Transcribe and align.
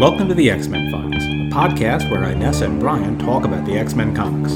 Welcome 0.00 0.28
to 0.28 0.34
the 0.34 0.50
X 0.50 0.66
Men 0.68 0.90
Files, 0.90 1.22
a 1.24 1.50
podcast 1.54 2.10
where 2.10 2.22
Inessa 2.22 2.62
and 2.62 2.80
Brian 2.80 3.18
talk 3.18 3.44
about 3.44 3.64
the 3.64 3.78
X 3.78 3.94
Men 3.94 4.14
comics. 4.14 4.54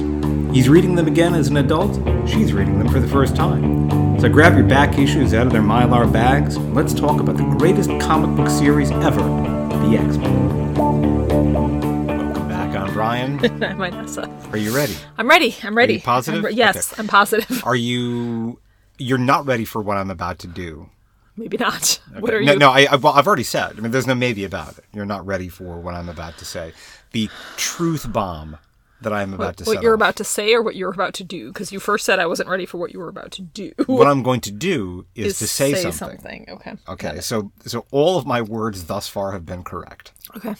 He's 0.54 0.68
reading 0.68 0.94
them 0.94 1.06
again 1.06 1.34
as 1.34 1.48
an 1.48 1.58
adult, 1.58 1.94
she's 2.28 2.52
reading 2.52 2.78
them 2.78 2.88
for 2.88 2.98
the 3.00 3.06
first 3.08 3.36
time. 3.36 4.18
So 4.20 4.28
grab 4.28 4.54
your 4.56 4.66
back 4.66 4.98
issues 4.98 5.34
out 5.34 5.46
of 5.46 5.52
their 5.52 5.62
mylar 5.62 6.10
bags, 6.12 6.56
and 6.56 6.74
let's 6.74 6.92
talk 6.92 7.20
about 7.20 7.36
the 7.36 7.44
greatest 7.58 7.88
comic 8.00 8.34
book 8.36 8.48
series 8.48 8.90
ever 8.90 9.20
the 9.22 9.96
X 9.98 10.16
Men. 10.16 10.74
Welcome 10.74 12.48
back, 12.48 12.74
I'm 12.74 12.92
Brian. 12.92 13.38
I'm 13.44 13.78
Inessa. 13.78 14.52
Are 14.52 14.56
you 14.58 14.74
ready? 14.74 14.96
I'm 15.18 15.28
ready. 15.28 15.54
I'm 15.62 15.76
ready. 15.76 15.94
you 15.94 16.00
positive? 16.00 16.38
I'm 16.40 16.46
re- 16.46 16.52
yes, 16.54 16.92
Okay. 16.92 17.00
I'm 17.00 17.06
positive. 17.08 17.62
Are 17.64 17.76
you. 17.76 18.60
You're 18.98 19.18
not 19.18 19.46
ready 19.46 19.64
for 19.64 19.80
what 19.82 19.96
I'm 19.96 20.10
about 20.10 20.40
to 20.40 20.48
do. 20.48 20.90
Maybe 21.38 21.56
not. 21.56 22.00
What 22.20 22.34
are 22.34 22.40
no, 22.42 22.52
you? 22.54 22.58
no, 22.58 22.70
I, 22.70 22.88
I, 22.90 22.96
well, 22.96 23.12
I've 23.12 23.28
already 23.28 23.44
said. 23.44 23.74
I 23.78 23.80
mean, 23.80 23.92
there's 23.92 24.06
no 24.06 24.14
maybe 24.14 24.44
about 24.44 24.76
it. 24.76 24.84
You're 24.92 25.06
not 25.06 25.24
ready 25.24 25.48
for 25.48 25.78
what 25.78 25.94
I'm 25.94 26.08
about 26.08 26.36
to 26.38 26.44
say. 26.44 26.72
The 27.12 27.30
truth 27.56 28.12
bomb 28.12 28.58
that 29.02 29.12
I'm 29.12 29.32
about 29.34 29.46
what 29.46 29.56
to 29.58 29.64
what 29.64 29.82
you're 29.82 29.92
off. 29.92 29.98
about 29.98 30.16
to 30.16 30.24
say 30.24 30.52
or 30.52 30.62
what 30.62 30.74
you're 30.74 30.90
about 30.90 31.14
to 31.14 31.24
do? 31.24 31.52
Because 31.52 31.70
you 31.70 31.78
first 31.78 32.04
said 32.04 32.18
I 32.18 32.26
wasn't 32.26 32.48
ready 32.48 32.66
for 32.66 32.78
what 32.78 32.92
you 32.92 32.98
were 32.98 33.08
about 33.08 33.30
to 33.32 33.42
do. 33.42 33.72
What 33.86 34.08
I'm 34.08 34.24
going 34.24 34.40
to 34.42 34.50
do 34.50 35.06
is, 35.14 35.34
Is 35.34 35.38
to 35.38 35.46
say, 35.46 35.90
something. 35.90 36.46
Okay. 36.48 36.74
Okay, 36.88 37.20
so 37.20 37.52
so 37.64 37.86
all 37.92 38.18
of 38.18 38.26
my 38.26 38.42
words 38.42 38.84
thus 38.84 39.06
far 39.06 39.32
have 39.32 39.46
been 39.46 39.62
correct. 39.62 40.12
Okay. 40.36 40.56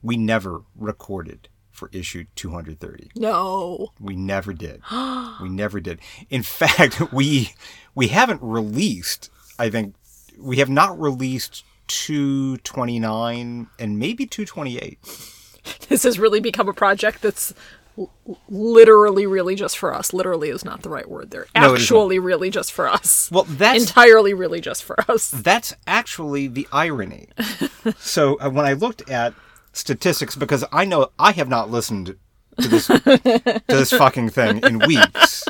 We 0.00 0.16
never 0.16 0.62
recorded 0.74 1.48
for 1.70 1.90
issue 1.92 2.24
230. 2.36 3.10
No. 3.16 3.88
We 4.00 4.14
never 4.14 4.52
did. 4.52 4.82
we 5.42 5.48
never 5.48 5.80
did. 5.80 6.00
In 6.30 6.42
fact, 6.42 7.12
we 7.12 7.54
we 7.94 8.08
haven't 8.08 8.40
released. 8.42 9.30
I 9.58 9.70
think 9.70 9.94
we 10.38 10.58
have 10.58 10.70
not 10.70 10.98
released 11.00 11.64
229 11.88 13.68
and 13.78 13.98
maybe 13.98 14.26
228. 14.26 14.98
This 15.88 16.02
has 16.02 16.18
really 16.18 16.40
become 16.40 16.68
a 16.68 16.72
project 16.72 17.22
that's 17.22 17.54
literally 18.48 19.26
really 19.26 19.54
just 19.54 19.78
for 19.78 19.94
us. 19.94 20.12
Literally 20.12 20.48
is 20.48 20.64
not 20.64 20.82
the 20.82 20.88
right 20.88 21.08
word 21.08 21.30
there. 21.30 21.46
No, 21.54 21.74
Actually, 21.74 22.18
really 22.18 22.50
just 22.50 22.72
for 22.72 22.88
us. 22.88 23.30
Well, 23.30 23.44
that's 23.44 23.80
Entirely 23.80 24.34
really 24.34 24.60
just 24.60 24.82
for 24.82 24.96
us. 25.08 25.30
that's 25.30 25.74
actually 25.86 26.48
the 26.48 26.66
irony. 26.72 27.28
so 27.98 28.40
uh, 28.40 28.50
when 28.50 28.66
I 28.66 28.72
looked 28.72 29.08
at 29.08 29.34
statistics, 29.72 30.34
because 30.34 30.64
I 30.72 30.84
know 30.84 31.10
I 31.18 31.32
have 31.32 31.48
not 31.48 31.70
listened 31.70 32.16
to 32.60 32.68
this 32.68 32.86
to 32.88 33.62
this 33.68 33.90
fucking 33.90 34.30
thing 34.30 34.58
in 34.64 34.80
weeks. 34.80 35.44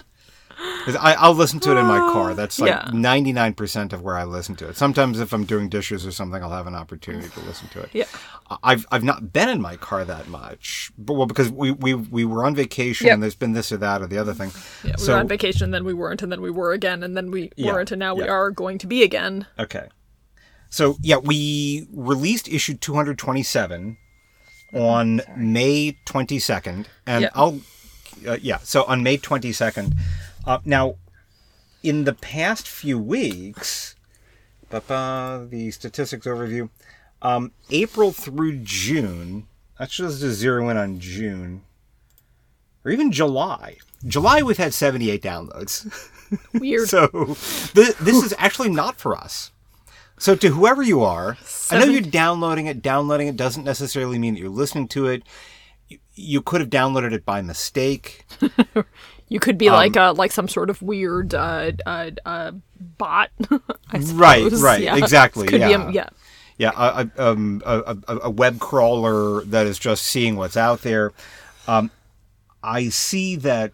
I, 1.00 1.14
I'll 1.14 1.34
listen 1.34 1.60
to 1.60 1.70
it 1.76 1.78
in 1.80 1.86
my 1.86 1.98
car. 1.98 2.34
That's 2.34 2.58
like 2.60 2.92
ninety 2.92 3.32
nine 3.32 3.54
percent 3.54 3.92
of 3.92 4.02
where 4.02 4.16
I 4.16 4.24
listen 4.24 4.56
to 4.56 4.68
it. 4.68 4.76
Sometimes 4.76 5.20
if 5.20 5.32
I'm 5.32 5.44
doing 5.44 5.68
dishes 5.68 6.06
or 6.06 6.10
something, 6.12 6.42
I'll 6.42 6.50
have 6.50 6.66
an 6.66 6.74
opportunity 6.74 7.28
to 7.28 7.40
listen 7.40 7.68
to 7.68 7.80
it. 7.80 7.90
Yeah. 7.92 8.04
I've 8.62 8.86
I've 8.90 9.04
not 9.04 9.32
been 9.32 9.48
in 9.48 9.60
my 9.62 9.76
car 9.76 10.04
that 10.04 10.28
much, 10.28 10.90
but 10.98 11.14
well 11.14 11.26
because 11.26 11.50
we 11.50 11.70
we, 11.70 11.94
we 11.94 12.24
were 12.24 12.44
on 12.44 12.54
vacation 12.54 13.06
Yep. 13.06 13.14
and 13.14 13.22
there's 13.22 13.34
been 13.34 13.52
this 13.52 13.72
or 13.72 13.78
that 13.78 14.02
or 14.02 14.06
the 14.06 14.18
other 14.18 14.34
thing. 14.34 14.50
Yeah, 14.84 14.94
we 14.98 15.02
so 15.02 15.12
were 15.14 15.20
on 15.20 15.28
vacation, 15.28 15.70
then 15.70 15.84
we 15.84 15.94
weren't, 15.94 16.22
and 16.22 16.30
then 16.30 16.40
we 16.42 16.50
were 16.50 16.72
again, 16.72 17.02
and 17.02 17.16
then 17.16 17.30
we 17.30 17.50
Yeah, 17.56 17.72
weren't, 17.72 17.90
and 17.92 17.98
now 17.98 18.14
we 18.14 18.28
are 18.28 18.50
going 18.50 18.78
to 18.78 18.86
be 18.86 19.02
again. 19.02 19.46
Okay. 19.58 19.88
So 20.70 20.96
yeah, 21.02 21.16
we 21.16 21.86
released 21.92 22.48
issue 22.48 22.74
227 22.74 23.96
on 24.74 25.20
May 25.36 25.98
22nd, 26.06 26.86
and 27.06 27.22
Yeah. 27.22 27.28
I'll 27.34 27.60
uh, 28.26 28.38
yeah. 28.40 28.58
So 28.58 28.84
on 28.84 29.02
May 29.02 29.18
22nd, 29.18 29.94
uh, 30.46 30.58
now 30.64 30.96
in 31.82 32.04
the 32.04 32.14
past 32.14 32.68
few 32.68 32.98
weeks, 32.98 33.96
the 34.70 35.70
statistics 35.70 36.26
overview, 36.26 36.70
um, 37.20 37.52
April 37.70 38.12
through 38.12 38.58
June. 38.58 39.46
Let's 39.78 39.96
just 39.96 40.18
zero 40.18 40.68
in 40.68 40.76
on 40.76 41.00
June, 41.00 41.62
or 42.84 42.90
even 42.90 43.10
July. 43.12 43.78
July 44.06 44.42
we've 44.42 44.56
had 44.56 44.74
78 44.74 45.22
downloads. 45.22 46.08
Weird. 46.54 46.88
So 46.88 47.08
th- 47.08 47.96
this 47.98 48.22
is 48.24 48.34
actually 48.38 48.70
not 48.70 48.98
for 48.98 49.16
us. 49.16 49.52
So 50.18 50.34
to 50.36 50.48
whoever 50.50 50.82
you 50.82 51.02
are, 51.02 51.36
I 51.70 51.78
know 51.78 51.84
you're 51.86 52.00
downloading 52.00 52.66
it. 52.66 52.80
Downloading 52.80 53.28
it 53.28 53.36
doesn't 53.36 53.64
necessarily 53.64 54.18
mean 54.18 54.34
that 54.34 54.40
you're 54.40 54.48
listening 54.50 54.88
to 54.88 55.06
it. 55.08 55.24
You, 55.88 55.98
you 56.14 56.42
could 56.42 56.60
have 56.60 56.70
downloaded 56.70 57.12
it 57.12 57.24
by 57.24 57.42
mistake. 57.42 58.24
You 59.32 59.40
could 59.40 59.56
be 59.56 59.70
like 59.70 59.96
uh 59.96 60.12
like 60.12 60.30
some 60.30 60.46
sort 60.46 60.68
of 60.68 60.82
weird 60.82 61.32
uh 61.34 61.72
uh, 61.86 62.10
uh 62.26 62.52
bot. 62.98 63.30
I 63.90 63.98
Right, 63.98 64.52
right, 64.52 64.82
Yeah. 64.82 64.96
exactly, 64.96 65.46
Could 65.46 65.60
yeah. 65.60 65.68
be 65.68 65.74
a, 65.74 65.90
yeah. 65.90 66.08
Yeah, 66.58 66.72
a, 66.76 67.10
a, 67.16 67.30
um, 67.30 67.62
a, 67.64 67.96
a, 68.06 68.18
a 68.24 68.30
web 68.30 68.60
crawler 68.60 69.42
that 69.46 69.66
is 69.66 69.78
just 69.78 70.04
seeing 70.04 70.36
what's 70.36 70.56
out 70.56 70.82
there. 70.82 71.12
Um, 71.66 71.90
I 72.62 72.90
see 72.90 73.36
that 73.36 73.72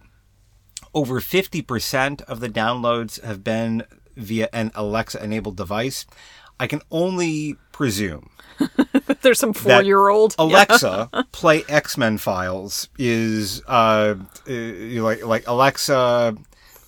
over 0.94 1.20
50% 1.20 2.22
of 2.22 2.40
the 2.40 2.48
downloads 2.48 3.20
have 3.22 3.42
been 3.42 3.82
via 4.16 4.48
an 4.52 4.70
Alexa 4.74 5.22
enabled 5.22 5.56
device. 5.56 6.06
I 6.60 6.66
can 6.68 6.80
only 6.90 7.56
presume 7.72 8.30
There's 9.22 9.38
some 9.38 9.52
four 9.52 9.82
year 9.82 10.08
old. 10.08 10.34
Alexa, 10.38 11.10
play 11.32 11.64
X 11.68 11.96
Men 11.96 12.18
files 12.18 12.88
is 12.98 13.62
uh, 13.66 14.14
uh, 14.48 14.52
like 15.02 15.24
like 15.24 15.46
Alexa, 15.46 16.36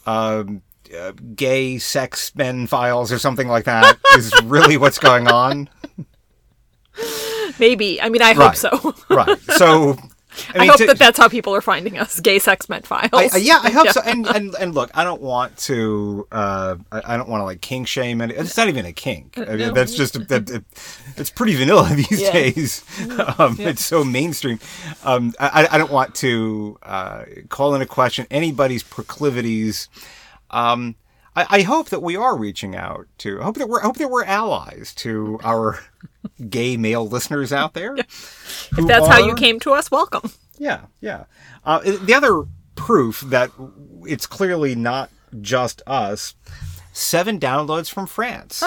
um, 0.06 0.62
uh, 0.96 1.12
gay 1.34 1.78
sex 1.78 2.34
men 2.34 2.66
files 2.66 3.12
or 3.12 3.18
something 3.18 3.48
like 3.48 3.64
that 3.64 3.98
is 4.16 4.32
really 4.44 4.76
what's 4.76 4.98
going 4.98 5.28
on. 5.28 5.68
Maybe. 7.58 8.00
I 8.00 8.08
mean, 8.08 8.22
I 8.22 8.32
Right. 8.32 8.56
hope 8.56 8.56
so. 8.56 8.94
Right. 9.14 9.38
So 9.56 9.96
I, 10.54 10.60
I, 10.60 10.66
hope 10.66 10.76
to- 10.78 10.86
that 10.86 10.98
that's 10.98 11.18
how 11.18 11.28
people 11.28 11.54
are 11.54 11.60
finding 11.60 11.98
us. 11.98 12.20
Gay 12.20 12.38
sex 12.38 12.68
men 12.68 12.82
files. 12.82 13.10
I, 13.12 13.36
yeah, 13.38 13.60
I 13.62 13.70
hope 13.78 13.88
so. 13.88 14.00
And, 14.04 14.26
and 14.26 14.54
and 14.60 14.74
look, 14.74 14.90
I 14.94 15.04
don't 15.04 15.20
want 15.20 15.56
to. 15.58 16.26
Uh, 16.30 16.76
I, 16.92 17.14
I 17.14 17.16
don't 17.16 17.28
want 17.28 17.40
to 17.40 17.44
like 17.44 17.60
kink 17.60 17.88
shame. 17.88 18.20
And 18.20 18.30
it's 18.32 18.56
not 18.56 18.68
even 18.68 18.86
a 18.86 18.92
kink. 18.92 19.38
I 19.38 19.44
mean, 19.44 19.58
no. 19.58 19.72
that's 19.72 19.94
just 19.94 20.16
a, 20.16 20.20
that, 20.20 20.48
it, 20.50 20.64
it's 21.16 21.30
pretty 21.30 21.54
vanilla 21.56 21.88
these 21.94 22.20
Yeah. 22.20 22.32
days. 22.32 22.84
Um, 23.38 23.56
It's 23.58 23.84
so 23.84 24.04
mainstream. 24.04 24.58
Um, 25.04 25.34
I, 25.40 25.68
I 25.70 25.78
don't 25.78 25.92
want 25.92 26.14
to 26.16 26.78
uh, 26.82 27.24
call 27.48 27.74
into 27.74 27.86
question 27.86 28.26
anybody's 28.30 28.82
proclivities. 28.82 29.88
Um, 30.50 30.96
I, 31.36 31.46
I 31.50 31.62
hope 31.62 31.90
that 31.90 32.02
we 32.02 32.16
are 32.16 32.36
reaching 32.36 32.74
out 32.74 33.06
to. 33.18 33.40
I 33.40 33.44
hope 33.44 33.56
that 33.56 33.68
we're 33.68 33.80
I 33.80 33.84
hope 33.84 33.96
that 33.96 34.10
we're 34.10 34.24
allies 34.24 34.94
to 34.96 35.38
our 35.44 35.80
gay 36.48 36.76
male 36.76 37.08
listeners 37.08 37.52
out 37.52 37.74
there. 37.74 37.96
if 37.96 38.86
that's 38.86 39.06
how 39.06 39.18
you 39.18 39.34
came 39.34 39.60
to 39.60 39.72
us, 39.72 39.90
welcome. 39.90 40.32
Yeah, 40.58 40.86
yeah. 41.00 41.24
Uh, 41.64 41.80
the 41.80 42.14
other 42.14 42.44
proof 42.74 43.20
that 43.20 43.50
it's 44.04 44.26
clearly 44.26 44.74
not 44.74 45.10
just 45.40 45.82
us 45.86 46.34
seven 46.92 47.38
downloads 47.38 47.90
from 47.90 48.06
France. 48.06 48.62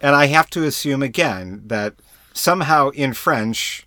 And 0.00 0.14
I 0.14 0.26
have 0.26 0.50
to 0.50 0.64
assume 0.64 1.02
again 1.02 1.62
that 1.66 1.94
somehow 2.34 2.90
in 2.90 3.14
French, 3.14 3.86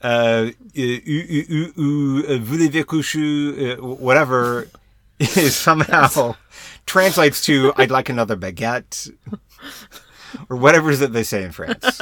uh, 0.00 0.50
uh, 0.76 2.38
whatever, 3.80 4.68
is 5.21 5.55
somehow 5.55 6.35
translates 6.85 7.43
to 7.45 7.73
I'd 7.77 7.91
like 7.91 8.09
another 8.09 8.35
baguette 8.35 9.09
or 10.49 10.57
whatever 10.57 10.89
it 10.89 10.93
is 10.93 10.99
that 10.99 11.13
they 11.13 11.23
say 11.23 11.43
in 11.43 11.51
France. 11.51 12.01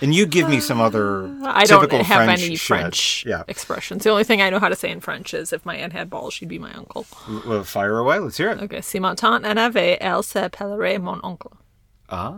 And 0.00 0.14
you 0.14 0.26
give 0.26 0.48
me 0.48 0.60
some 0.60 0.80
other 0.80 1.24
I 1.42 1.64
don't 1.64 1.80
typical 1.80 2.04
have 2.04 2.24
French 2.26 2.42
any 2.44 2.54
shit. 2.54 2.66
French 2.68 3.24
Yeah. 3.26 3.42
expressions. 3.48 4.04
The 4.04 4.10
only 4.10 4.22
thing 4.22 4.40
I 4.40 4.48
know 4.50 4.60
how 4.60 4.68
to 4.68 4.76
say 4.76 4.90
in 4.90 5.00
French 5.00 5.34
is 5.34 5.52
if 5.52 5.66
my 5.66 5.74
aunt 5.74 5.92
had 5.92 6.08
balls, 6.08 6.34
she'd 6.34 6.48
be 6.48 6.60
my 6.60 6.72
uncle. 6.74 7.04
Well, 7.44 7.64
fire 7.64 7.98
away. 7.98 8.20
Let's 8.20 8.36
hear 8.36 8.50
it. 8.50 8.62
Okay. 8.62 8.80
Si 8.80 9.00
ma 9.00 9.14
tante 9.14 9.44
en 9.44 9.58
avait, 9.58 9.98
elle 10.00 10.22
s'appellerait 10.22 11.00
mon 11.02 11.18
oncle. 11.24 11.56
Ah. 12.08 12.36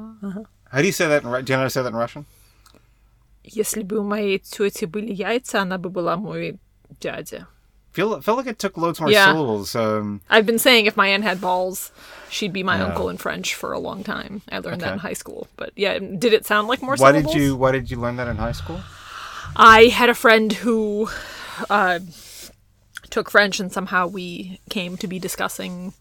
How 0.73 0.81
do 0.81 0.87
you 0.87 0.93
say 0.93 1.07
that 1.09 1.23
in 1.23 1.29
Ru- 1.29 1.43
Do 1.43 1.53
you 1.53 1.57
know 1.59 1.61
how 1.61 1.65
to 1.67 1.71
say 1.71 1.83
that 1.83 1.89
in 1.89 1.97
Russian? 1.97 2.25
Если 3.45 3.83
бы 3.83 3.99
у 3.99 4.05
моей 4.05 4.39
тети 4.39 4.87
были 4.87 5.13
яйца, 5.13 5.61
она 5.63 5.77
бы 5.77 5.91
была 5.91 6.17
мой 6.17 6.59
дядя. 6.99 7.47
Feel 7.96 8.20
felt 8.20 8.38
like 8.38 8.48
it 8.48 8.60
took 8.60 8.76
loads 8.76 9.00
more 9.00 9.10
Yeah. 9.10 9.32
syllables. 9.32 9.74
Um, 9.74 10.20
I've 10.30 10.46
been 10.46 10.60
saying 10.60 10.86
if 10.86 10.98
my 10.98 11.08
aunt 11.08 11.24
had 11.24 11.40
balls, 11.40 11.94
she'd 12.30 12.52
be 12.52 12.62
my 12.62 12.82
uncle 12.82 13.08
in 13.08 13.16
French 13.16 13.56
for 13.56 13.72
a 13.72 13.80
long 13.80 14.04
time. 14.04 14.42
I 14.52 14.60
learned 14.60 14.82
that 14.82 14.92
in 14.92 15.00
high 15.00 15.14
school. 15.14 15.48
But 15.56 15.72
yeah, 15.78 15.98
did 16.00 16.34
it 16.34 16.46
sound 16.46 16.68
like 16.68 16.82
more 16.82 16.98
why 16.98 17.12
syllables? 17.14 17.34
did 17.34 17.42
you 17.42 17.56
Why 17.56 17.72
did 17.72 17.90
you 17.90 17.96
learn 17.98 18.18
that 18.18 18.28
in 18.28 18.36
high 18.36 18.52
school? 18.52 18.82
I 19.56 19.86
had 19.86 20.10
a 20.10 20.14
friend 20.14 20.52
who 20.52 21.08
uh, 21.70 22.00
took 23.10 23.32
French, 23.32 23.62
and 23.62 23.72
somehow 23.72 24.08
we 24.08 24.60
came 24.70 24.98
to 24.98 25.08
be 25.08 25.18
discussing. 25.18 25.94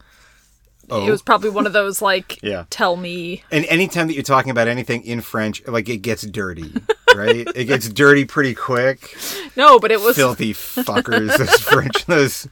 Oh. 0.91 1.07
It 1.07 1.11
was 1.11 1.23
probably 1.23 1.51
one 1.51 1.67
of 1.67 1.73
those 1.73 2.01
like, 2.03 2.39
Yeah. 2.43 2.65
tell 2.71 2.97
me. 2.97 3.43
And 3.51 3.65
anytime 3.67 4.07
that 4.09 4.15
you're 4.15 4.23
talking 4.23 4.51
about 4.51 4.69
anything 4.69 5.03
in 5.05 5.21
French, 5.21 5.67
like 5.67 5.89
it 5.89 5.99
gets 5.99 6.23
dirty, 6.27 6.73
right? 7.15 7.47
it 7.55 7.65
gets 7.65 7.89
dirty 7.89 8.25
pretty 8.25 8.55
quick. 8.55 9.17
No, 9.57 9.79
but 9.79 9.91
it 9.93 10.01
was 10.01 10.17
Filthy 10.17 10.53
fuckers, 10.53 11.37
those 11.37 11.61
French, 11.61 12.07
those. 12.07 12.49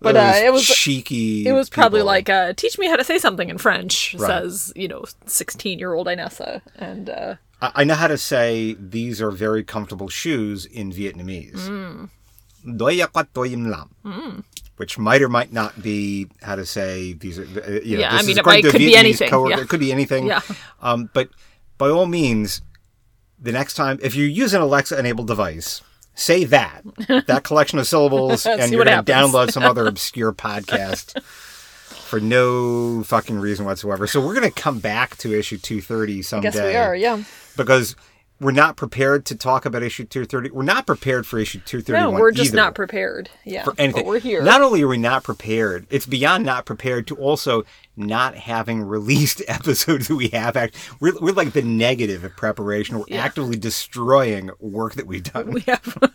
But, 0.00 0.16
uh, 0.16 0.32
it 0.36 0.52
was- 0.52 0.66
cheeky. 0.66 1.46
It 1.46 1.52
was 1.52 1.70
probably 1.70 2.00
people. 2.00 2.06
like, 2.06 2.28
uh, 2.28 2.52
teach 2.54 2.76
me 2.78 2.88
how 2.88 2.96
to 2.96 3.04
say 3.04 3.18
something 3.18 3.48
in 3.48 3.58
French, 3.58 4.16
Right. 4.18 4.26
says, 4.26 4.72
you 4.74 4.88
know, 4.88 5.04
16 5.26 5.78
year 5.78 5.94
old 5.94 6.08
Inessa. 6.08 6.60
And 6.76 7.08
uh, 7.08 7.36
I, 7.60 7.70
I 7.76 7.84
know 7.84 7.94
how 7.94 8.08
to 8.08 8.18
say 8.18 8.74
these 8.80 9.22
are 9.22 9.30
very 9.30 9.62
comfortable 9.62 10.08
shoes 10.08 10.66
in 10.66 10.90
Vietnamese. 10.92 11.68
Mm. 11.68 12.08
Doi 12.76 12.98
quat 14.76 14.88
doi 14.88 15.00
im 15.00 15.04
lam. 15.04 15.16
Which 15.16 15.20
might 15.20 15.22
or 15.22 15.28
might 15.28 15.52
not 15.52 15.82
be 15.82 16.28
how 16.42 16.56
to 16.56 16.64
say 16.66 17.12
these 17.12 17.38
are. 17.38 17.42
Uh, 17.42 17.80
you 17.84 17.96
know, 17.96 18.00
Yeah, 18.02 18.14
I 18.14 18.16
this 18.18 18.22
mean, 18.26 18.30
is 18.32 18.36
it 18.38 18.40
according 18.40 18.56
might- 18.58 18.62
to 18.62 18.68
a 18.68 18.72
could 18.72 18.78
be 18.78 18.96
anything, 18.96 19.30
coworker. 19.30 19.56
yeah. 19.56 19.62
It 19.62 19.68
could 19.68 19.80
be 19.80 19.92
anything. 19.92 20.26
Yeah. 20.26 20.40
Um, 20.80 21.10
but 21.12 21.28
by 21.78 21.88
all 21.88 22.06
means, 22.06 22.62
the 23.38 23.52
next 23.52 23.74
time, 23.74 23.98
if 24.02 24.14
you 24.14 24.24
use 24.24 24.54
an 24.54 24.60
Alexa-enabled 24.62 25.26
device, 25.26 25.82
say 26.14 26.44
that 26.44 26.82
that 27.26 27.44
collection 27.44 27.78
of 27.78 27.86
syllables, 27.86 28.46
and 28.60 28.72
you're 28.72 28.84
going 28.84 29.04
to 29.04 29.12
download 29.12 29.50
some 29.52 29.62
other 29.62 29.86
obscure 29.92 30.32
podcast 30.32 31.20
for 31.22 32.20
no 32.20 33.02
fucking 33.04 33.38
reason 33.38 33.64
whatsoever. 33.66 34.06
So 34.06 34.20
we're 34.24 34.34
going 34.34 34.50
to 34.52 34.60
come 34.62 34.78
back 34.80 35.16
to 35.18 35.32
issue 35.38 35.58
230 35.58 36.22
someday 36.22 36.50
Guess 36.50 36.62
we 36.62 36.76
are. 36.76 36.94
Yeah. 36.96 37.22
because 37.56 37.96
we're 38.42 38.50
not 38.50 38.76
prepared 38.76 39.24
to 39.26 39.36
talk 39.36 39.64
about 39.64 39.82
issue 39.82 40.04
230. 40.04 40.50
We're 40.50 40.62
not 40.64 40.86
prepared 40.86 41.26
for 41.26 41.38
issue 41.38 41.60
231. 41.60 42.14
No, 42.14 42.20
we're 42.20 42.32
just 42.32 42.48
either 42.48 42.56
not 42.56 42.74
prepared. 42.74 43.30
Yeah. 43.44 43.64
for 43.64 43.74
anything. 43.78 44.02
But 44.02 44.08
we're 44.08 44.18
here. 44.18 44.42
Not 44.42 44.60
only 44.62 44.82
are 44.82 44.88
we 44.88 44.98
not 44.98 45.22
prepared, 45.24 45.86
it's 45.90 46.06
beyond 46.06 46.44
not 46.44 46.66
prepared 46.66 47.06
to 47.06 47.16
also 47.16 47.62
not 47.96 48.34
having 48.34 48.82
released 48.82 49.42
episodes 49.48 50.08
that 50.08 50.16
we 50.16 50.28
have. 50.28 50.56
Act, 50.56 50.74
we're, 51.00 51.14
we're 51.20 51.32
like 51.32 51.52
the 51.52 51.62
negative 51.62 52.24
of 52.24 52.36
preparation. 52.36 52.98
We're 52.98 53.04
Yeah. 53.08 53.22
actively 53.24 53.56
destroying 53.56 54.50
work 54.58 54.94
that 54.94 55.06
we've 55.06 55.22
done. 55.22 55.52
we 55.52 55.60
have. 55.62 55.98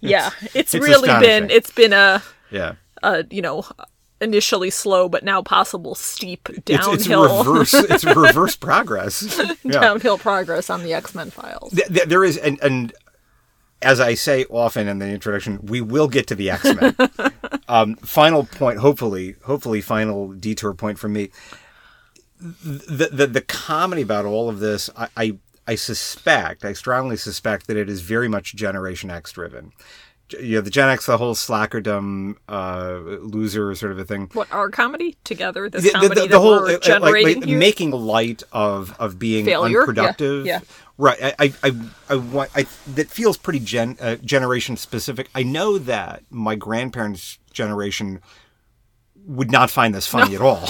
yeah, 0.00 0.30
it's, 0.54 0.74
It's 0.74 0.74
really 0.86 1.08
been 1.20 1.50
it's 1.50 1.70
been 1.70 1.92
a, 1.92 2.22
yeah. 2.50 2.74
a 3.02 3.24
you 3.30 3.42
know 3.42 3.64
initially 4.20 4.70
slow 4.70 5.08
but 5.08 5.24
now 5.24 5.42
possible 5.42 5.94
steep 5.94 6.48
downhill 6.64 6.94
it's 6.94 7.08
reverse. 7.08 7.74
It's 7.90 8.04
reverse 8.04 8.56
progress. 8.56 9.40
Yeah. 9.62 9.80
downhill 9.80 10.18
progress 10.18 10.70
on 10.70 10.82
the 10.82 10.94
X 10.94 11.14
Men 11.14 11.30
files. 11.30 11.72
Th- 11.72 11.88
th- 11.88 12.08
there 12.08 12.24
is, 12.24 12.36
and, 12.36 12.58
and 12.62 12.92
as 13.82 14.00
I 14.00 14.14
say 14.14 14.44
often 14.50 14.88
in 14.88 14.98
the 14.98 15.08
introduction, 15.08 15.60
we 15.62 15.80
will 15.80 16.08
get 16.08 16.26
to 16.28 16.34
the 16.34 16.50
X 16.50 16.64
Men. 16.64 16.96
um, 17.68 17.96
final 17.96 18.44
point, 18.44 18.78
hopefully, 18.78 19.36
hopefully, 19.44 19.80
final 19.80 20.32
detour 20.32 20.74
point 20.74 20.98
from 20.98 21.12
me. 21.12 21.30
The, 22.40 23.10
the 23.12 23.26
the 23.26 23.40
comedy 23.42 24.02
about 24.02 24.24
all 24.24 24.48
of 24.48 24.60
this, 24.60 24.88
I, 24.96 25.08
I 25.16 25.38
I 25.66 25.74
suspect, 25.74 26.64
I 26.64 26.72
strongly 26.72 27.16
suspect 27.16 27.66
that 27.68 27.76
it 27.76 27.88
is 27.90 28.00
very 28.00 28.28
much 28.28 28.54
Generation 28.56 29.10
X 29.10 29.32
driven. 29.32 29.72
You 30.38 30.56
know, 30.56 30.60
the 30.60 30.70
Gen 30.70 30.88
X, 30.88 31.06
the 31.06 31.18
whole 31.18 31.34
slackerdom, 31.34 32.36
uh, 32.48 33.00
loser 33.20 33.74
sort 33.74 33.92
of 33.92 33.98
a 33.98 34.04
thing 34.04 34.30
What 34.32 34.50
our 34.52 34.70
comedy 34.70 35.16
together? 35.24 35.68
This 35.68 35.84
the, 35.84 35.90
comedy 35.90 36.14
the, 36.14 36.20
the 36.22 36.28
that 36.28 36.38
whole 36.38 36.50
we're 36.50 36.68
uh, 36.68 36.72
like, 36.72 36.82
generating 36.82 37.40
like, 37.42 37.50
making 37.50 37.90
light 37.90 38.42
of 38.52 38.96
of 38.98 39.18
being 39.18 39.44
Failure? 39.44 39.80
Unproductive. 39.80 40.46
yeah. 40.46 40.60
Right. 40.98 41.18
I 41.22 41.34
I 41.38 41.52
I, 41.62 41.72
I 42.10 42.14
want 42.16 42.50
I 42.54 42.66
that 42.94 43.08
feels 43.08 43.36
pretty 43.36 43.60
gen 43.60 43.96
uh, 44.00 44.16
generation 44.16 44.76
specific. 44.76 45.30
I 45.34 45.42
know 45.42 45.78
that 45.78 46.22
my 46.30 46.54
grandparents' 46.54 47.38
generation 47.52 48.20
would 49.26 49.50
not 49.50 49.70
find 49.70 49.94
this 49.94 50.06
funny 50.06 50.34
at 50.34 50.40
all. 50.40 50.68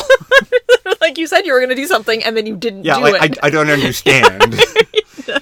like 1.00 1.18
you 1.18 1.26
said, 1.26 1.46
you 1.46 1.52
were 1.52 1.58
going 1.58 1.70
to 1.70 1.74
do 1.74 1.86
something 1.86 2.22
and 2.22 2.36
then 2.36 2.46
you 2.46 2.56
didn't 2.56 2.84
yeah, 2.84 2.96
do 2.96 3.02
like 3.02 3.32
it. 3.32 3.38
I, 3.42 3.46
I 3.46 3.50
don't 3.50 3.70
understand. 3.70 4.56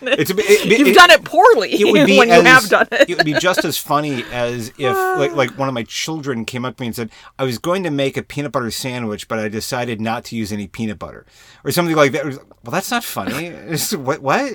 It's 0.02 0.30
a 0.30 0.34
it, 0.38 0.66
it, 0.72 0.78
You've 0.78 0.88
it- 0.88 0.94
done 0.94 1.10
it 1.10 1.24
poorly 1.24 1.72
it 1.72 1.84
would 1.92 2.06
be 2.06 2.18
when 2.18 2.30
as, 2.30 2.38
you 2.42 2.44
have 2.48 2.68
done 2.68 2.88
it. 2.92 3.10
It 3.10 3.16
would 3.16 3.24
be 3.26 3.34
just 3.34 3.64
as 3.64 3.76
funny 3.78 4.24
as 4.32 4.68
if 4.78 4.96
like 5.18 5.32
like 5.32 5.58
one 5.58 5.68
of 5.68 5.74
my 5.74 5.84
children 5.84 6.44
came 6.44 6.64
up 6.64 6.76
to 6.76 6.82
me 6.82 6.88
and 6.88 6.96
said, 6.96 7.10
"I 7.38 7.44
was 7.44 7.58
going 7.58 7.82
to 7.84 7.90
make 7.90 8.16
a 8.16 8.22
peanut 8.22 8.52
butter 8.52 8.70
sandwich, 8.70 9.28
but 9.28 9.38
I 9.38 9.48
decided 9.48 10.00
not 10.00 10.24
to 10.26 10.36
use 10.36 10.52
any 10.52 10.66
peanut 10.68 10.98
butter," 10.98 11.24
or 11.64 11.70
something 11.70 11.96
like 11.96 12.12
that. 12.12 12.26
Like, 12.26 12.36
well, 12.64 12.72
that's 12.72 12.90
not 12.90 13.04
funny. 13.04 13.50
What 13.96 14.20
what? 14.22 14.52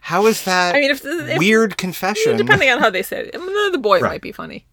How 0.00 0.26
is 0.26 0.44
that? 0.44 0.74
I 0.76 0.80
mean, 0.80 0.90
if, 0.90 1.04
if 1.04 1.38
weird 1.38 1.76
confession. 1.76 2.36
depending 2.36 2.70
on 2.70 2.78
how 2.78 2.88
they 2.90 3.02
say 3.02 3.22
it, 3.26 3.32
the- 3.32 3.68
the 3.72 3.78
boy 3.78 3.98
Right. 4.00 4.10
might 4.12 4.22
be 4.22 4.32
funny. 4.32 4.64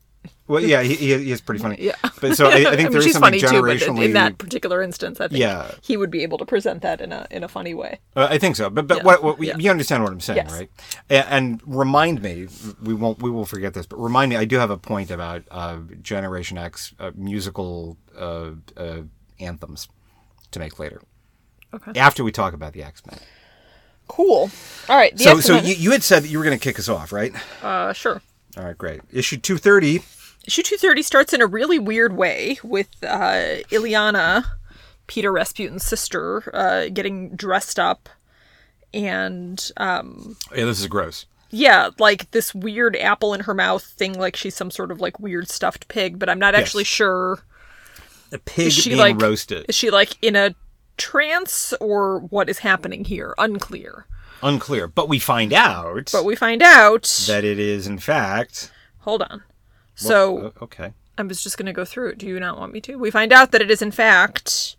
Well, 0.48 0.62
yeah, 0.62 0.82
he, 0.84 0.96
he 0.96 1.32
is 1.32 1.42
pretty 1.42 1.60
funny. 1.62 1.78
Yeah. 1.80 1.96
but 2.22 2.36
so 2.38 2.48
I, 2.48 2.50
I 2.50 2.64
think 2.76 2.78
mean, 2.78 2.92
there 2.92 3.00
is 3.02 3.14
something 3.14 3.40
funny 3.40 3.78
too, 3.80 4.02
in- 4.02 4.14
that 4.14 4.38
particular 4.38 4.82
instance, 4.82 5.20
I 5.20 5.28
think 5.28 5.40
Yeah. 5.40 5.72
he 5.82 5.98
would 5.98 6.12
be 6.12 6.22
able 6.24 6.38
to 6.38 6.46
present 6.46 6.82
that 6.84 7.02
in 7.02 7.12
a 7.12 7.26
in 7.32 7.44
a 7.44 7.48
funny 7.48 7.74
way. 7.74 8.00
Uh, 8.16 8.28
I 8.30 8.38
think 8.38 8.56
so, 8.56 8.70
but 8.70 8.88
but 8.88 8.98
Yeah. 8.98 9.04
what, 9.04 9.24
what 9.24 9.40
Yeah. 9.42 9.58
you 9.58 9.72
understand 9.72 10.04
what 10.04 10.12
I'm 10.12 10.20
saying, 10.22 10.38
Yes. 10.48 10.52
right? 10.52 10.70
And, 11.10 11.26
and 11.30 11.62
remind 11.66 12.22
me, 12.22 12.48
we 12.82 12.94
won't 12.94 13.22
we 13.22 13.30
will 13.32 13.46
forget 13.46 13.74
this, 13.74 13.86
but 13.88 13.98
remind 13.98 14.30
me. 14.30 14.36
I 14.38 14.46
do 14.46 14.58
have 14.60 14.70
a 14.70 14.78
point 14.78 15.10
about 15.12 15.44
uh, 15.52 15.78
Generation 16.02 16.58
X 16.58 16.94
uh, 17.00 17.12
musical 17.16 17.98
uh, 18.18 18.52
uh, 18.78 19.02
anthems 19.40 19.88
to 20.52 20.60
make 20.60 20.78
later. 20.80 21.02
Okay. 21.74 22.00
After 22.00 22.24
we 22.24 22.32
talk 22.32 22.54
about 22.54 22.74
the 22.74 22.84
X 22.84 23.04
Men. 23.06 23.20
Cool. 24.08 24.52
All 24.88 24.96
right. 24.96 25.16
The 25.18 25.24
So 25.24 25.40
so 25.40 25.56
X-Men- 25.56 25.66
you, 25.66 25.76
you 25.76 25.92
had 25.92 26.04
said 26.04 26.24
that 26.24 26.28
you 26.30 26.38
were 26.38 26.44
going 26.46 26.58
to 26.58 26.64
kick 26.64 26.78
us 26.78 26.88
off, 26.88 27.12
right? 27.12 27.34
uh, 27.64 27.92
sure. 27.94 28.22
All 28.56 28.64
right, 28.64 28.78
great. 28.78 29.02
Issue 29.12 29.38
two 29.38 29.58
thirty. 29.58 30.04
Issue 30.48 30.62
230 30.62 31.02
starts 31.02 31.34
in 31.34 31.42
a 31.42 31.48
really 31.48 31.80
weird 31.80 32.16
way 32.16 32.60
with 32.64 32.88
uh, 33.04 33.64
Illyana, 33.72 34.44
Peter 35.08 35.32
Rasputin's 35.32 35.84
sister, 35.84 36.44
uh, 36.56 36.90
getting 36.94 37.36
dressed 37.36 37.80
up 37.80 38.10
and, 38.94 39.72
um, 39.78 40.38
Yeah, 40.56 40.66
this 40.66 40.80
is 40.80 40.88
gross. 40.88 41.26
yeah, 41.50 41.90
like 42.00 42.30
this 42.32 42.54
weird 42.56 42.96
apple 42.96 43.34
in 43.34 43.42
her 43.42 43.54
mouth 43.54 43.84
thing, 43.84 44.14
like 44.14 44.36
she's 44.36 44.56
some 44.56 44.72
sort 44.72 44.92
of 44.92 45.02
like 45.02 45.20
weird 45.20 45.50
stuffed 45.50 45.88
pig, 45.88 46.20
but 46.20 46.30
I'm 46.30 46.40
not 46.40 46.56
actually 46.56 46.84
sure. 46.86 47.40
A 48.32 48.38
pig 48.38 48.68
Is 48.68 48.74
she 48.74 48.90
being 48.92 49.00
like 49.00 49.22
roasted. 49.22 49.66
Is 49.68 49.76
she 49.76 49.90
like 49.90 50.18
in 50.22 50.36
a 50.36 50.54
trance 50.98 51.74
or 51.82 52.20
what 52.20 52.50
is 52.50 52.60
happening 52.60 53.06
here? 53.06 53.34
Unclear. 53.38 54.06
Unclear, 54.44 54.88
but 54.88 55.08
we 55.10 55.18
find 55.20 55.54
out 55.54 56.10
But 56.12 56.26
we 56.26 56.36
find 56.36 56.62
out. 56.62 57.04
that 57.28 57.44
it 57.44 57.58
is 57.60 57.88
in 57.88 57.98
fact. 57.98 58.72
hold 59.00 59.22
on. 59.24 59.44
So 59.96 60.54
okay. 60.62 60.94
I 61.18 61.24
was 61.24 61.42
just 61.44 61.58
going 61.58 61.68
to 61.68 61.74
go 61.74 61.86
through 61.86 62.10
it. 62.10 62.18
Do 62.18 62.28
you 62.28 62.40
not 62.40 62.60
want 62.60 62.74
me 62.74 62.82
to? 62.82 62.98
We 62.98 63.12
find 63.12 63.32
out 63.32 63.52
that 63.52 63.62
it 63.62 63.72
is 63.72 63.82
in 63.82 63.92
fact. 63.92 64.76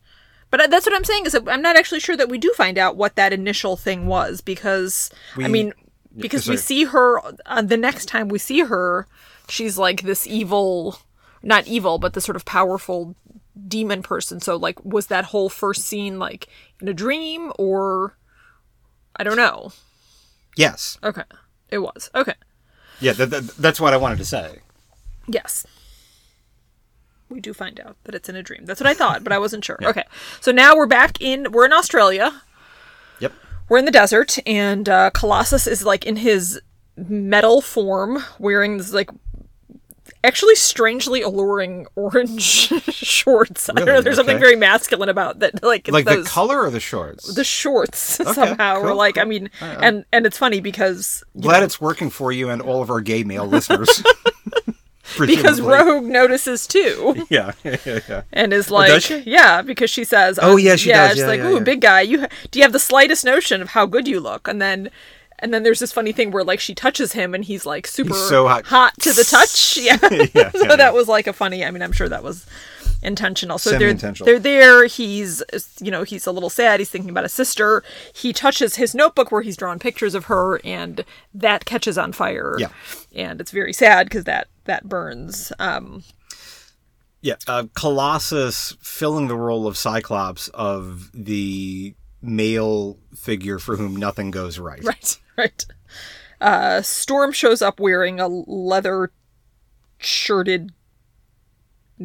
But 0.51 0.71
that's 0.71 0.87
what 0.87 0.95
I'm 0.95 1.05
saying 1.05 1.27
is 1.27 1.33
that 1.33 1.49
I'm 1.49 1.63
not 1.63 1.77
actually 1.77 2.01
sure 2.01 2.17
that 2.17 2.29
we 2.29 2.39
do 2.39 2.53
find 2.57 2.79
out 2.79 2.97
what 2.97 3.17
that 3.17 3.33
initial 3.33 3.77
thing 3.77 4.07
was 4.07 4.41
because 4.41 5.11
I 5.37 5.49
mean 5.49 5.73
because 6.17 6.49
we 6.49 6.57
see 6.57 6.85
her 6.85 7.21
uh, 7.47 7.63
the 7.63 7.77
next 7.77 8.07
time 8.07 8.29
we 8.29 8.39
see 8.39 8.61
her, 8.61 9.07
she's 9.49 9.77
like 9.77 10.03
this 10.03 10.27
evil, 10.27 10.99
not 11.43 11.67
evil, 11.67 11.99
but 11.99 12.13
the 12.15 12.21
sort 12.21 12.37
of 12.37 12.45
powerful 12.45 13.17
demon 13.67 14.03
person. 14.03 14.41
So 14.41 14.57
like, 14.57 14.83
was 14.85 15.09
that 15.09 15.27
whole 15.27 15.49
first 15.49 15.85
scene 15.85 16.19
like 16.19 16.49
in 16.81 16.89
a 16.89 16.95
dream 16.95 17.53
or 17.59 18.17
I 19.17 19.25
don't 19.25 19.37
know. 19.37 19.73
Yes. 20.57 20.99
Okay, 21.03 21.25
it 21.69 21.79
was 21.79 22.11
okay. 22.15 22.35
Yeah, 23.01 23.13
that, 23.13 23.31
that, 23.31 23.47
that's 23.59 23.81
what 23.81 23.93
I 23.93 23.99
wanted 23.99 24.19
to 24.19 24.25
say. 24.25 24.61
Yes. 25.29 25.67
We 27.29 27.41
do 27.41 27.53
find 27.53 27.81
out 27.81 27.97
that 28.05 28.15
it's 28.15 28.29
in 28.29 28.37
a 28.37 28.43
dream. 28.43 28.65
That's 28.67 28.81
what 28.81 28.87
I 28.89 28.95
thought, 28.95 29.25
but 29.25 29.33
I 29.33 29.39
wasn't 29.39 29.65
sure. 29.65 29.79
Okay. 29.85 30.05
So 30.41 30.53
now 30.53 30.77
we're 30.77 30.87
back 30.87 31.21
in 31.21 31.51
we're 31.53 31.67
in 31.67 31.73
Australia. 31.73 32.43
Yep. 33.21 33.33
We're 33.69 33.79
in 33.79 33.85
the 33.85 33.91
desert 33.91 34.39
and 34.47 34.89
uh 34.89 35.11
Colossus 35.11 35.67
is 35.67 35.85
like 35.85 36.05
in 36.07 36.17
his 36.17 36.61
metal 36.97 37.61
form 37.61 38.23
wearing 38.39 38.79
this 38.79 38.93
like 38.93 39.11
actually 40.23 40.55
strangely 40.55 41.21
alluring 41.23 41.87
orange 41.97 42.41
shorts. 42.43 43.69
I 43.69 43.73
don't 43.75 43.85
know, 43.87 43.93
Really? 43.93 44.05
there's 44.05 44.17
something 44.17 44.39
very 44.39 44.57
masculine 44.57 45.09
about 45.09 45.41
that 45.41 45.63
like 45.65 45.89
Like 45.89 46.05
those 46.05 46.25
the 46.25 46.31
color 46.31 46.63
or 46.63 46.71
the 46.71 46.81
shorts? 46.81 47.35
the 47.35 47.45
shorts 47.45 47.99
somehow 48.35 48.77
or 48.79 48.89
cool, 48.89 48.97
like 48.97 49.19
I 49.19 49.23
cool. 49.23 49.31
mean 49.31 49.51
and 49.61 50.05
and 50.13 50.27
it's 50.27 50.39
funny 50.39 50.61
because 50.61 51.25
Glad 51.41 51.65
it's 51.65 51.81
working 51.81 52.09
for 52.11 52.31
you 52.31 52.51
and 52.51 52.63
all 52.63 52.83
of 52.83 52.91
our 52.91 53.01
gay 53.01 53.25
male 53.25 53.47
listeners. 53.47 54.03
Because 55.19 55.61
Rogue 55.61 56.05
notices 56.05 56.67
too. 56.67 57.27
Yeah, 57.31 57.53
yeah, 57.65 57.77
yeah. 57.85 58.23
and 58.33 58.53
is 58.53 58.67
does 58.67 58.71
like, 58.71 59.03
she? 59.03 59.19
yeah, 59.27 59.63
because 59.63 59.91
she 59.91 60.05
says, 60.05 60.39
Oh, 60.41 60.53
um, 60.55 60.59
yeah, 60.61 60.77
she 60.77 60.91
yeah, 60.91 61.09
does. 61.09 61.13
She's 61.17 61.21
Yeah, 61.23 61.27
like, 61.27 61.41
yeah, 61.41 61.51
ooh, 61.51 61.61
big 61.61 61.81
guy, 61.81 62.01
you 62.03 62.21
ha- 62.21 62.29
do 62.51 62.59
you 62.59 62.63
have 62.63 62.73
the 62.73 62.79
slightest 62.79 63.25
notion 63.25 63.61
of 63.63 63.71
how 63.71 63.87
good 63.87 64.07
you 64.09 64.21
look? 64.21 64.47
And 64.49 64.61
then, 64.63 64.91
and 65.39 65.53
then 65.53 65.63
there's 65.65 65.81
this 65.81 65.93
funny 65.93 66.13
thing 66.13 66.31
where 66.31 66.45
like 66.45 66.61
she 66.61 66.75
touches 66.75 67.13
him 67.13 67.35
and 67.35 67.45
he's 67.45 67.67
like 67.67 67.87
super 67.87 68.15
He's 68.15 68.29
so 68.29 68.47
hot. 68.49 68.95
to 69.01 69.13
the 69.13 69.25
touch. 69.25 69.77
Yeah, 69.79 70.51
so 70.53 70.77
that 70.77 70.95
was 70.95 71.09
like 71.09 71.27
a 71.27 71.33
funny. 71.33 71.65
I 71.65 71.71
mean, 71.71 71.83
I'm 71.83 71.93
sure 71.93 72.09
that 72.09 72.23
was 72.23 72.47
intentional. 73.03 73.59
So 73.59 73.79
they're 73.79 73.93
they're 73.95 74.39
there. 74.39 74.87
He's 74.87 75.43
you 75.81 75.91
know 75.91 76.03
he's 76.03 76.27
a 76.27 76.33
little 76.33 76.49
sad. 76.51 76.81
He's 76.81 76.89
thinking 76.91 77.11
about 77.11 77.25
his 77.25 77.33
sister. 77.33 77.83
He 78.15 78.33
touches 78.33 78.77
his 78.77 78.95
notebook 78.95 79.31
where 79.31 79.43
he's 79.43 79.57
drawn 79.57 79.79
pictures 79.79 80.15
of 80.15 80.25
her, 80.27 80.61
and 80.65 81.05
that 81.35 81.65
catches 81.67 81.99
on 81.99 82.13
fire. 82.13 82.57
Yeah. 82.59 82.69
and 83.15 83.41
it's 83.41 83.51
very 83.51 83.73
sad 83.75 84.07
because 84.07 84.25
that 84.25 84.49
that 84.67 84.89
burns. 84.89 85.53
Um, 85.59 86.03
Yeah, 87.21 87.37
uh, 87.49 87.65
Colossus 87.75 88.77
filling 88.81 89.29
the 89.29 89.37
role 89.37 89.67
of 89.67 89.77
Cyclops 89.77 90.49
of 90.49 91.11
the 91.13 91.95
male 92.23 92.99
figure 93.15 93.59
for 93.59 93.77
whom 93.77 93.97
nothing 93.97 94.31
goes 94.31 94.59
right. 94.59 94.83
Right, 94.85 95.19
right. 95.37 95.67
Uh, 96.41 96.83
Storm 96.83 97.33
shows 97.33 97.63
up 97.63 97.81
wearing 97.81 98.21
a 98.21 98.29
leather 98.29 99.11
shirted 99.99 100.73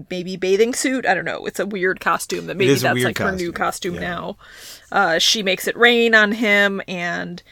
maybe 0.09 0.37
bathing 0.37 0.73
suit. 0.73 1.05
I 1.05 1.13
don't 1.13 1.25
know. 1.25 1.45
It's 1.45 1.59
a 1.59 1.65
weird 1.65 1.99
costume 1.99 2.47
that 2.47 2.55
maybe 2.55 2.73
that's 2.73 2.83
like 2.83 3.17
her 3.17 3.31
new 3.31 3.51
costume, 3.51 3.93
costume 3.93 3.95
yeah. 3.95 3.99
now. 3.99 4.37
Uh, 4.91 5.19
she 5.19 5.43
makes 5.43 5.67
it 5.67 5.75
rain 5.75 6.15
on 6.15 6.31
him 6.31 6.81
and 6.87 7.43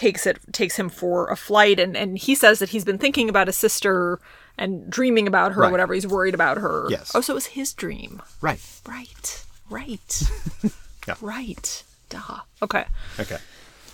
takes 0.00 0.26
it 0.26 0.38
takes 0.52 0.76
him 0.76 0.88
for 0.88 1.28
a 1.30 1.36
flight 1.36 1.78
and 1.78 1.96
and 1.96 2.16
he 2.18 2.34
says 2.34 2.58
that 2.58 2.70
he's 2.70 2.84
been 2.84 2.98
thinking 2.98 3.28
about 3.28 3.46
his 3.46 3.56
sister 3.56 4.18
and 4.56 4.88
dreaming 4.90 5.26
about 5.28 5.52
her 5.52 5.64
or 5.66 5.70
whatever 5.70 5.92
he's 5.94 6.06
worried 6.06 6.34
about 6.34 6.56
her 6.58 6.86
Yes. 6.88 7.12
oh 7.14 7.20
so 7.20 7.34
it 7.34 7.38
was 7.42 7.46
his 7.58 7.72
dream 7.74 8.22
Right. 8.40 8.60
right 8.88 9.44
right 9.68 10.22
Yeah. 11.08 11.14
right 11.20 11.82
duh 12.08 12.40
okay 12.62 12.84
Okay. 13.18 13.38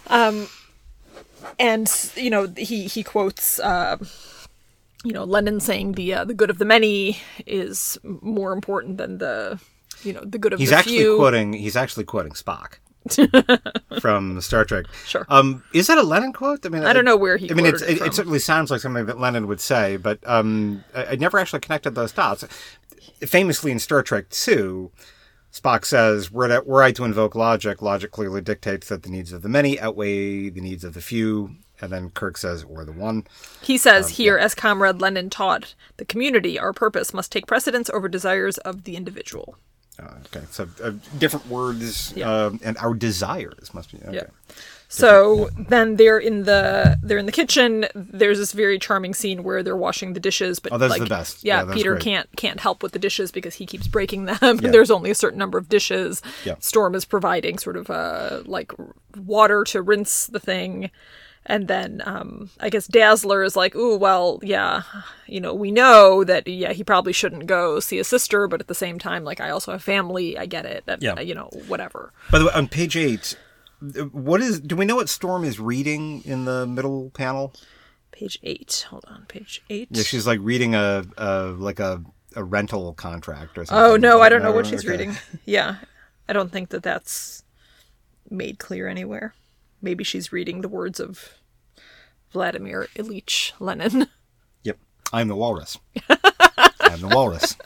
um 0.07 0.49
and 1.59 1.87
you 2.17 2.31
know 2.31 2.47
he 2.57 2.87
he 2.87 3.03
quotes 3.03 3.59
uh 3.61 3.97
you 5.05 5.13
know 5.13 5.25
Lenin 5.25 5.61
saying 5.61 5.93
the 5.93 6.15
uh, 6.15 6.25
the 6.25 6.35
good 6.35 6.51
of 6.51 6.59
the 6.59 6.65
many 6.65 7.19
is 7.47 7.99
more 8.03 8.53
important 8.53 8.99
than 8.99 9.19
the 9.19 9.61
you 10.03 10.13
know 10.13 10.23
the 10.25 10.39
good 10.39 10.53
of 10.53 10.59
He's 10.59 10.71
the 10.71 10.77
actually 10.77 11.17
quoting. 11.17 11.53
He's 11.53 11.77
actually 11.77 12.05
quoting 12.05 12.33
Spock 12.33 12.79
from 14.01 14.41
Star 14.41 14.65
Trek. 14.65 14.87
Sure. 15.07 15.27
Um, 15.29 15.63
is 15.73 15.87
that 15.87 15.99
a 15.99 16.03
Lenin 16.03 16.33
quote? 16.33 16.65
I 16.65 16.69
mean, 16.69 16.85
I 16.85 16.93
don't 16.93 17.05
know 17.05 17.17
where 17.17 17.37
he 17.37 17.51
I 17.51 17.55
mean, 17.55 17.67
it's, 17.67 17.83
it 17.83 18.01
it, 18.01 18.15
certainly 18.15 18.39
sounds 18.39 18.71
like 18.71 18.81
something 18.81 19.07
that 19.07 19.21
Lenin 19.21 19.47
would 19.47 19.61
say, 19.61 19.97
but 19.97 20.19
um, 20.27 20.85
I, 20.95 21.07
I 21.07 21.17
never 21.17 21.39
actually 21.39 21.61
connected 21.61 21.95
those 21.95 22.13
dots. 22.13 22.45
Famously 23.21 23.73
in 23.73 23.79
Star 23.79 24.03
Trek 24.03 24.29
Two, 24.31 24.91
Spock 25.53 25.85
says, 25.85 26.31
"Were 26.31 26.51
I, 26.51 26.59
were 26.59 26.83
I 26.83 26.93
to 26.93 27.05
invoke 27.05 27.35
logic, 27.35 27.81
logic 27.81 28.11
clearly 28.11 28.41
dictates 28.41 28.89
that 28.89 29.03
the 29.03 29.11
needs 29.11 29.33
of 29.33 29.43
the 29.43 29.49
many 29.49 29.81
outweigh 29.81 30.51
the 30.51 30.61
needs 30.61 30.85
of 30.85 30.95
the 30.95 31.01
few." 31.01 31.57
And 31.81 31.93
then 31.93 32.11
Kirk 32.11 32.37
says, 32.39 32.65
"Or 32.65 32.85
the 32.85 32.93
one." 32.93 33.25
He 33.63 33.79
says 33.79 34.11
here, 34.11 34.39
as 34.39 34.55
Comrade 34.55 35.01
Lenin 35.01 35.31
taught 35.31 35.75
the 35.99 36.05
community, 36.05 36.59
our 36.59 36.73
purpose 36.73 37.13
must 37.13 37.31
take 37.33 37.47
precedence 37.47 37.91
over 37.91 38.09
desires 38.09 38.59
of 38.59 38.85
the 38.85 38.97
individual. 38.97 39.57
Uh, 39.99 40.13
okay, 40.27 40.45
so 40.51 40.69
uh, 40.85 40.93
different 41.19 41.47
words 41.49 42.13
Yeah. 42.15 42.31
um, 42.47 42.61
and 42.63 42.77
our 42.79 42.93
desires 42.95 43.73
must 43.73 43.93
be 43.93 43.99
okay. 44.07 44.17
Yeah. 44.17 44.55
So 44.89 45.49
then 45.59 45.97
they're 45.97 46.19
in 46.19 46.45
the 46.45 46.97
they're 47.03 47.19
in 47.19 47.27
the 47.27 47.33
kitchen. 47.33 47.87
There's 47.95 48.39
this 48.39 48.53
very 48.53 48.79
charming 48.79 49.15
scene 49.15 49.43
where 49.43 49.63
they're 49.63 49.77
washing 49.77 50.13
the 50.13 50.21
dishes, 50.21 50.61
but 50.61 50.73
Oh, 50.73 50.79
that's 50.79 50.91
like, 50.91 51.01
the 51.01 51.09
best. 51.09 51.43
Yeah, 51.43 51.67
Yeah, 51.67 51.75
Peter 51.75 51.93
great. 51.93 52.03
can't 52.05 52.37
can't 52.37 52.61
help 52.61 52.83
with 52.85 52.93
the 52.93 52.99
dishes 53.01 53.33
because 53.33 53.55
he 53.57 53.67
keeps 53.67 53.89
breaking 53.89 54.27
them. 54.27 54.57
There's 54.63 54.91
only 54.91 55.11
a 55.11 55.15
certain 55.15 55.39
number 55.39 55.59
of 55.59 55.69
dishes. 55.69 56.23
Yeah. 56.45 56.55
Storm 56.61 56.95
is 56.95 57.05
providing 57.05 57.59
sort 57.59 57.77
of 57.77 57.91
uh 57.91 58.43
like 58.45 58.73
water 59.17 59.65
to 59.65 59.83
rinse 59.83 60.27
the 60.29 60.41
thing. 60.41 60.91
And 61.49 61.69
then 61.69 62.03
um, 62.05 62.51
I 62.59 62.71
guess 62.71 62.89
Dazzler 62.89 63.45
is 63.45 63.55
like, 63.55 63.77
ooh, 63.77 63.97
well, 63.97 64.41
yeah, 64.43 64.83
you 65.29 65.41
know, 65.41 65.55
we 65.55 65.71
know 65.71 66.25
that, 66.25 66.49
yeah, 66.49 66.73
he 66.73 66.83
probably 66.83 67.13
shouldn't 67.13 67.47
go 67.47 67.79
see 67.79 67.99
his 67.99 68.09
sister, 68.09 68.49
but 68.49 68.61
at 68.61 68.67
the 68.67 68.75
same 68.75 68.99
time, 68.99 69.23
like, 69.23 69.41
I 69.41 69.51
also 69.51 69.71
have 69.71 69.83
family. 69.83 70.37
I 70.37 70.47
get 70.47 70.67
it. 70.67 70.83
That, 70.87 71.01
Yeah. 71.03 71.21
you 71.21 71.35
know, 71.37 71.49
whatever. 71.69 72.13
By 72.33 72.41
the 72.41 72.47
way, 72.47 72.53
on 72.53 72.67
page 72.67 72.97
eight, 72.97 73.37
what 74.11 74.41
is? 74.41 74.59
Do 74.59 74.75
we 74.75 74.85
know 74.87 74.97
what 74.97 75.09
Storm 75.09 75.45
is 75.45 75.61
reading 75.61 76.23
in 76.25 76.47
the 76.47 76.67
middle 76.67 77.11
panel? 77.11 77.53
Page 78.11 78.39
eight. 78.43 78.87
Hold 78.91 79.05
on, 79.07 79.27
page 79.29 79.63
eight. 79.71 79.89
Yeah, 79.91 80.03
she's 80.03 80.27
like 80.27 80.41
reading 80.43 80.75
a, 80.75 81.05
a 81.19 81.43
like 81.59 81.79
a, 81.79 82.03
a 82.35 82.43
rental 82.43 82.93
contract 82.95 83.57
or 83.59 83.67
something. 83.67 83.85
Oh 83.85 83.97
no, 83.97 84.21
I 84.23 84.31
don't 84.31 84.43
know 84.43 84.51
what 84.53 84.67
Oh, 84.67 84.71
she's 84.71 84.81
okay. 84.85 84.91
reading. 84.93 85.17
Yeah, 85.45 85.77
I 86.29 86.33
don't 86.33 86.51
think 86.51 86.71
that 86.71 86.83
that's 86.83 87.45
made 88.31 88.59
clear 88.59 88.89
anywhere. 88.89 89.35
Maybe 89.83 90.05
she's 90.05 90.33
reading 90.33 90.61
the 90.63 90.69
words 90.69 90.99
of 91.01 91.35
Vladimir 92.33 92.89
Ilyich 92.97 93.53
Lenin. 93.61 94.09
Yep, 94.65 94.79
I'm 95.13 95.29
the 95.29 95.37
walrus. 95.37 95.79
I'm 96.81 97.01
the 97.01 97.09
walrus. 97.13 97.57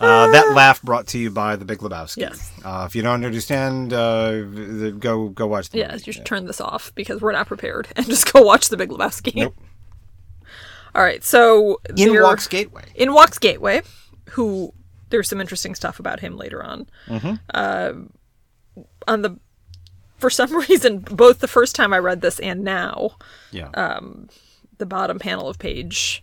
Uh, 0.00 0.26
that 0.32 0.52
laugh 0.54 0.82
brought 0.82 1.06
to 1.06 1.18
you 1.18 1.30
by 1.30 1.54
The 1.56 1.64
Big 1.64 1.78
Lebowski. 1.78 2.18
Yes. 2.22 2.52
Uh, 2.64 2.84
if 2.86 2.96
you 2.96 3.02
don't 3.02 3.24
understand, 3.24 3.92
uh, 3.92 4.42
go 4.90 5.28
go 5.28 5.46
watch 5.46 5.70
the 5.70 5.78
Yeah, 5.78 5.92
movie. 5.92 6.02
you 6.06 6.12
should 6.12 6.26
turn 6.26 6.46
this 6.46 6.60
off 6.60 6.92
because 6.96 7.20
we're 7.22 7.32
not 7.32 7.46
prepared 7.46 7.88
and 7.96 8.04
just 8.10 8.30
go 8.32 8.42
watch 8.42 8.68
The 8.70 8.76
Big 8.76 8.90
Lebowski. 8.90 9.36
Nope. 9.36 9.54
All 10.94 11.02
right, 11.02 11.22
so 11.24 11.80
In 11.96 12.20
Walks 12.20 12.46
Gateway. 12.48 12.84
in 12.94 13.14
Walks 13.14 13.38
Gateway, 13.38 13.82
who 14.30 14.72
there's 15.10 15.28
some 15.28 15.40
interesting 15.40 15.74
stuff 15.74 15.98
about 16.00 16.20
him 16.20 16.36
later 16.36 16.62
on. 16.62 16.86
Uh, 17.54 17.92
on 19.08 19.22
the 19.22 19.38
for 20.18 20.30
some 20.30 20.56
reason, 20.68 20.98
both 21.00 21.40
the 21.40 21.48
first 21.48 21.74
time 21.74 21.92
I 21.92 21.98
read 21.98 22.20
this 22.20 22.38
and 22.40 22.62
now, 22.64 23.16
Yeah. 23.50 23.68
Uh, 23.74 24.00
the 24.78 24.86
bottom 24.86 25.18
panel 25.18 25.48
of 25.48 25.58
page 25.58 26.22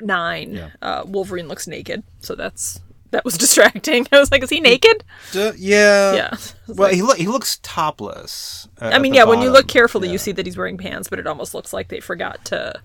nine, 0.00 0.52
Yeah. 0.54 0.70
uh, 0.82 1.04
Wolverine 1.06 1.48
looks 1.48 1.66
naked. 1.66 2.02
So 2.20 2.34
that's 2.34 2.80
that 3.12 3.24
was 3.24 3.38
distracting. 3.38 4.06
I 4.12 4.18
was 4.18 4.30
like, 4.32 4.42
is 4.42 4.50
he 4.50 4.60
naked? 4.60 5.04
D- 5.32 5.52
yeah. 5.56 6.12
Yeah. 6.14 6.30
Well, 6.68 6.92
he, 6.92 7.00
look, 7.02 7.16
he 7.16 7.28
looks 7.28 7.60
topless. 7.62 8.68
uh, 8.82 8.90
I 8.92 8.98
mean, 8.98 9.14
yeah, 9.14 9.22
when 9.24 9.40
you 9.40 9.50
look 9.50 9.68
carefully, 9.68 10.08
Yeah. 10.08 10.12
you 10.12 10.18
see 10.18 10.32
that 10.32 10.44
he's 10.44 10.56
wearing 10.56 10.76
pants, 10.76 11.08
but 11.08 11.20
it 11.20 11.26
almost 11.28 11.54
looks 11.54 11.72
like 11.72 11.88
they 11.88 12.00
forgot 12.00 12.44
to 12.46 12.80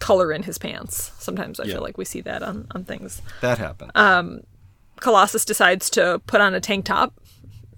color 0.00 0.32
in 0.32 0.42
his 0.42 0.58
pants. 0.58 1.12
Sometimes 1.18 1.60
I 1.60 1.64
Yeah. 1.64 1.74
feel 1.74 1.82
like 1.82 1.96
we 1.96 2.04
see 2.04 2.20
that 2.22 2.42
on, 2.42 2.66
on 2.72 2.84
things. 2.84 3.22
that 3.40 3.58
happened. 3.58 3.92
Uh, 3.94 4.24
Colossus 5.00 5.44
decides 5.44 5.88
to 5.90 6.20
put 6.26 6.40
on 6.40 6.52
a 6.54 6.60
tank 6.60 6.84
top 6.86 7.14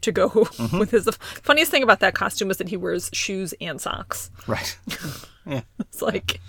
to 0.02 0.12
go 0.12 0.28
Mm-hmm. 0.28 0.78
with 0.80 0.90
his. 0.92 1.04
The 1.04 1.12
funniest 1.12 1.70
thing 1.70 1.82
about 1.82 2.00
that 2.00 2.14
costume 2.14 2.50
is 2.50 2.56
that 2.58 2.68
he 2.68 2.76
wears 2.76 3.10
shoes 3.12 3.54
and 3.60 3.80
socks. 3.80 4.30
right. 4.46 4.78
Yeah. 5.46 5.62
It's 5.80 6.02
like, 6.02 6.42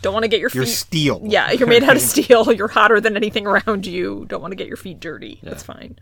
don't 0.00 0.14
want 0.14 0.22
to 0.22 0.28
get 0.28 0.40
your 0.40 0.48
feet. 0.48 0.56
You're 0.56 0.64
steel. 0.66 1.20
Yeah, 1.22 1.50
you're 1.50 1.68
made 1.68 1.84
out 1.84 1.94
of 1.96 2.00
steel. 2.14 2.50
You're 2.50 2.68
hotter 2.68 3.02
than 3.02 3.14
anything 3.14 3.46
around 3.46 3.84
you. 3.86 4.24
Don't 4.28 4.40
want 4.40 4.52
to 4.52 4.56
get 4.56 4.66
your 4.66 4.78
feet 4.78 4.98
dirty. 4.98 5.40
That's 5.42 5.62
fine. 5.62 5.98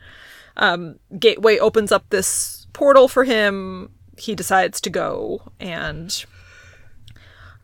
Um, 0.57 1.01
Gateway 1.19 1.59
opens 1.59 1.91
up 1.91 2.09
this 2.11 2.69
portal 2.73 3.09
for 3.09 3.25
him. 3.25 3.91
He 4.17 4.37
decides 4.37 4.81
to 4.83 4.91
go 4.91 5.43
and 5.59 6.25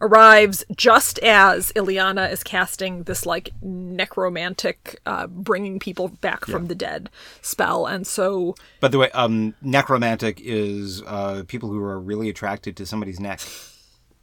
arrives 0.01 0.65
just 0.75 1.19
as 1.21 1.73
Illyana 1.73 2.31
is 2.31 2.43
casting 2.43 3.03
this 3.05 3.27
like 3.27 3.51
necromantic, 3.63 4.99
uh, 5.07 5.27
bringing 5.27 5.79
people 5.79 6.09
back 6.09 6.45
from 6.47 6.67
the 6.67 6.75
dead 6.75 7.11
spell. 7.43 7.87
And 7.87 8.07
so, 8.07 8.55
By 8.81 8.89
the 8.89 8.99
way, 8.99 9.11
um, 9.11 9.55
necromantic 9.63 10.41
is 10.43 11.03
uh, 11.07 11.45
people 11.47 11.69
who 11.69 11.83
are 11.83 12.01
really 12.01 12.29
attracted 12.29 12.77
to 12.79 12.87
somebody's 12.87 13.21
neck, 13.21 13.41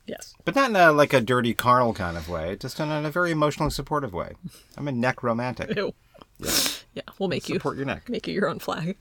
yes. 0.05 0.33
but 0.45 0.55
not 0.55 0.69
in 0.69 0.75
a, 0.75 0.91
like 0.91 1.13
a 1.13 1.21
dirty 1.21 1.53
carnal 1.53 1.93
kind 1.93 2.17
of 2.17 2.27
way, 2.29 2.55
just 2.55 2.79
in 2.79 2.89
a 2.89 3.09
very 3.11 3.31
emotionally 3.31 3.71
supportive 3.71 4.13
way. 4.13 4.33
I'm 4.77 4.87
a 4.87 4.91
necromantic. 4.91 5.75
Ew. 5.75 5.93
Yeah, 6.93 7.01
we'll 7.19 7.29
make 7.29 7.49
you 7.49 7.55
Support 7.55 7.77
your 7.77 7.85
neck. 7.85 8.09
make 8.09 8.27
you 8.27 8.33
your 8.33 8.49
own 8.49 8.59
flag. 8.59 8.97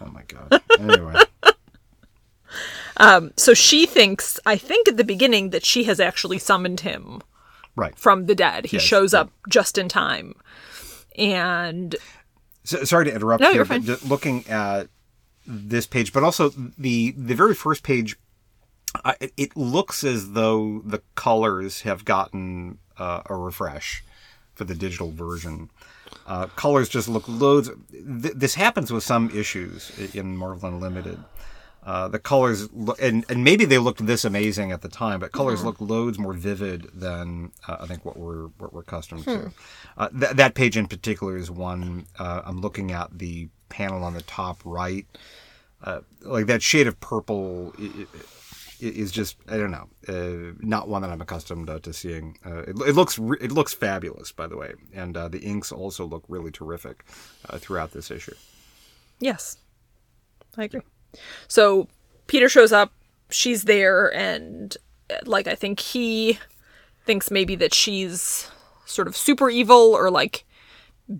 Oh 0.00 0.06
my 0.06 0.22
god. 0.26 0.62
Anyway, 0.78 1.14
So 3.36 3.54
she 3.54 3.86
thinks, 3.86 4.38
I 4.46 4.56
think 4.56 4.88
at 4.88 4.96
the 4.96 5.04
beginning, 5.04 5.50
that 5.50 5.64
she 5.64 5.84
has 5.84 6.00
actually 6.00 6.38
summoned 6.38 6.80
him 6.80 7.22
right. 7.76 7.96
from 7.98 8.26
the 8.26 8.34
dead. 8.34 8.66
He 8.66 8.76
Yes, 8.76 8.84
shows 8.84 9.12
yeah. 9.12 9.20
up 9.20 9.30
just 9.48 9.78
in 9.78 9.88
time. 9.88 10.34
And 11.16 11.96
So, 12.64 12.84
sorry 12.84 13.04
to 13.06 13.14
interrupt 13.14 13.40
No, 13.40 13.48
here, 13.48 13.56
you're 13.56 13.64
but 13.64 13.82
just 13.82 14.04
looking 14.08 14.46
at 14.48 14.88
this 15.46 15.86
page, 15.86 16.12
but 16.12 16.22
also 16.24 16.48
the 16.78 17.12
the 17.16 17.34
very 17.34 17.54
first 17.54 17.82
page, 17.82 18.16
it 19.36 19.56
looks 19.56 20.02
as 20.04 20.32
though 20.32 20.80
the 20.84 21.02
colors 21.14 21.82
have 21.82 22.04
gotten 22.04 22.78
uh, 22.98 23.22
a 23.26 23.36
refresh 23.36 24.02
for 24.54 24.64
the 24.64 24.74
digital 24.74 25.10
version. 25.10 25.70
Uh, 26.26 26.46
colors 26.56 26.88
just 26.88 27.08
look 27.08 27.24
loads. 27.28 27.70
Th- 27.90 28.34
this 28.34 28.54
happens 28.54 28.92
with 28.92 29.02
some 29.04 29.30
issues 29.30 29.90
in 30.14 30.36
Marvel 30.36 30.68
Unlimited. 30.68 31.18
Uh, 31.84 32.08
the 32.08 32.18
colors, 32.18 32.72
lo- 32.72 32.94
and, 32.98 33.26
and 33.28 33.44
maybe 33.44 33.66
they 33.66 33.76
looked 33.76 34.04
this 34.06 34.24
amazing 34.24 34.72
at 34.72 34.80
the 34.80 34.88
time, 34.88 35.20
but 35.20 35.32
colors 35.32 35.58
Mm-hmm. 35.58 35.66
look 35.68 35.80
loads 35.82 36.18
more 36.18 36.32
vivid 36.32 36.88
than 36.94 37.52
uh, 37.68 37.76
I 37.80 37.86
think 37.86 38.04
what 38.06 38.16
we're 38.16 38.46
what 38.58 38.72
we're 38.72 38.80
accustomed 38.80 39.24
Hmm. 39.24 39.30
to. 39.30 39.52
Uh, 39.98 40.08
th- 40.08 40.32
that 40.32 40.54
page 40.54 40.76
in 40.78 40.86
particular 40.86 41.36
is 41.36 41.50
one 41.50 42.06
uh, 42.18 42.40
I'm 42.44 42.60
looking 42.62 42.90
at 42.92 43.18
the 43.18 43.48
panel 43.68 44.02
on 44.02 44.14
the 44.14 44.22
top 44.22 44.62
right. 44.64 45.06
Uh, 45.82 46.00
like 46.22 46.46
that 46.46 46.62
shade 46.62 46.86
of 46.86 46.98
purple 47.00 47.74
i- 47.78 47.82
i- 47.82 48.06
i- 48.86 48.96
is 49.02 49.12
just 49.12 49.36
I 49.46 49.58
don't 49.58 49.70
know, 49.70 49.88
uh, 50.08 50.54
not 50.60 50.88
one 50.88 51.02
that 51.02 51.10
I'm 51.10 51.20
accustomed 51.20 51.68
uh, 51.68 51.80
to 51.80 51.92
seeing. 51.92 52.38
Uh, 52.46 52.60
it, 52.62 52.76
it 52.88 52.94
looks 52.94 53.18
re- 53.18 53.36
it 53.42 53.52
looks 53.52 53.74
fabulous, 53.74 54.32
by 54.32 54.46
the 54.46 54.56
way, 54.56 54.72
and 54.94 55.14
uh, 55.18 55.28
the 55.28 55.40
inks 55.40 55.70
also 55.70 56.06
look 56.06 56.24
really 56.28 56.50
terrific 56.50 57.04
uh, 57.50 57.58
throughout 57.58 57.90
this 57.92 58.10
issue. 58.10 58.34
yes, 59.20 59.58
I 60.56 60.64
agree. 60.64 60.80
So 61.48 61.88
Peter 62.26 62.48
shows 62.48 62.72
up. 62.72 62.92
She's 63.30 63.64
there, 63.64 64.14
and 64.14 64.76
uh, 65.10 65.16
like 65.24 65.46
I 65.46 65.54
think 65.54 65.80
he 65.80 66.38
thinks 67.04 67.30
maybe 67.30 67.54
that 67.56 67.74
she's 67.74 68.50
sort 68.86 69.08
of 69.08 69.16
super 69.16 69.50
evil 69.50 69.76
or 69.94 70.10
like 70.10 70.44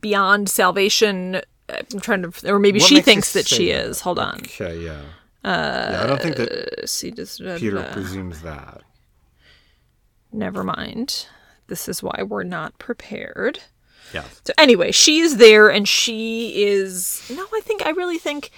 beyond 0.00 0.48
salvation. 0.48 1.40
I'm 1.68 2.00
trying 2.00 2.30
to, 2.30 2.52
or 2.52 2.58
maybe 2.58 2.78
What 2.78 2.88
she 2.88 3.00
thinks 3.00 3.32
that 3.32 3.46
she 3.48 3.68
that? 3.72 3.86
is. 3.86 4.00
Hold 4.02 4.18
on. 4.18 4.36
Okay, 4.40 4.80
yeah. 4.84 5.00
yeah, 5.44 6.00
I 6.02 6.06
don't 6.06 6.20
think 6.20 6.36
that 6.36 6.82
Uh, 6.82 6.86
see, 6.86 7.10
just, 7.10 7.40
uh, 7.40 7.58
Peter 7.58 7.78
uh, 7.78 7.92
presumes 7.92 8.42
that. 8.42 8.82
never 10.32 10.62
mind. 10.64 11.26
This 11.68 11.88
is 11.88 12.02
why 12.02 12.22
we're 12.22 12.42
not 12.44 12.78
prepared. 12.78 13.60
Yeah. 14.12 14.24
So 14.44 14.52
anyway, 14.58 14.92
she's 14.92 15.38
there 15.38 15.70
and 15.70 15.88
she 15.88 16.62
is 16.64 17.22
no, 17.34 17.46
I 17.54 17.60
think 17.64 17.84
I 17.86 17.90
really 17.90 18.18
think 18.18 18.50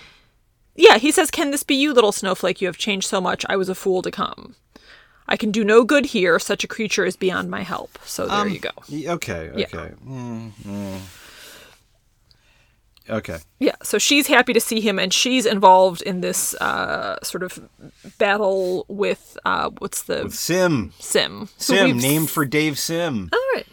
Yeah, 0.77 0.99
he 0.99 1.11
says, 1.11 1.31
Can 1.31 1.51
this 1.51 1.63
be 1.63 1.75
you, 1.75 1.93
little 1.93 2.13
snowflake? 2.13 2.61
You 2.61 2.69
have 2.69 2.77
changed 2.77 3.09
so 3.09 3.21
much, 3.21 3.45
I 3.49 3.57
was 3.57 3.69
a 3.69 3.75
fool 3.75 4.03
to 4.03 4.11
come. 4.11 4.55
I 5.29 5.37
can 5.37 5.51
do 5.51 5.65
no 5.65 5.83
good 5.85 6.07
here, 6.07 6.39
such 6.39 6.63
a 6.63 6.69
creature 6.69 7.05
is 7.05 7.17
beyond 7.17 7.51
my 7.51 7.63
help. 7.63 7.99
So 8.05 8.27
there 8.29 8.47
you 8.47 8.61
go. 8.61 8.71
Y- 8.91 9.05
Okay. 9.09 9.51
Okay. 9.55 9.95
Mm, 10.07 10.53
mm. 10.65 10.99
Okay. 13.09 13.39
Yeah, 13.61 13.77
so 13.85 13.99
she's 13.99 14.27
happy 14.27 14.53
to 14.53 14.61
see 14.61 14.81
him 14.81 14.99
and 14.99 15.13
she's 15.13 15.47
involved 15.47 16.03
in 16.03 16.23
this 16.23 16.55
uh, 16.55 17.17
sort 17.23 17.43
of 17.45 17.59
battle 18.19 18.85
with 18.89 19.39
uh, 19.45 19.71
what's 19.79 20.03
the 20.03 20.25
S'ym. 20.25 20.93
S'ym. 20.99 21.39
who 21.41 21.75
S'ym, 21.75 22.03
named 22.03 22.31
for 22.31 22.45
Dave 22.45 22.79
Sim. 22.79 23.31
All 23.33 23.39
right. 23.55 23.67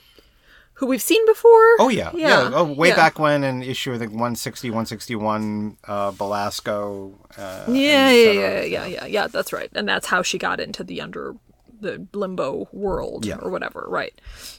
Who 0.76 0.88
we've 0.88 1.02
seen 1.02 1.26
before? 1.28 1.76
Oh 1.80 1.90
yeah, 1.90 2.12
yeah. 2.16 2.50
Oh, 2.54 2.64
way 2.64 2.90
yeah. 2.90 2.96
back 2.96 3.20
when 3.20 3.44
in 3.44 3.62
issue 3.62 3.94
I 3.94 3.98
think 4.00 4.12
160, 4.12 4.70
161, 4.70 5.78
uh, 5.88 6.12
Belasco. 6.12 7.14
Uh, 7.38 7.66
Yeah, 7.68 8.10
yeah, 8.12 8.32
yeah, 8.32 8.62
yeah, 8.64 8.86
yeah, 8.86 9.06
yeah. 9.06 9.28
That's 9.28 9.54
right, 9.54 9.70
and 9.74 9.88
that's 9.88 10.08
how 10.08 10.22
she 10.24 10.38
got 10.38 10.60
into 10.60 10.84
the 10.84 11.00
under 11.00 11.36
the 11.80 12.08
limbo 12.14 12.68
world 12.72 13.26
Yeah. 13.26 13.36
or 13.42 13.52
whatever, 13.52 13.86
right? 13.88 14.14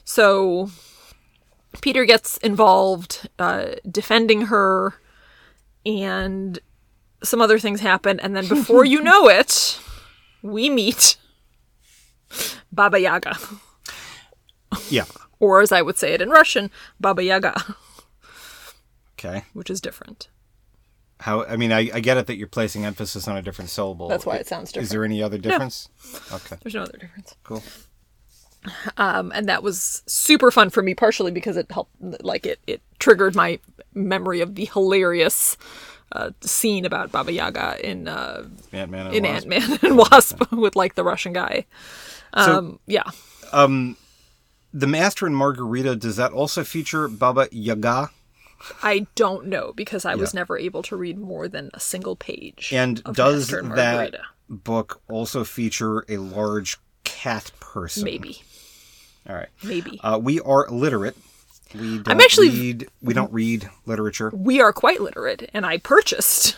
So 0.05 0.69
Peter 1.81 2.05
gets 2.05 2.37
involved, 2.37 3.27
uh, 3.39 3.75
defending 3.89 4.43
her, 4.43 4.93
and 5.85 6.59
some 7.23 7.41
other 7.41 7.59
things 7.59 7.81
happen, 7.81 8.19
and 8.19 8.35
then 8.35 8.47
before 8.47 8.85
you 8.85 9.01
know 9.09 9.27
it, 9.27 9.79
we 10.41 10.69
meet 10.69 11.17
Baba 12.71 12.99
Yaga, 12.99 13.37
Yeah. 14.89 15.05
Or 15.39 15.61
as 15.61 15.71
I 15.71 15.81
would 15.81 15.97
say 15.97 16.13
it 16.13 16.21
in 16.21 16.29
Russian, 16.29 16.71
Baba 16.99 17.23
Yaga, 17.23 17.75
Okay. 19.17 19.43
which 19.53 19.69
is 19.69 19.81
different. 19.81 20.27
How? 21.21 21.45
I 21.45 21.55
mean, 21.55 21.71
I, 21.71 21.89
I 21.93 21.99
get 22.01 22.17
it 22.17 22.27
that 22.27 22.35
you're 22.35 22.47
placing 22.47 22.83
emphasis 22.85 23.27
on 23.27 23.37
a 23.37 23.41
different 23.41 23.69
syllable. 23.69 24.09
That's 24.09 24.25
why 24.25 24.35
I- 24.35 24.39
it 24.39 24.47
sounds 24.47 24.71
different. 24.71 24.83
Is 24.85 24.89
there 24.91 25.05
any 25.05 25.23
other 25.23 25.37
difference? 25.37 25.87
No. 26.29 26.35
Okay. 26.37 26.57
There's 26.61 26.75
no 26.75 26.81
other 26.83 26.97
difference. 26.97 27.35
Cool. 27.43 27.63
um, 28.97 29.31
and 29.35 29.47
that 29.47 29.63
was 29.63 30.03
super 30.07 30.51
fun 30.51 30.69
for 30.69 30.81
me 30.81 30.93
partially 30.95 31.31
because 31.31 31.55
it 31.55 31.71
helped 31.71 31.91
like 32.23 32.45
it 32.47 32.59
it 32.67 32.81
triggered 32.99 33.35
my 33.35 33.59
memory 33.93 34.41
of 34.41 34.55
the 34.55 34.65
hilarious 34.73 35.55
uh, 36.13 36.31
scene 36.41 36.83
about 36.83 37.11
baba 37.11 37.31
yaga 37.31 37.77
in 37.87 38.07
uh, 38.07 38.43
Ant 38.73 38.89
Man. 38.89 39.13
in 39.13 39.23
ant-man 39.23 39.77
and 39.83 39.97
wasp 39.99 40.41
with 40.51 40.75
like 40.75 40.95
the 40.95 41.03
russian 41.03 41.31
guy 41.31 41.65
So- 42.35 42.57
um, 42.57 42.79
yeah 42.87 43.03
The 44.77 44.87
Master 44.87 45.25
and 45.25 45.35
Margarita. 45.35 45.95
Does 45.95 46.17
that 46.17 46.33
also 46.33 46.63
feature 46.65 47.07
Baba 47.07 47.47
Yaga? 47.51 48.11
i 48.81 49.05
don't 49.15 49.45
know 49.47 49.73
because 49.75 50.05
i 50.05 50.15
was 50.15 50.33
never 50.33 50.57
able 50.57 50.81
to 50.81 50.95
read 50.95 51.17
more 51.19 51.47
than 51.47 51.69
a 51.73 51.79
single 51.79 52.15
page 52.15 52.71
And 52.73 53.03
does 53.03 53.51
Master 53.51 53.59
and 53.59 53.71
that 53.77 53.93
Margarita. 53.95 54.21
book 54.49 55.01
also 55.09 55.43
feature 55.43 56.05
a 56.07 56.17
large 56.17 56.77
cat 57.03 57.51
person? 57.59 58.05
maybe 58.05 58.41
All 59.29 59.35
right. 59.35 59.49
maybe 59.61 59.99
Uh, 60.01 60.19
we 60.23 60.39
are 60.39 60.67
literate. 60.71 61.17
We 61.75 61.97
don't 61.97 62.07
I'm 62.09 62.21
actually- 62.21 62.49
read. 62.49 62.87
We 63.01 63.13
don't 63.13 63.31
read 63.33 63.69
literature. 63.85 64.31
we 64.33 64.61
are 64.61 64.71
quite 64.73 65.01
literate 65.01 65.49
and 65.53 65.65
i 65.65 65.77
purchased 65.77 66.55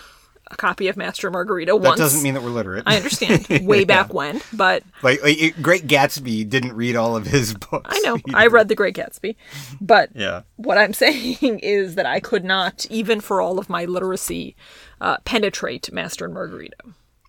a 0.50 0.56
copy 0.56 0.88
of 0.88 0.96
master 0.98 1.28
and 1.28 1.34
margarita 1.34 1.72
That 1.74 1.78
once 1.82 1.98
doesn't 2.00 2.24
mean 2.24 2.34
that 2.36 2.44
we're 2.44 2.50
literate. 2.50 2.84
i 2.86 2.96
understand 2.96 3.46
way 3.64 3.84
back 3.84 4.14
when 4.14 4.42
but 4.54 4.84
like, 5.04 5.22
like, 5.24 5.42
it- 5.42 5.62
Great 5.62 5.88
Gatsby 5.88 6.48
didn't 6.50 6.74
read 6.74 6.96
all 6.96 7.16
of 7.16 7.26
his 7.26 7.54
books. 7.54 7.90
I 7.94 8.00
know. 8.00 8.18
I 8.34 8.48
read 8.48 8.68
The 8.68 8.76
Great 8.76 8.96
Gatsby. 8.96 9.36
But 9.82 10.10
Yeah. 10.16 10.42
what 10.56 10.78
I'm 10.78 10.94
saying 11.04 11.60
is 11.60 11.96
that 11.96 12.06
I 12.06 12.20
could 12.20 12.44
not, 12.44 12.86
even 12.90 13.22
for 13.22 13.42
all 13.42 13.60
of 13.60 13.70
my 13.70 13.86
literacy, 13.86 14.56
uh, 15.02 15.18
penetrate 15.26 15.92
Master 15.92 16.26
and 16.26 16.34
Margarita. 16.34 16.78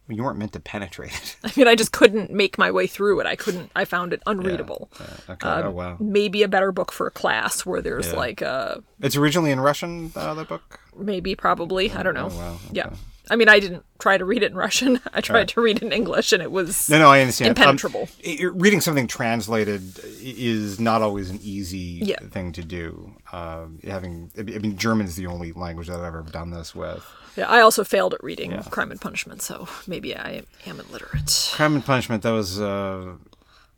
You 0.09 0.23
weren't 0.23 0.39
meant 0.39 0.53
to 0.55 0.61
penetrate 0.61 1.13
it. 1.13 1.37
I 1.45 1.53
mean, 1.57 1.69
I 1.69 1.75
just 1.75 1.93
couldn't 1.93 2.31
make 2.31 2.57
my 2.57 2.71
way 2.71 2.87
through 2.87 3.21
it. 3.21 3.27
I 3.27 3.37
couldn't, 3.37 3.71
I 3.77 3.85
found 3.85 4.13
it 4.15 4.23
unreadable. 4.27 4.91
Okay. 5.29 5.47
Um, 5.49 5.65
oh 5.67 5.71
wow. 5.71 5.97
Maybe 6.01 6.43
a 6.43 6.49
better 6.49 6.73
book 6.73 6.93
for 6.93 7.07
a 7.07 7.11
class 7.11 7.67
where 7.67 7.83
there's 7.83 8.09
Yeah. 8.09 8.17
like, 8.17 8.41
uh, 8.43 8.77
It's 9.01 9.17
originally 9.17 9.51
in 9.51 9.61
Russian. 9.61 10.11
Uh, 10.17 10.33
the 10.35 10.45
book. 10.45 10.81
maybe, 10.97 11.35
probably. 11.35 11.91
I 11.93 12.03
don't 12.03 12.15
know. 12.15 12.29
oh, 12.33 12.37
wow, 12.37 12.57
Yeah. 12.73 12.91
I 13.31 13.37
mean, 13.37 13.49
I 13.49 13.59
didn't 13.61 13.85
try 13.99 14.17
to 14.19 14.25
read 14.25 14.43
it 14.43 14.53
in 14.53 14.57
Russian. 14.57 15.01
I 15.13 15.21
tried 15.21 15.49
to 15.49 15.61
read 15.61 15.77
it 15.79 15.83
in 15.83 15.93
English 15.93 16.33
and 16.33 16.43
it 16.43 16.51
was. 16.51 16.89
No, 16.89 16.99
no, 16.99 17.11
I 17.11 17.21
understand. 17.21 17.49
Um, 17.59 17.63
Impenetrable. 17.63 18.09
i- 18.27 18.39
reading 18.53 18.81
something 18.81 19.07
translated 19.07 19.83
is 20.21 20.79
not 20.81 21.03
always 21.03 21.31
an 21.31 21.39
easy 21.43 22.01
Yeah. 22.03 22.21
thing 22.31 22.53
to 22.53 22.63
do. 22.65 23.15
Um, 23.33 23.79
having, 23.85 24.31
I 24.39 24.43
mean, 24.43 24.77
German 24.77 25.07
is 25.07 25.17
the 25.17 25.27
only 25.27 25.53
language 25.53 25.89
that 25.89 25.97
I've 25.99 26.05
ever 26.05 26.23
done 26.23 26.51
this 26.51 26.75
with. 26.75 27.05
Yeah, 27.37 27.49
I 27.49 27.61
also 27.61 27.85
failed 27.85 28.15
at 28.15 28.23
reading 28.25 28.63
Crime 28.65 28.91
and 28.91 29.01
Punishment, 29.01 29.43
so 29.43 29.69
maybe 29.87 30.17
I 30.17 30.43
am 30.67 30.81
illiterate. 30.81 31.51
Crime 31.55 31.75
and 31.75 31.85
Punishment. 31.85 32.23
That 32.25 32.33
was. 32.33 32.61
Uh, 32.61 33.13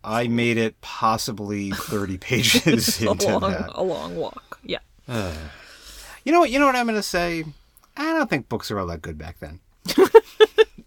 I 0.02 0.28
made 0.28 0.56
it 0.56 0.80
possibly 0.80 1.70
thirty 1.72 2.16
pages 2.28 3.02
A 3.02 3.04
long, 3.12 3.18
that. 3.18 3.70
a 3.74 3.82
long 3.82 4.16
walk. 4.16 4.58
Yeah. 4.64 4.78
You 6.24 6.32
know 6.32 6.40
what? 6.40 6.50
You 6.50 6.58
know 6.58 6.66
what 6.66 6.76
I'm 6.76 6.86
going 6.86 6.96
to 6.96 7.02
say. 7.02 7.44
I 7.96 8.12
don't 8.14 8.30
think 8.30 8.48
books 8.48 8.70
were 8.70 8.78
all 8.78 8.86
that 8.86 9.02
good 9.02 9.18
back 9.18 9.38
then. 9.40 9.60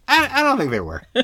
I, 0.08 0.30
I 0.40 0.44
don't 0.44 0.58
think 0.58 0.72
they 0.72 0.80
were. 0.80 1.04
Uh, 1.16 1.24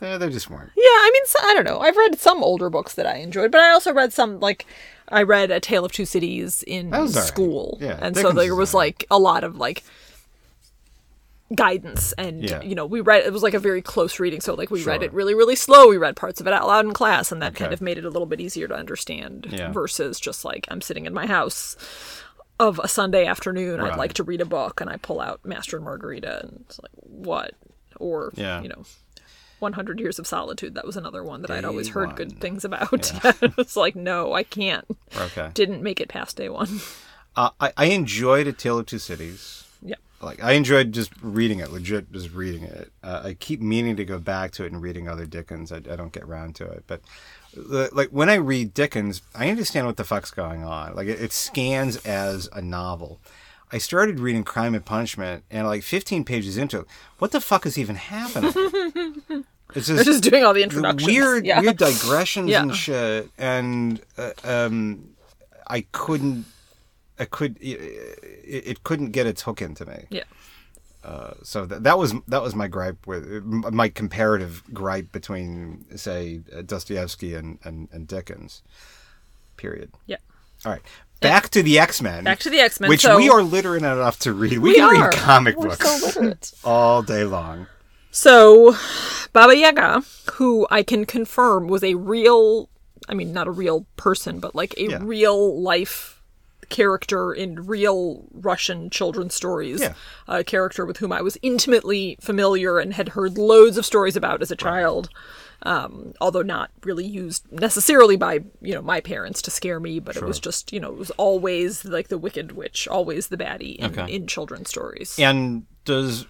they, 0.00 0.16
they 0.18 0.30
just 0.30 0.48
weren't. 0.50 0.70
Yeah, 0.76 0.82
I 0.84 1.10
mean, 1.12 1.22
so, 1.26 1.38
I 1.42 1.54
don't 1.54 1.64
know. 1.64 1.80
I've 1.80 1.96
read 1.96 2.18
some 2.18 2.42
older 2.42 2.70
books 2.70 2.94
that 2.94 3.06
I 3.06 3.16
enjoyed, 3.16 3.50
but 3.50 3.60
I 3.60 3.70
also 3.70 3.92
read 3.92 4.12
some 4.12 4.38
like 4.40 4.66
I 5.08 5.22
read 5.22 5.50
A 5.50 5.60
Tale 5.60 5.84
of 5.84 5.92
Two 5.92 6.04
Cities 6.04 6.62
in 6.66 6.92
all 6.94 7.02
right. 7.02 7.10
school, 7.10 7.78
Yeah, 7.80 7.98
and 8.00 8.16
so 8.16 8.30
there 8.32 8.54
was 8.54 8.72
right. 8.74 8.78
like 8.78 9.06
a 9.10 9.18
lot 9.18 9.44
of 9.44 9.56
like 9.56 9.82
guidance, 11.54 12.12
and 12.14 12.42
Yeah. 12.48 12.62
you 12.62 12.74
know, 12.74 12.86
we 12.86 13.00
read 13.00 13.24
it 13.24 13.32
was 13.32 13.42
like 13.42 13.54
a 13.54 13.58
very 13.60 13.82
close 13.82 14.18
reading, 14.20 14.40
so 14.40 14.54
like 14.54 14.70
we 14.70 14.82
read 14.84 15.02
it 15.02 15.12
really, 15.12 15.34
really 15.34 15.56
slow. 15.56 15.88
We 15.88 15.96
read 15.96 16.16
parts 16.16 16.40
of 16.40 16.46
it 16.46 16.52
out 16.52 16.66
loud 16.66 16.84
in 16.84 16.92
class, 16.92 17.30
and 17.32 17.40
that 17.42 17.54
kind 17.54 17.72
of 17.72 17.80
made 17.80 17.98
it 17.98 18.04
a 18.04 18.10
little 18.10 18.26
bit 18.26 18.40
easier 18.40 18.68
to 18.68 18.74
understand. 18.74 19.46
Yeah. 19.50 19.72
Versus 19.72 20.18
just 20.20 20.44
like 20.44 20.66
I'm 20.68 20.80
sitting 20.80 21.06
in 21.06 21.14
my 21.14 21.26
house. 21.26 21.76
Of 22.58 22.78
a 22.78 22.88
Sunday 22.88 23.26
afternoon, 23.26 23.80
I'd 23.80 23.98
like 23.98 24.14
to 24.14 24.22
read 24.24 24.40
a 24.40 24.46
book, 24.46 24.80
and 24.80 24.88
I 24.88 24.96
pull 24.96 25.20
out 25.20 25.44
Master 25.44 25.76
and 25.76 25.84
Margarita, 25.84 26.40
and 26.44 26.64
it's 26.66 26.80
like, 26.80 26.90
what? 27.02 27.52
Or, 27.98 28.32
Yeah. 28.34 28.62
you 28.62 28.68
know, 28.68 28.84
100 29.58 30.00
Years 30.00 30.18
of 30.18 30.26
Solitude. 30.26 30.74
That 30.74 30.86
was 30.86 30.96
another 30.96 31.22
one 31.22 31.42
that 31.42 31.50
I'd 31.50 31.64
always 31.66 31.88
heard 31.88 32.08
one. 32.08 32.14
good 32.16 32.40
things 32.40 32.64
about. 32.64 32.88
it's 33.58 33.76
like, 33.76 33.94
no, 33.94 34.32
I 34.32 34.42
can't. 34.42 34.86
Okay. 35.16 35.50
Didn't 35.54 35.82
make 35.82 36.00
it 36.00 36.08
past 36.08 36.36
day 36.38 36.48
one. 36.48 36.80
Uh, 37.36 37.50
I, 37.60 37.72
I 37.76 37.84
enjoyed 37.86 38.46
A 38.46 38.52
Tale 38.54 38.78
of 38.78 38.86
Two 38.86 38.98
Cities. 38.98 39.64
yeah. 39.82 39.96
Like 40.22 40.42
I 40.42 40.52
enjoyed 40.52 40.92
just 40.92 41.12
reading 41.20 41.58
it, 41.60 41.70
legit 41.70 42.10
just 42.10 42.32
reading 42.32 42.62
it. 42.64 42.90
Uh, 43.02 43.20
I 43.24 43.34
keep 43.34 43.60
meaning 43.60 43.96
to 43.96 44.04
go 44.06 44.18
back 44.18 44.52
to 44.52 44.64
it 44.64 44.72
and 44.72 44.80
reading 44.80 45.06
other 45.08 45.26
Dickens. 45.26 45.70
I, 45.70 45.76
I 45.76 45.96
don't 45.96 46.12
get 46.12 46.22
around 46.22 46.54
to 46.56 46.64
it, 46.64 46.84
but 46.86 47.02
like 47.56 48.08
when 48.10 48.28
I 48.28 48.34
read 48.34 48.74
Dickens, 48.74 49.22
I 49.34 49.48
understand 49.50 49.86
what 49.86 49.96
the 49.96 50.04
fuck's 50.04 50.30
going 50.30 50.64
on. 50.64 50.94
Like 50.94 51.08
it, 51.08 51.20
it 51.20 51.32
scans 51.32 51.96
as 52.04 52.48
a 52.52 52.60
novel. 52.62 53.20
I 53.72 53.78
started 53.78 54.20
reading 54.20 54.44
Crime 54.44 54.74
and 54.74 54.84
Punishment, 54.84 55.42
and 55.50 55.66
like 55.66 55.82
15 55.82 56.24
pages 56.24 56.56
into 56.56 56.80
it, 56.80 56.86
what 57.18 57.32
the 57.32 57.40
fuck 57.40 57.66
is 57.66 57.76
even 57.78 57.96
happening? 57.96 58.52
It's 59.74 59.88
They're 59.88 59.96
just, 59.96 60.06
just 60.22 60.22
doing 60.30 60.44
all 60.44 60.54
the 60.54 60.60
the 60.60 60.64
introductions. 60.64 61.10
weird, 61.12 61.44
yeah. 61.44 61.60
weird 61.60 61.76
digressions 61.76 62.48
Yeah. 62.48 62.62
and 62.62 62.74
shit, 62.74 63.28
and 63.36 64.00
uh, 64.16 64.30
um, 64.44 65.10
I 65.66 65.84
couldn't, 65.90 66.46
I 67.18 67.24
could, 67.24 67.58
it, 67.60 67.66
it 68.44 68.84
couldn't 68.84 69.10
get 69.10 69.26
its 69.26 69.42
hook 69.42 69.60
into 69.60 69.84
me. 69.84 70.04
Yeah. 70.08 70.22
Uh, 71.06 71.34
so 71.44 71.64
that 71.66 71.84
that 71.84 71.96
was 71.98 72.14
that 72.26 72.42
was 72.42 72.56
my 72.56 72.66
gripe 72.66 73.06
with 73.06 73.44
my 73.44 73.88
comparative 73.88 74.62
gripe 74.74 75.12
between 75.12 75.84
say 75.96 76.40
uh, 76.52 76.62
Dostoevsky 76.62 77.34
and 77.34 77.58
and, 77.62 77.88
and 77.92 78.08
Dickens. 78.08 78.62
Period. 79.56 79.90
Yeah. 80.06 80.16
All 80.64 80.72
right. 80.72 80.82
Back 81.20 81.48
to 81.50 81.62
the 81.62 81.78
X 81.78 82.02
Men. 82.02 82.24
Back 82.24 82.40
to 82.40 82.50
the 82.50 82.58
X-Men, 82.58 82.88
which 82.90 83.02
so- 83.02 83.16
we 83.16 83.28
are 83.30 83.42
literate 83.42 83.84
enough 83.84 84.18
to 84.20 84.32
read. 84.32 84.58
We, 84.58 84.70
We 84.70 84.74
can 84.74 84.96
are. 84.96 85.04
read 85.10 85.14
comic 85.14 85.56
We're 85.56 85.68
books 85.68 86.02
so 86.02 86.34
all 86.68 87.02
day 87.02 87.22
long. 87.24 87.68
So, 88.10 88.74
Baba 89.32 89.56
Yaga, 89.56 90.02
who 90.34 90.66
I 90.70 90.82
can 90.82 91.04
confirm 91.04 91.68
was 91.68 91.84
a 91.84 91.94
real, 91.94 92.68
I 93.08 93.14
mean, 93.14 93.32
not 93.32 93.46
a 93.46 93.50
real 93.50 93.86
person, 93.96 94.40
but 94.40 94.54
like 94.54 94.74
a 94.76 94.84
Yeah. 94.88 94.98
real 95.02 95.60
life 95.62 96.15
character 96.68 97.32
in 97.32 97.66
real 97.66 98.24
Russian 98.32 98.90
children's 98.90 99.34
stories. 99.34 99.80
Yeah. 99.80 99.94
A 100.28 100.42
character 100.44 100.84
with 100.86 100.98
whom 100.98 101.12
I 101.12 101.22
was 101.22 101.38
intimately 101.42 102.16
familiar 102.20 102.78
and 102.78 102.94
had 102.94 103.10
heard 103.10 103.38
loads 103.38 103.76
of 103.78 103.86
stories 103.86 104.16
about 104.16 104.42
as 104.42 104.50
a 104.50 104.56
child. 104.56 105.08
Um, 105.62 106.12
although 106.20 106.42
not 106.42 106.70
really 106.84 107.06
used 107.06 107.50
necessarily 107.50 108.16
by 108.16 108.40
you 108.60 108.74
know 108.74 108.82
my 108.82 109.00
parents 109.00 109.40
to 109.42 109.50
scare 109.50 109.80
me, 109.80 110.00
but 110.00 110.14
it 110.14 110.22
was 110.22 110.38
just 110.38 110.70
you 110.72 110.78
know 110.78 110.90
it 110.90 110.98
was 110.98 111.10
always 111.12 111.82
like 111.84 112.08
the 112.08 112.18
wicked 112.18 112.52
witch, 112.52 112.86
always 112.86 113.28
the 113.28 113.38
baddie 113.38 113.76
in, 113.76 113.86
Okay. 113.98 114.12
in 114.14 114.26
children's 114.26 114.68
stories. 114.68 115.18
And 115.18 115.64
does 115.86 116.26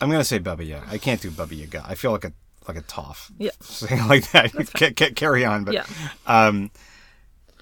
I'm 0.00 0.08
gonna 0.08 0.22
say 0.24 0.38
Baba 0.38 0.64
Yaga. 0.64 0.86
I 0.88 0.98
can't 0.98 1.20
do 1.20 1.30
Baba 1.32 1.54
Yaga. 1.54 1.84
I 1.86 1.96
feel 1.96 2.12
like 2.12 2.24
a 2.24 2.32
like 2.68 2.76
a 2.76 2.82
toff. 2.82 3.32
Yeah. 3.38 3.50
Something 3.60 4.06
like 4.06 4.30
that. 4.30 4.52
Ca- 4.52 4.92
ca- 4.96 5.14
carry 5.14 5.44
on. 5.44 5.64
But 5.64 5.74
Yeah. 5.74 5.86
um, 6.26 6.70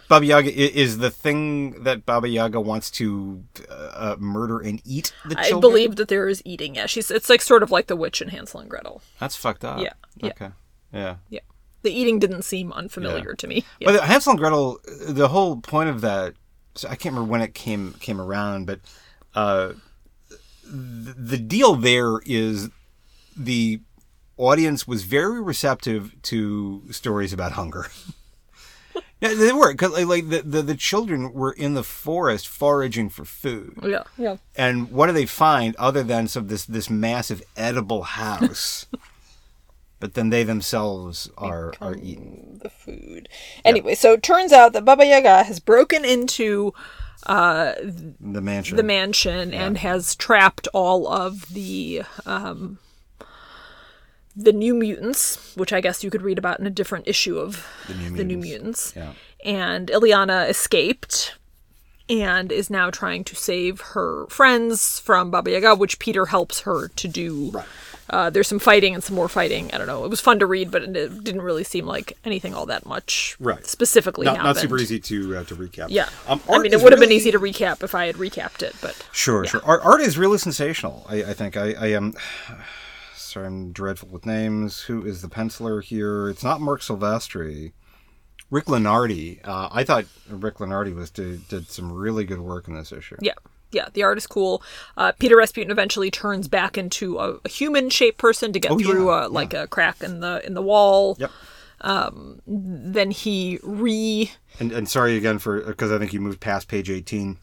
Baba 0.09 0.25
Yaga 0.25 0.53
is 0.53 0.99
the 0.99 1.11
thing 1.11 1.83
that 1.85 2.07
Baba 2.07 2.29
Yaga 2.29 2.61
wants 2.61 2.91
to 2.93 3.45
uh, 3.71 3.73
uh, 3.95 4.17
murder 4.19 4.59
and 4.59 4.81
eat 4.85 5.13
the 5.27 5.39
I 5.39 5.51
believe 5.51 5.97
that 5.97 6.09
there 6.09 6.29
is 6.29 6.43
eating. 6.45 6.77
Yeah, 6.77 6.87
she's 6.87 7.11
it's 7.11 7.29
like 7.29 7.43
sort 7.43 7.63
of 7.63 7.71
like 7.71 7.87
the 7.89 7.97
witch 7.97 8.23
in 8.23 8.29
Hansel 8.29 8.61
and 8.61 8.71
Gretel. 8.71 9.03
that's 9.19 9.37
fucked 9.37 9.65
up. 9.65 9.81
Yeah, 9.81 9.93
yeah. 10.17 10.31
Okay. 10.31 10.51
Yeah. 10.93 11.17
Yeah, 11.29 11.41
the 11.83 11.91
eating 11.91 12.19
didn't 12.19 12.43
seem 12.43 12.73
unfamiliar 12.73 13.35
to 13.35 13.47
me. 13.47 13.65
Yeah. 13.81 13.93
But 13.93 14.05
Hansel 14.05 14.33
and 14.33 14.39
Gretel, 14.39 14.79
the 15.07 15.29
whole 15.29 15.59
point 15.59 15.91
of 15.91 16.01
that, 16.01 16.35
so 16.75 16.89
I 16.89 16.97
can't 16.97 17.15
remember 17.15 17.31
when 17.31 17.43
it 17.43 17.55
came 17.55 17.93
came 18.01 18.21
around, 18.21 18.67
but 18.67 18.81
uh, 19.35 19.75
the, 20.65 21.15
the 21.17 21.39
deal 21.39 21.75
there 21.75 22.21
is 22.25 22.71
the 23.37 23.81
audience 24.39 24.89
was 24.89 25.05
very 25.05 25.41
receptive 25.41 26.15
to 26.23 26.83
stories 26.91 27.33
about 27.33 27.53
hunger. 27.53 27.87
yeah, 29.21 29.35
they 29.35 29.53
were 29.53 29.73
because 29.73 29.93
like, 29.93 30.07
like 30.07 30.29
the, 30.29 30.43
the 30.43 30.63
the 30.63 30.75
children 30.75 31.33
were 31.33 31.53
in 31.53 31.75
the 31.75 31.83
forest 31.83 32.47
foraging 32.49 33.09
for 33.09 33.25
food, 33.25 33.79
yeah, 33.83 34.05
yeah. 34.17 34.37
and 34.57 34.91
what 34.91 35.07
do 35.07 35.13
they 35.13 35.27
find 35.27 35.75
other 35.77 36.03
than 36.03 36.29
some 36.29 36.49
this 36.49 36.65
this 36.65 36.89
massive 36.91 37.43
edible 37.57 38.03
house? 38.05 38.87
but 40.01 40.15
then 40.15 40.31
they 40.31 40.45
themselves 40.45 41.29
are 41.37 41.73
are 41.81 41.97
eaten. 41.97 42.61
the 42.63 42.71
food. 42.71 43.29
Anyway, 43.65 43.95
so 43.95 44.13
it 44.13 44.23
turns 44.23 44.53
out 44.53 44.73
that 44.73 44.85
Baba 44.85 45.05
Yaga 45.05 45.43
has 45.45 45.59
broken 45.61 46.05
into 46.05 46.73
The 47.27 48.41
mansion. 48.41 48.77
the 48.77 48.83
mansion 48.85 49.53
and 49.53 49.79
has 49.79 50.15
trapped 50.15 50.69
all 50.73 51.09
of 51.09 51.53
the 51.53 52.03
um, 52.25 52.79
the 54.41 54.53
new 54.53 54.73
mutants, 54.73 55.57
which 55.57 55.73
I 55.73 55.81
guess 55.81 56.05
you 56.05 56.11
could 56.11 56.23
read 56.23 56.39
about 56.39 56.61
in 56.61 56.67
a 56.67 56.71
different 56.71 57.09
issue 57.09 57.39
of 57.39 57.67
The 57.89 57.95
New 57.95 58.11
the 58.17 58.25
new 58.25 58.37
Mutants. 58.39 58.95
mutants. 58.95 59.17
Yeah. 59.45 59.51
And 59.53 59.89
Illyana 59.89 60.49
escaped 60.49 61.35
and 62.09 62.53
is 62.53 62.71
now 62.71 62.89
trying 62.91 63.25
to 63.25 63.35
save 63.35 63.81
her 63.81 64.27
friends 64.29 65.01
from 65.01 65.31
Baba 65.33 65.51
Yaga, 65.51 65.75
which 65.75 65.99
Peter 65.99 66.27
helps 66.27 66.61
her 66.61 66.87
to 66.89 67.09
do. 67.09 67.51
Right. 67.51 67.67
Uh, 68.11 68.31
there's 68.31 68.49
some 68.49 68.59
fighting 68.59 68.95
and 68.95 69.05
some 69.05 69.15
more 69.15 69.29
fighting. 69.29 69.71
I 69.75 69.77
don't 69.79 69.87
know. 69.89 70.03
It 70.05 70.09
was 70.09 70.21
fun 70.21 70.39
to 70.39 70.47
read, 70.47 70.71
but 70.71 70.83
it 70.85 70.93
didn't 71.25 71.43
really 71.43 71.65
seem 71.65 71.85
like 71.85 72.17
anything 72.25 72.55
all 72.55 72.65
that 72.67 72.87
much 72.87 73.37
Right. 73.39 73.67
specifically 73.67 74.25
not, 74.25 74.37
happened. 74.37 74.55
not 74.55 74.63
super 74.63 74.79
easy 74.79 74.99
to 75.01 75.37
uh, 75.37 75.45
to 75.45 75.55
recap. 75.57 75.89
Yeah. 75.91 76.09
Um, 76.27 76.41
I 76.49 76.59
mean, 76.59 76.73
it 76.73 76.81
would 76.81 76.93
have 76.93 77.01
been 77.01 77.13
easy 77.13 77.31
to 77.33 77.39
recap 77.39 77.83
if 77.83 77.95
I 77.95 78.07
had 78.07 78.15
recapped 78.17 78.63
it, 78.63 78.75
but 78.81 79.07
Sure, 79.13 79.45
sure. 79.45 79.61
Art, 79.65 79.83
art 79.85 80.01
is 80.01 80.17
really 80.17 80.39
sensational. 80.39 81.05
I, 81.09 81.17
I 81.25 81.35
think 81.35 81.57
I, 81.59 81.73
I 81.79 81.87
am. 81.89 82.15
Sorry, 83.39 83.47
I'm 83.47 83.71
dreadful 83.71 84.09
with 84.09 84.27
names. 84.27 84.83
Who 84.83 85.07
is 85.07 85.23
the 85.23 85.29
penciler 85.29 85.81
here? 85.81 86.29
It's 86.29 86.43
not 86.43 86.61
Marc 86.61 86.81
Silvestri. 86.81 87.73
Rick 88.51 88.65
Leonardi. 88.65 89.39
Uh, 89.47 89.69
I 89.71 89.85
thought 89.85 90.07
Rick 90.29 90.57
Leonardi 90.57 90.93
was 90.93 91.09
did, 91.11 91.47
did 91.47 91.69
some 91.69 91.93
really 91.93 92.25
good 92.25 92.41
work 92.41 92.67
in 92.67 92.75
this 92.75 92.91
issue. 92.91 93.17
Yeah. 93.21 93.35
Yeah, 93.71 93.89
the 93.93 94.03
art 94.03 94.19
is 94.19 94.27
cool. 94.27 94.61
Uh, 94.97 95.13
Peter 95.21 95.37
Rasputin 95.37 95.71
eventually 95.71 96.11
turns 96.11 96.49
back 96.49 96.77
into 96.79 97.19
a, 97.19 97.35
a 97.45 97.49
human-shaped 97.49 98.19
person 98.19 98.53
to 98.55 98.59
get 98.59 98.73
Oh, 98.73 98.79
through 98.79 99.09
yeah, 99.09 99.27
uh, 99.27 99.29
like 99.29 99.53
a 99.55 99.69
crack 99.69 100.03
in 100.03 100.19
the 100.21 100.45
in 100.45 100.55
the 100.55 100.63
wall. 100.63 101.17
Yep. 101.21 101.31
Then 102.47 103.11
he 103.11 103.61
re 103.63 104.33
And, 104.59 104.73
and 104.73 104.89
sorry 104.89 105.17
again 105.19 105.39
for 105.39 105.61
because 105.61 105.93
I 105.93 105.99
think 105.99 106.13
you 106.15 106.21
moved 106.21 106.41
past 106.41 106.67
page 106.67 106.89
18. 106.91 107.37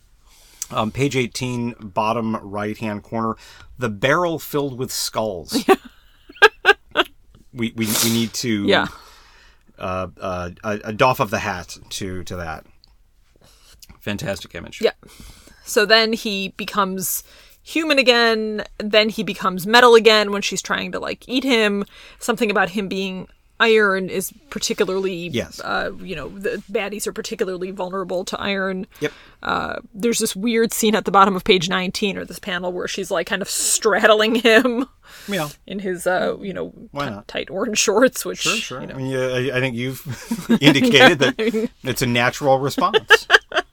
Um, 0.72 0.92
page 0.92 1.16
18, 1.16 1.76
bottom 1.80 2.36
right 2.38 2.78
hand 2.78 3.04
corner, 3.04 3.36
the 3.78 3.90
barrel 3.90 4.40
filled 4.40 4.78
with 4.80 4.92
skulls. 4.92 5.64
we, 7.54 7.72
we 7.76 7.88
we 8.04 8.12
need 8.12 8.34
to 8.34 8.66
yeah 8.66 8.88
uh, 9.78 10.08
uh, 10.20 10.50
a, 10.64 10.80
a 10.86 10.94
doff 10.94 11.20
of 11.20 11.30
the 11.30 11.40
hat 11.40 11.78
to 11.90 12.24
to 12.24 12.36
that. 12.36 12.66
Fantastic 14.00 14.54
image. 14.56 14.82
yeah. 14.82 14.92
So 15.66 15.86
then 15.86 16.14
he 16.14 16.50
becomes 16.50 17.24
human 17.64 17.98
again. 17.98 18.64
Then 18.78 19.10
he 19.10 19.24
becomes 19.24 19.66
metal 19.66 19.96
again 19.96 20.32
when 20.32 20.42
she's 20.42 20.62
trying 20.62 20.92
to 20.92 21.00
like 21.00 21.28
eat 21.28 21.44
him. 21.44 21.86
Something 22.20 22.52
about 22.52 22.70
him 22.70 22.88
being 22.88 23.28
iron 23.60 24.10
is 24.10 24.34
particularly 24.50 25.28
Yes. 25.30 25.60
Uh, 25.62 25.92
you 26.02 26.16
know 26.16 26.28
the 26.30 26.62
baddies 26.72 27.08
are 27.08 27.14
particularly 27.14 27.72
vulnerable 27.72 28.26
to 28.26 28.40
iron. 28.40 28.86
Yep. 29.00 29.12
uh, 29.44 29.76
there's 29.94 30.20
this 30.20 30.36
weird 30.36 30.74
scene 30.74 30.94
at 30.96 31.06
the 31.06 31.12
bottom 31.12 31.36
of 31.36 31.44
page 31.44 31.70
19 31.70 32.18
or 32.18 32.26
this 32.26 32.40
panel 32.40 32.72
where 32.74 32.88
she's 32.88 33.10
like 33.12 33.28
kind 33.28 33.42
of 33.42 33.50
straddling 33.50 34.36
him 34.36 34.86
yeah. 35.28 35.48
in 35.68 35.80
his 35.80 36.06
uh 36.06 36.36
you 36.42 36.54
know 36.54 36.70
Why 36.92 37.06
t- 37.06 37.12
not? 37.12 37.28
tight 37.28 37.50
orange 37.50 37.78
shorts 37.78 38.26
which 38.26 38.40
sure, 38.40 38.56
sure. 38.58 38.82
you 38.82 38.88
know 38.88 38.96
I 38.96 38.98
mean, 38.98 39.08
yeah, 39.08 39.54
I, 39.54 39.58
I 39.58 39.60
think 39.62 39.76
you've 39.76 40.02
indicated 40.62 41.20
that 41.20 41.70
it's 41.84 42.02
a 42.02 42.08
natural 42.08 42.60
response. 42.60 43.28
I'm 43.52 43.64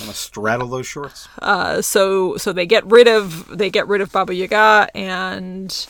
gonna 0.00 0.14
straddle 0.14 0.66
those 0.68 0.86
shorts. 0.86 1.28
uh, 1.40 1.80
so 1.82 2.36
so 2.36 2.52
they 2.52 2.66
get 2.66 2.84
rid 2.86 3.06
of 3.06 3.46
they 3.56 3.70
get 3.70 3.86
rid 3.86 4.00
of 4.00 4.10
baba 4.10 4.34
yaga 4.34 4.88
and 4.94 5.86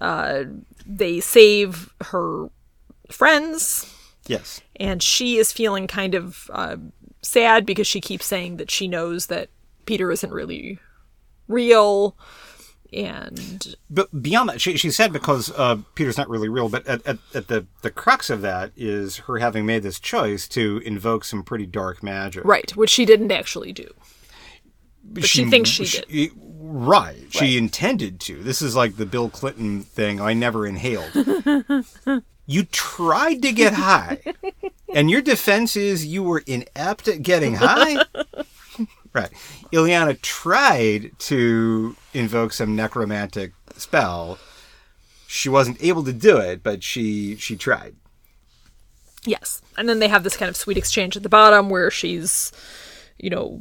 uh 0.00 0.42
they 0.86 1.20
save 1.20 1.92
her 2.06 2.48
friends 3.10 3.92
Yes. 4.26 4.60
and 4.76 5.02
she 5.02 5.36
is 5.36 5.52
feeling 5.52 5.86
kind 5.86 6.14
of 6.14 6.50
uh, 6.52 6.76
sad 7.22 7.66
because 7.66 7.86
she 7.86 8.00
keeps 8.00 8.26
saying 8.26 8.56
that 8.56 8.70
she 8.70 8.88
knows 8.88 9.26
that 9.26 9.48
peter 9.86 10.10
isn't 10.10 10.32
really 10.32 10.78
real 11.48 12.16
and 12.92 13.74
But 13.90 14.22
beyond 14.22 14.48
that, 14.50 14.60
she, 14.60 14.76
she 14.76 14.90
said 14.92 15.12
because 15.12 15.50
uh, 15.56 15.78
Peter's 15.96 16.16
not 16.16 16.28
really 16.28 16.48
real, 16.48 16.68
but 16.68 16.86
at, 16.86 17.04
at, 17.04 17.18
at 17.34 17.48
the, 17.48 17.66
the 17.82 17.90
crux 17.90 18.30
of 18.30 18.40
that 18.42 18.70
is 18.76 19.16
her 19.26 19.38
having 19.38 19.66
made 19.66 19.82
this 19.82 19.98
choice 19.98 20.46
to 20.50 20.80
invoke 20.84 21.24
some 21.24 21.42
pretty 21.42 21.66
dark 21.66 22.04
magic. 22.04 22.44
right 22.44 22.76
which 22.76 22.90
she 22.90 23.04
didn't 23.04 23.32
actually 23.32 23.72
do 23.72 23.92
but 25.02 25.24
she 25.24 25.44
thinks 25.44 25.68
she 25.70 25.84
did. 25.86 26.04
Right. 26.66 27.26
She 27.28 27.58
intended 27.58 28.20
to. 28.20 28.42
This 28.42 28.62
is 28.62 28.74
like 28.74 28.96
the 28.96 29.04
Bill 29.04 29.28
Clinton 29.28 29.82
thing 29.82 30.18
I 30.18 30.32
never 30.32 30.66
inhaled. 30.66 31.12
you 32.46 32.64
tried 32.64 33.42
to 33.42 33.52
get 33.52 33.74
high, 33.74 34.20
and 34.94 35.10
your 35.10 35.20
defense 35.20 35.76
is 35.76 36.06
you 36.06 36.22
were 36.22 36.42
inept 36.46 37.06
at 37.06 37.20
getting 37.20 37.56
high? 37.56 38.02
right. 39.12 39.30
Illyana 39.72 40.18
tried 40.22 41.10
to 41.18 41.96
invoke 42.14 42.54
some 42.54 42.74
necromantic 42.74 43.52
spell. 43.76 44.38
She 45.26 45.50
wasn't 45.50 45.82
able 45.82 46.02
to 46.04 46.14
do 46.14 46.38
it, 46.38 46.62
but 46.62 46.82
she 46.82 47.36
she 47.36 47.56
tried. 47.56 47.94
Yes. 49.26 49.60
And 49.76 49.86
then 49.86 49.98
they 49.98 50.08
have 50.08 50.24
this 50.24 50.36
kind 50.36 50.48
of 50.48 50.56
sweet 50.56 50.78
exchange 50.78 51.14
at 51.14 51.22
the 51.22 51.28
bottom 51.28 51.68
where 51.68 51.90
she's, 51.90 52.52
you 53.18 53.28
know, 53.28 53.60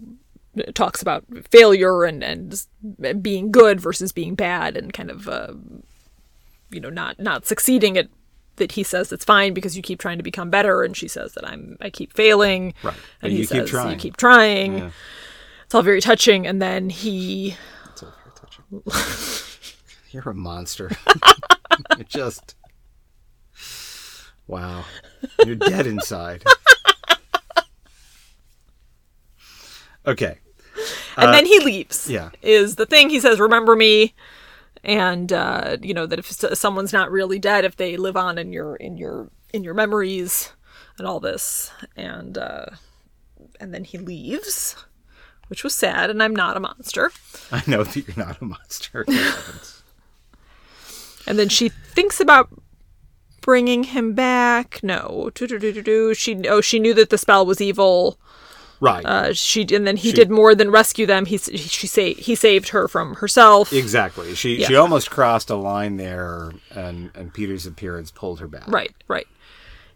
talks 0.75 1.01
about 1.01 1.25
failure 1.49 2.03
and, 2.03 2.23
and 2.23 3.23
being 3.23 3.51
good 3.51 3.79
versus 3.81 4.11
being 4.11 4.35
bad 4.35 4.77
and 4.77 4.93
kind 4.93 5.09
of, 5.09 5.27
uh, 5.27 5.53
you 6.69 6.79
know, 6.79 6.89
not, 6.89 7.19
not 7.19 7.45
succeeding 7.45 7.97
at 7.97 8.07
that 8.57 8.73
he 8.73 8.83
says 8.83 9.11
it's 9.11 9.25
fine 9.25 9.51
because 9.55 9.75
you 9.75 9.81
keep 9.81 9.97
trying 9.99 10.17
to 10.17 10.23
become 10.23 10.51
better 10.51 10.83
and 10.83 10.95
she 10.95 11.07
says 11.07 11.33
that 11.33 11.43
I'm 11.47 11.75
I 11.81 11.89
keep 11.89 12.13
failing 12.13 12.75
Right. 12.83 12.93
and 12.93 13.03
And 13.23 13.31
he 13.31 13.39
you 13.39 13.43
keep 13.47 13.61
says 13.61 13.69
trying. 13.71 13.89
you 13.93 13.95
keep 13.97 14.15
trying 14.15 14.77
Yeah. 14.77 14.91
it's 15.65 15.73
all 15.73 15.81
very 15.81 15.99
touching 16.01 16.45
and 16.45 16.61
then 16.61 16.91
he 16.91 17.55
It's 17.91 18.03
all 18.03 18.13
very 18.23 18.35
touching. 18.35 19.43
You're 20.11 20.29
a 20.29 20.35
monster. 20.35 20.91
You're 21.97 22.05
just. 22.07 22.55
Wow. 24.45 24.85
You're 25.43 25.55
dead 25.55 25.87
inside. 25.87 26.43
Okay. 30.05 30.37
and 31.17 31.33
then 31.33 31.45
he 31.45 31.59
leaves. 31.59 32.09
yeah. 32.09 32.29
is 32.41 32.75
the 32.75 32.85
thing. 32.85 33.09
He 33.09 33.19
says, 33.19 33.39
"Remember 33.39 33.75
me," 33.75 34.13
and 34.83 35.31
uh, 35.31 35.77
you 35.81 35.93
know 35.93 36.05
that 36.05 36.19
if 36.19 36.27
someone's 36.27 36.93
not 36.93 37.11
really 37.11 37.39
dead, 37.39 37.65
if 37.65 37.75
they 37.75 37.97
live 37.97 38.17
on 38.17 38.37
in 38.37 38.53
your 38.53 38.75
in 38.75 38.97
your 38.97 39.29
in 39.53 39.63
your 39.63 39.73
memories, 39.73 40.51
and 40.97 41.07
all 41.07 41.19
this, 41.19 41.71
and 41.95 42.37
uh, 42.37 42.65
and 43.59 43.73
then 43.73 43.83
he 43.83 43.97
leaves, 43.97 44.75
which 45.47 45.63
was 45.63 45.73
sad. 45.73 46.09
And 46.09 46.21
I'm 46.21 46.35
not 46.35 46.57
a 46.57 46.59
monster. 46.59 47.11
I 47.51 47.63
know 47.67 47.83
that 47.83 47.95
you're 47.95 48.17
not 48.17 48.41
a 48.41 48.45
monster. 48.45 49.05
And 51.25 51.39
then 51.39 51.49
she 51.49 51.69
thinks 51.69 52.19
about 52.19 52.49
bringing 53.41 53.83
him 53.83 54.13
back. 54.13 54.79
No, 54.83 55.29
She 56.13 56.47
oh 56.47 56.61
she 56.61 56.79
knew 56.79 56.93
that 56.93 57.09
the 57.09 57.17
spell 57.17 57.45
was 57.45 57.61
evil. 57.61 58.19
Right. 58.83 59.05
Uh, 59.05 59.31
she 59.33 59.61
and 59.73 59.87
then 59.87 59.95
he 59.95 60.11
did 60.11 60.29
more 60.29 60.53
than 60.53 60.69
rescue 60.69 61.05
them. 61.05 61.25
He 61.25 61.37
she 61.37 61.87
say 61.87 62.15
he 62.15 62.35
saved 62.35 62.69
her 62.69 62.89
from 62.89 63.15
herself. 63.15 63.71
exactly. 63.71 64.35
She 64.35 64.57
Yeah. 64.57 64.67
she 64.67 64.75
almost 64.75 65.09
crossed 65.09 65.49
a 65.49 65.55
line 65.55 65.95
there, 65.95 66.51
and 66.69 67.09
and 67.15 67.33
Peter's 67.33 67.65
appearance 67.65 68.11
pulled 68.11 68.41
her 68.41 68.47
back. 68.49 68.67
Right, 68.67 68.93
right. 69.07 69.25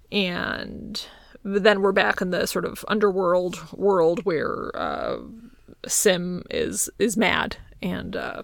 And 0.10 1.06
then 1.44 1.82
we're 1.82 1.92
back 1.92 2.22
in 2.22 2.30
the 2.30 2.46
sort 2.48 2.64
of 2.64 2.86
underworld 2.88 3.60
world 3.74 4.24
where 4.24 4.72
uh, 4.74 5.18
S'ym 5.86 6.44
is 6.50 6.90
is 6.98 7.18
mad 7.18 7.58
and 7.82 8.16
uh, 8.16 8.44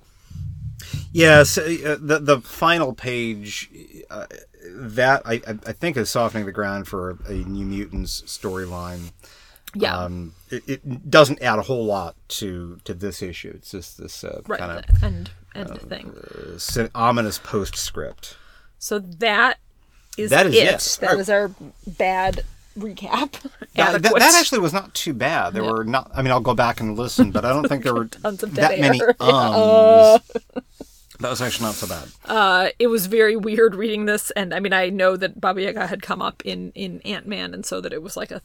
Yes, 1.13 1.57
uh, 1.57 1.97
the 2.01 2.19
the 2.19 2.41
final 2.41 2.91
page 2.93 3.69
uh, 4.09 4.25
that 4.69 5.21
I 5.25 5.41
I 5.65 5.71
think 5.71 5.95
is 5.95 6.09
softening 6.09 6.45
the 6.45 6.51
ground 6.51 6.89
for 6.89 7.17
a 7.29 7.31
New 7.33 7.65
Mutants 7.65 8.23
storyline. 8.23 9.13
Yeah. 9.75 9.97
Um, 9.97 10.33
it, 10.49 10.63
it 10.67 11.09
doesn't 11.09 11.41
add 11.41 11.59
a 11.59 11.63
whole 11.63 11.85
lot 11.85 12.15
to 12.29 12.79
to 12.83 12.93
this 12.93 13.21
issue. 13.21 13.51
It's 13.55 13.71
just 13.71 13.97
this 13.97 14.23
uh, 14.23 14.41
right. 14.47 14.59
kind 14.59 14.71
of 14.71 15.03
end 15.03 15.31
end 15.55 15.81
thing. 15.81 16.15
uh, 16.77 16.87
ominous 16.95 17.39
postscript. 17.39 18.37
So 18.79 18.99
that 18.99 19.59
is 20.17 20.29
That 20.29 20.47
is 20.47 20.55
it. 20.55 21.01
That 21.01 21.19
is 21.19 21.29
our 21.29 21.51
bad 21.87 22.43
recap. 22.77 23.39
That, 23.75 24.03
that, 24.03 24.13
that 24.13 24.35
actually 24.35 24.59
was 24.59 24.71
not 24.71 24.93
too 24.93 25.15
bad. 25.15 25.55
There 25.55 25.63
were 25.63 25.83
not. 25.83 26.11
I 26.13 26.21
mean, 26.21 26.29
I'll 26.29 26.39
go 26.39 26.53
back 26.53 26.79
and 26.79 26.95
listen, 26.95 27.31
but 27.31 27.43
I 27.43 27.49
don't 27.49 27.67
think 27.67 27.83
there 27.83 27.95
were 27.95 28.05
Tons 28.21 28.43
of 28.43 28.53
that 28.53 28.69
dead 28.69 28.81
many 28.81 29.01
air. 29.01 29.15
ums. 29.19 30.21
That 31.19 31.29
was 31.31 31.41
actually 31.41 31.65
not 31.65 31.73
so 31.73 31.87
bad. 31.87 32.07
uh, 32.25 32.69
it 32.77 32.85
was 32.87 33.07
very 33.07 33.35
weird 33.35 33.73
reading 33.73 34.05
this, 34.05 34.29
and 34.31 34.53
I 34.53 34.59
mean, 34.59 34.73
I 34.73 34.89
know 34.89 35.17
that 35.17 35.41
Baba 35.41 35.63
Yaga 35.63 35.87
had 35.87 36.03
come 36.03 36.21
up 36.21 36.43
in 36.45 36.71
in 36.73 37.01
Ant 37.01 37.25
Man, 37.27 37.55
and 37.55 37.65
so 37.65 37.81
that 37.81 37.93
it 37.93 38.03
was 38.03 38.15
like 38.15 38.29
a. 38.29 38.43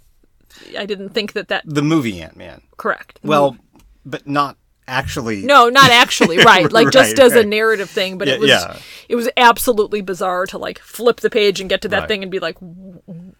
I 0.78 0.86
didn't 0.86 1.10
think 1.10 1.32
that 1.34 1.48
that 1.48 1.62
The 1.66 1.82
movie 1.82 2.20
Ant 2.20 2.36
Man. 2.36 2.62
correct. 2.76 3.18
Well, 3.22 3.52
mm. 3.52 3.58
but 4.04 4.26
not 4.26 4.56
actually. 4.86 5.42
No, 5.42 5.68
not 5.68 5.90
actually. 5.90 6.38
Right. 6.44 6.70
Like 6.72 6.90
just 6.90 7.18
Right, 7.18 7.26
as 7.26 7.34
a 7.34 7.44
narrative 7.44 7.90
thing, 7.90 8.16
but 8.18 8.26
Yeah, 8.28 8.34
it 8.34 8.40
was 8.40 8.48
yeah. 8.48 8.76
it 9.08 9.16
was 9.16 9.28
absolutely 9.36 10.00
bizarre 10.00 10.46
to 10.46 10.58
like 10.58 10.78
flip 10.78 11.20
the 11.20 11.30
page 11.30 11.60
and 11.60 11.68
get 11.68 11.82
to 11.82 11.88
that 11.88 12.00
Right. 12.00 12.08
thing 12.08 12.22
and 12.22 12.30
be 12.30 12.38
like, 12.38 12.56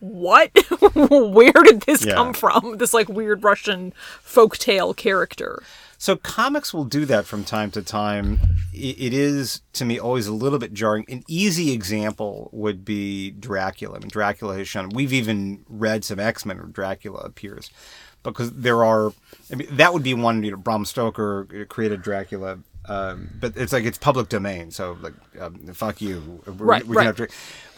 what? 0.01 0.51
Where 0.95 1.53
did 1.53 1.83
this 1.83 2.05
Yeah. 2.05 2.15
come 2.15 2.35
from? 2.35 2.77
This 2.79 2.93
like 2.93 3.09
weird 3.09 3.43
Russian 3.45 3.93
folktale 4.25 4.95
character. 4.97 5.63
So 6.01 6.15
comics 6.17 6.73
will 6.73 6.85
do 6.85 7.05
that 7.07 7.27
from 7.27 7.43
time 7.43 7.73
to 7.73 7.83
time. 7.83 8.39
It 8.73 9.13
is 9.13 9.63
to 9.73 9.85
me 9.85 9.99
always 9.99 10.29
a 10.29 10.33
little 10.33 10.61
bit 10.61 10.73
jarring. 10.73 11.05
An 11.09 11.25
easy 11.27 11.73
example 11.73 12.49
would 12.53 12.85
be 12.85 13.33
Dracula. 13.33 13.97
I 13.97 13.99
mean, 13.99 14.09
Dracula 14.09 14.57
has 14.59 14.69
shown. 14.69 14.91
We've 14.91 15.13
even 15.13 15.65
read 15.69 16.05
some 16.05 16.21
X 16.21 16.47
Men 16.47 16.59
where 16.59 16.67
Dracula 16.67 17.19
appears, 17.21 17.71
because 18.23 18.53
there 18.53 18.85
are. 18.85 19.13
I 19.53 19.57
mean, 19.57 19.67
that 19.73 19.93
would 19.93 20.05
be 20.05 20.15
one. 20.15 20.45
You 20.45 20.53
know, 20.53 20.57
Bram 20.57 20.85
Stoker 20.85 21.67
created 21.69 22.03
Dracula, 22.03 22.61
um, 22.89 23.31
but 23.41 23.57
it's 23.57 23.73
like 23.73 23.85
it's 23.85 23.99
public 23.99 24.29
domain. 24.29 24.71
So 24.71 24.97
like, 25.01 25.15
um, 25.41 25.67
fuck 25.75 26.01
you. 26.01 26.41
We're, 26.47 26.53
Right, 26.53 26.87
we 26.87 26.97
right. 26.97 27.07
have 27.07 27.17
Dra- 27.17 27.29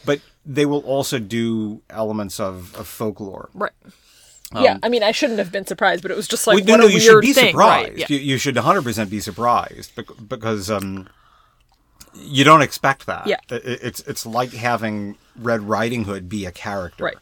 but 0.04 0.20
they 0.44 0.66
will 0.66 0.80
also 0.80 1.18
do 1.18 1.80
elements 1.88 2.38
of, 2.38 2.74
of 2.74 2.86
folklore. 2.86 3.48
Right. 3.54 3.72
Yeah, 4.54 4.78
I 4.82 4.88
mean, 4.88 5.02
I 5.02 5.12
shouldn't 5.12 5.38
have 5.38 5.52
been 5.52 5.66
surprised, 5.66 6.02
but 6.02 6.10
it 6.10 6.16
was 6.16 6.26
just 6.28 6.46
like 6.46 6.60
Um, 6.62 6.66
Well, 6.66 6.78
no, 6.78 6.86
a 6.86 6.90
you 6.90 7.00
should 7.00 7.20
be 7.20 7.32
thing, 7.32 7.50
surprised. 7.52 7.88
right? 7.90 7.98
Yeah. 7.98 8.06
You, 8.08 8.18
you 8.18 8.38
should 8.38 8.56
100% 8.56 9.08
be 9.10 9.20
surprised 9.20 9.92
because 10.28 10.70
um, 10.70 11.08
you 12.14 12.42
don't 12.44 12.62
expect 12.62 13.06
that. 13.06 13.26
Yeah. 13.26 13.36
It's 13.50 14.00
it's 14.00 14.26
like 14.26 14.52
having 14.52 15.16
Red 15.36 15.62
Riding 15.62 16.04
Hood 16.04 16.28
be 16.28 16.44
a 16.46 16.52
character. 16.52 17.04
Right. 17.04 17.16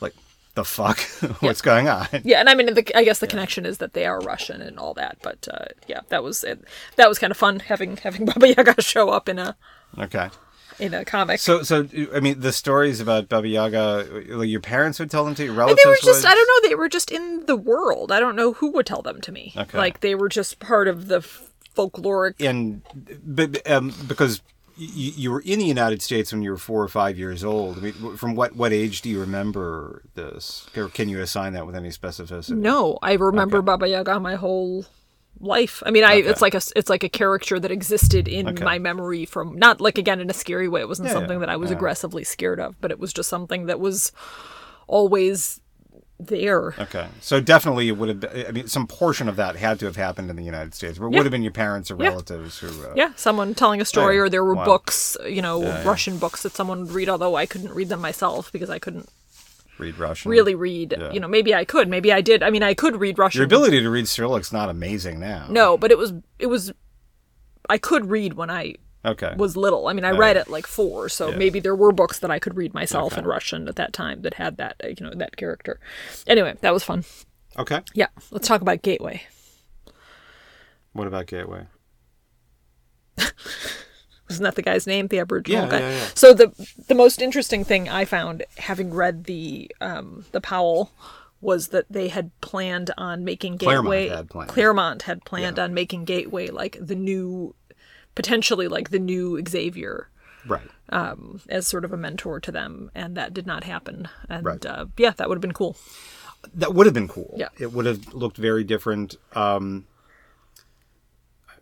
Like 0.00 0.14
the 0.54 0.64
fuck, 0.64 0.98
what's 1.40 1.60
going 1.60 1.88
on? 1.88 2.06
Yeah, 2.24 2.40
and 2.40 2.48
I 2.48 2.54
mean, 2.54 2.72
the, 2.72 2.96
I 2.96 3.04
guess 3.04 3.18
the 3.18 3.26
connection 3.26 3.66
is 3.66 3.78
that 3.78 3.92
they 3.92 4.06
are 4.06 4.20
Russian 4.20 4.62
and 4.62 4.78
all 4.78 4.94
that, 4.94 5.18
but 5.22 5.46
uh, 5.52 5.66
yeah, 5.86 6.00
that 6.08 6.22
was 6.22 6.42
it. 6.44 6.64
That 6.96 7.08
was 7.08 7.18
kind 7.18 7.30
of 7.30 7.36
fun 7.36 7.60
having 7.60 7.98
having 7.98 8.24
Baba 8.30 8.48
Yaga 8.48 8.80
show 8.82 9.10
up 9.10 9.28
in 9.28 9.38
a 9.38 9.56
Okay. 9.98 10.30
In 10.78 10.94
a 10.94 11.04
comic. 11.04 11.40
So 11.40 11.62
so 11.62 11.86
I 12.14 12.20
mean 12.20 12.40
the 12.40 12.52
stories 12.52 13.00
about 13.00 13.28
Baba 13.28 13.48
Yaga, 13.48 14.24
like 14.28 14.48
your 14.48 14.60
parents 14.60 14.98
would 14.98 15.10
tell 15.10 15.24
them 15.24 15.34
to 15.36 15.44
you, 15.44 15.50
And 15.50 15.58
relatives 15.58 15.82
they 15.84 15.88
were 15.90 15.96
just, 16.02 16.24
would? 16.24 16.30
I 16.30 16.34
don't 16.34 16.48
know, 16.64 16.68
they 16.68 16.74
were 16.74 16.88
just 16.88 17.10
in 17.10 17.46
the 17.46 17.56
world. 17.56 18.10
I 18.12 18.20
don't 18.20 18.36
know 18.36 18.52
who 18.54 18.70
would 18.72 18.86
tell 18.86 19.02
them 19.02 19.20
to 19.22 19.32
me. 19.32 19.52
Okay. 19.56 19.76
Like, 19.78 20.00
they 20.00 20.14
were 20.14 20.28
just 20.28 20.58
part 20.58 20.88
of 20.88 21.08
the 21.08 21.20
folkloric. 21.74 22.34
and 22.40 22.82
but 23.24 23.68
um, 23.70 23.94
because 24.06 24.42
you, 24.76 25.12
you 25.16 25.30
were 25.30 25.40
in 25.40 25.58
the 25.58 25.64
United 25.66 26.00
States 26.02 26.32
when 26.32 26.42
you 26.42 26.50
were 26.50 26.56
four 26.56 26.82
or 26.82 26.88
five 26.88 27.18
years 27.18 27.44
old. 27.44 27.78
I 27.78 27.80
mean, 27.80 28.16
from 28.16 28.34
what 28.34 28.56
what 28.56 28.72
age 28.72 29.02
do 29.02 29.10
you 29.10 29.20
remember 29.20 30.02
this, 30.14 30.66
or 30.76 30.88
can 30.88 31.08
you 31.08 31.20
assign 31.20 31.52
that 31.52 31.66
with 31.66 31.76
any 31.76 31.90
specificity? 31.90 32.56
No, 32.56 32.98
I 33.02 33.12
remember 33.14 33.58
Okay. 33.58 33.66
Baba 33.66 33.88
Yaga 33.88 34.18
my 34.20 34.34
whole 34.36 34.86
life. 35.40 35.82
I 35.84 35.90
mean, 35.90 36.04
I 36.04 36.18
Okay. 36.18 36.28
it's 36.28 36.42
like 36.42 36.54
a 36.54 36.60
it's 36.76 36.88
like 36.90 37.02
a 37.04 37.08
character 37.08 37.58
that 37.58 37.70
existed 37.70 38.28
in 38.28 38.48
Okay. 38.48 38.64
my 38.64 38.78
memory 38.78 39.24
from 39.24 39.56
not 39.58 39.80
like 39.80 39.98
again 39.98 40.20
in 40.20 40.30
a 40.30 40.34
scary 40.34 40.68
way. 40.68 40.80
It 40.80 40.88
wasn't 40.88 41.08
Yeah, 41.08 41.14
something 41.14 41.40
that 41.40 41.48
I 41.48 41.56
was 41.56 41.70
yeah. 41.70 41.76
aggressively 41.76 42.24
scared 42.24 42.60
of, 42.60 42.80
but 42.80 42.90
it 42.90 42.98
was 42.98 43.12
just 43.12 43.28
something 43.28 43.66
that 43.66 43.80
was 43.80 44.12
always 44.86 45.60
there. 46.20 46.74
Okay, 46.78 47.08
so 47.20 47.40
definitely 47.40 47.88
it 47.88 47.96
would 47.96 48.08
have. 48.08 48.20
Been, 48.20 48.46
I 48.46 48.52
mean, 48.52 48.68
some 48.68 48.86
portion 48.86 49.28
of 49.28 49.34
that 49.36 49.56
had 49.56 49.80
to 49.80 49.86
have 49.86 49.96
happened 49.96 50.30
in 50.30 50.36
the 50.36 50.44
United 50.44 50.72
States. 50.74 50.98
But 50.98 51.06
it 51.06 51.12
Yeah. 51.12 51.18
would 51.18 51.26
have 51.26 51.32
been 51.32 51.42
your 51.42 51.52
parents 51.52 51.90
or 51.90 51.96
relatives 51.96 52.58
who. 52.58 52.68
Uh, 52.68 52.92
Yeah, 52.94 53.10
someone 53.16 53.54
telling 53.54 53.80
a 53.80 53.84
story, 53.84 54.18
or 54.18 54.28
there 54.28 54.44
were 54.44 54.54
Wow. 54.54 54.64
books, 54.64 55.16
you 55.26 55.42
know. 55.42 55.60
Russian 55.84 56.18
books 56.18 56.42
that 56.42 56.54
someone 56.54 56.82
would 56.82 56.92
read. 56.92 57.08
Although 57.08 57.34
I 57.34 57.46
couldn't 57.46 57.72
read 57.74 57.88
them 57.88 58.00
myself 58.00 58.52
because 58.52 58.70
I 58.70 58.78
couldn't 58.78 59.08
Read 59.82 59.98
Russian. 59.98 60.30
really 60.30 60.54
read. 60.54 60.94
Yeah. 60.98 61.12
You 61.12 61.20
know, 61.20 61.28
maybe 61.28 61.54
I 61.54 61.64
could, 61.64 61.88
maybe 61.88 62.12
I 62.12 62.20
did. 62.20 62.42
I 62.42 62.50
mean, 62.50 62.62
I 62.62 62.74
could 62.74 62.96
read 63.00 63.18
Russian. 63.18 63.38
Your 63.40 63.46
ability 63.46 63.80
to 63.80 63.90
read 63.90 64.06
Cyrillic's 64.06 64.52
not 64.52 64.68
amazing 64.68 65.20
now. 65.20 65.46
No, 65.50 65.76
but 65.76 65.90
it 65.90 65.98
was 65.98 66.12
it 66.38 66.46
was. 66.46 66.72
I 67.68 67.78
could 67.78 68.10
read 68.10 68.34
when 68.34 68.50
I 68.50 68.74
Okay. 69.04 69.34
was 69.36 69.56
little. 69.56 69.88
I 69.88 69.92
mean, 69.94 70.04
I 70.04 70.10
read 70.12 70.36
at 70.36 70.48
like 70.48 70.66
four, 70.66 71.08
so 71.08 71.30
Yeah. 71.30 71.36
maybe 71.36 71.58
there 71.60 71.74
were 71.74 71.90
books 71.92 72.20
that 72.20 72.30
I 72.30 72.38
could 72.38 72.56
read 72.56 72.72
myself 72.72 73.18
in 73.18 73.24
Russian 73.24 73.66
at 73.68 73.74
that 73.76 73.92
time 73.92 74.22
that 74.22 74.34
had 74.34 74.56
that, 74.58 74.76
uh, 74.84 74.88
you 74.88 74.96
know, 75.04 75.12
that 75.16 75.36
character. 75.36 75.80
Anyway, 76.26 76.54
that 76.60 76.72
was 76.72 76.84
fun. 76.84 77.04
okay. 77.58 77.80
Yeah, 77.94 78.06
let's 78.30 78.46
talk 78.46 78.60
about 78.60 78.82
Gateway. 78.82 79.22
What 80.92 81.06
about 81.08 81.26
Gateway? 81.26 81.66
Isn't 84.32 84.44
that 84.44 84.54
the 84.56 84.62
guy's 84.62 84.86
name, 84.86 85.08
the 85.08 85.18
Aboriginal 85.20 85.64
Yeah, 85.64 85.70
guy? 85.70 85.80
yeah, 85.80 85.90
yeah. 85.90 86.06
So 86.14 86.34
the 86.34 86.52
the 86.88 86.94
most 86.94 87.20
interesting 87.22 87.64
thing 87.64 87.88
I 87.88 88.04
found, 88.04 88.44
having 88.58 88.92
read 88.92 89.24
the 89.24 89.70
um, 89.80 90.24
the 90.32 90.40
Powell, 90.40 90.92
was 91.40 91.68
that 91.68 91.86
they 91.90 92.08
had 92.08 92.30
planned 92.40 92.90
on 92.96 93.24
making 93.24 93.58
Claremont 93.58 93.84
Gateway. 93.86 94.08
had 94.08 94.30
planned. 94.30 94.50
Claremont 94.50 95.02
had 95.02 95.24
planned 95.24 95.58
on 95.58 95.74
making 95.74 96.04
Gateway 96.04 96.48
like 96.48 96.76
the 96.80 96.94
new, 96.94 97.54
potentially 98.14 98.68
like 98.68 98.90
the 98.90 98.98
new 98.98 99.42
Xavier. 99.48 100.08
Right. 100.46 100.68
Um, 100.88 101.40
as 101.48 101.68
sort 101.68 101.84
of 101.84 101.92
a 101.92 101.96
mentor 101.96 102.40
to 102.40 102.50
them, 102.50 102.90
and 102.96 103.16
that 103.16 103.32
did 103.32 103.46
not 103.46 103.62
happen. 103.64 104.08
And 104.28 104.44
Right. 104.44 104.66
uh, 104.66 104.86
yeah, 104.98 105.10
that 105.16 105.28
would 105.28 105.36
have 105.36 105.42
been 105.42 105.52
cool. 105.52 105.76
That 106.52 106.74
would 106.74 106.86
have 106.86 106.94
been 106.94 107.06
cool. 107.06 107.34
Yeah. 107.38 107.48
It 107.60 107.72
would 107.72 107.86
have 107.86 108.12
looked 108.12 108.36
very 108.38 108.64
different. 108.64 109.14
Um, 109.34 109.86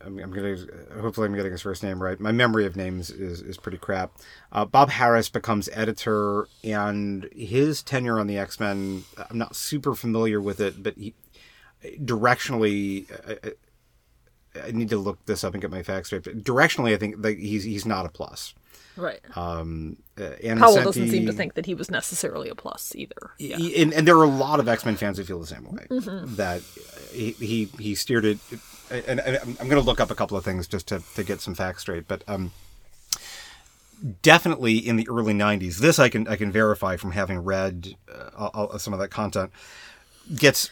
I'm, 0.05 0.19
I'm 0.19 0.31
gonna 0.33 0.57
hopefully 1.01 1.27
I'm 1.27 1.35
getting 1.35 1.53
his 1.53 1.63
first 1.63 1.83
name 1.83 2.03
right. 2.03 2.19
My 2.19 2.33
memory 2.33 2.67
of 2.67 2.77
names 2.77 3.11
is, 3.11 3.41
is 3.43 3.57
pretty 3.57 3.79
crap. 3.79 4.13
Uh, 4.53 4.65
Bob 4.65 4.91
Harris 4.91 5.29
becomes 5.29 5.69
editor, 5.73 6.49
and 6.65 7.29
his 7.35 7.83
tenure 7.83 8.19
on 8.19 8.27
the 8.27 8.39
X 8.39 8.59
Men. 8.59 9.05
I'm 9.31 9.39
not 9.39 9.57
super 9.57 9.95
familiar 9.95 10.41
with 10.41 10.61
it, 10.61 10.83
but 10.83 10.95
he 10.97 11.15
directionally. 11.85 13.07
I, 13.29 13.53
I, 14.67 14.71
need 14.73 14.89
to 14.89 14.97
look 14.97 15.25
this 15.27 15.45
up 15.45 15.55
and 15.55 15.61
get 15.61 15.71
my 15.71 15.83
facts 15.83 16.09
straight. 16.09 16.25
But 16.25 16.43
directionally, 16.43 16.95
I 16.95 16.97
think 16.97 17.23
that 17.23 17.39
he's 17.39 17.65
he's 17.65 17.87
not 17.87 18.07
a 18.07 18.09
plus. 18.09 18.55
Right. 18.97 19.21
Um, 19.37 19.97
uh, 20.19 20.31
Powell 20.57 20.83
doesn't 20.83 21.09
seem 21.09 21.27
to 21.27 21.33
think 21.33 21.55
that 21.55 21.65
he 21.65 21.75
was 21.75 21.91
necessarily 21.91 22.49
a 22.49 22.55
plus 22.55 22.95
either. 22.97 23.31
Yeah. 23.39 23.57
Y- 23.59 23.73
and, 23.79 23.93
and 23.95 24.07
there 24.07 24.17
are 24.17 24.25
a 24.25 24.29
lot 24.29 24.61
of 24.61 24.69
X 24.69 24.85
Men 24.85 24.97
fans 24.97 25.19
who 25.19 25.25
feel 25.25 25.41
the 25.41 25.47
same 25.47 25.65
way. 25.65 25.87
Mm-hmm. 25.91 26.35
That 26.37 26.63
he, 27.13 27.33
he 27.33 27.65
he 27.79 27.95
steered 27.95 28.25
it, 28.25 28.39
and, 28.91 29.21
and 29.21 29.37
I'm 29.61 29.69
going 29.69 29.81
to 29.83 29.87
look 29.87 30.01
up 30.01 30.11
a 30.11 30.15
couple 30.15 30.37
of 30.37 30.45
things 30.45 30.67
just 30.67 30.87
to, 30.89 31.03
to 31.15 31.23
get 31.25 31.41
some 31.41 31.55
facts 31.55 31.83
straight. 31.83 32.07
But 32.09 32.23
um, 32.29 32.53
definitely 34.23 34.77
in 34.79 34.97
the 34.97 35.09
early 35.09 35.35
'90s, 35.35 35.79
this 35.79 35.99
I 35.99 36.09
can 36.09 36.27
I 36.29 36.37
can 36.37 36.51
verify 36.53 36.97
from 36.97 37.13
having 37.13 37.39
read 37.45 37.95
uh, 38.37 38.79
some 38.79 38.93
of 38.93 38.99
that 39.01 39.09
content. 39.09 39.51
Gets 40.35 40.71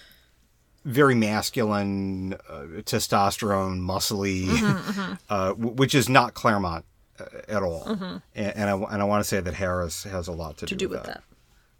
very 0.85 1.14
masculine, 1.14 2.35
uh, 2.48 2.62
testosterone, 2.85 3.81
muscly, 3.81 4.46
Mm-hmm, 4.46 5.12
Uh, 5.28 5.48
w- 5.48 5.70
which 5.74 5.94
is 5.94 6.09
not 6.09 6.35
Claremont 6.35 6.85
uh, 7.20 7.24
at 7.48 7.62
all. 7.62 7.83
And, 7.88 8.22
and 8.35 8.70
I 8.70 8.72
and 8.74 9.02
I 9.02 9.04
want 9.04 9.20
to 9.22 9.28
say 9.28 9.40
that 9.40 9.54
Harris 9.54 10.04
has 10.04 10.28
a 10.28 10.33
lot 10.33 10.59
to, 10.59 10.66
Mm-hmm. 10.66 10.70
to 10.70 10.76
do 10.76 10.88
with 10.88 11.02
that. 11.04 11.22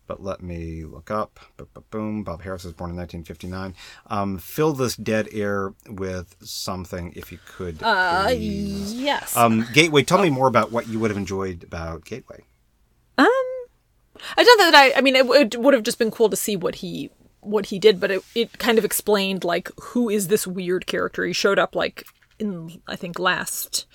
But 0.09 0.23
let 0.23 0.43
me 0.43 0.85
look 0.85 1.11
up. 1.11 1.39
Boom, 1.57 1.69
boom, 1.75 1.85
boom. 1.91 2.25
Bob 2.25 2.43
Harris 2.43 2.65
was 2.65 2.73
born 2.73 2.91
in 2.91 2.97
1959. 2.97 3.75
Um, 4.09 4.39
fill 4.39 4.73
this 4.73 4.97
dead 4.97 5.29
air 5.31 5.75
with 5.87 6.35
something, 6.41 7.13
if 7.15 7.31
you 7.31 7.39
could. 7.47 7.81
Uh, 7.83 8.27
please. 8.27 8.95
yes. 8.95 9.37
Um, 9.37 9.67
Gateway. 9.73 10.03
Tell 10.03 10.21
me 10.21 10.31
more 10.31 10.49
about 10.49 10.73
what 10.73 10.89
you 10.89 10.99
would 10.99 11.11
have 11.11 11.19
enjoyed 11.19 11.63
about 11.63 12.05
Gateway. 12.05 12.43
Um, 13.19 13.27
I 13.27 14.43
don't 14.43 14.59
know 14.59 14.71
that 14.71 14.75
I. 14.75 14.99
I 14.99 15.01
mean, 15.03 15.15
it, 15.15 15.55
it 15.55 15.61
would 15.61 15.75
have 15.75 15.85
just 15.85 15.99
been 15.99 16.11
cool 16.11 16.31
to 16.31 16.37
see 16.37 16.57
what 16.57 16.77
he 16.77 17.11
what 17.41 17.67
he 17.67 17.79
did, 17.79 18.01
but 18.01 18.11
it 18.11 18.23
it 18.35 18.59
kind 18.59 18.79
of 18.79 18.85
explained 18.85 19.45
like 19.45 19.71
who 19.81 20.09
is 20.09 20.29
this 20.29 20.47
weird 20.47 20.87
character. 20.87 21.25
He 21.25 21.33
showed 21.33 21.59
up 21.59 21.77
like 21.77 22.05
in 22.39 22.81
I 22.87 22.97
think 22.97 23.19
last 23.19 23.87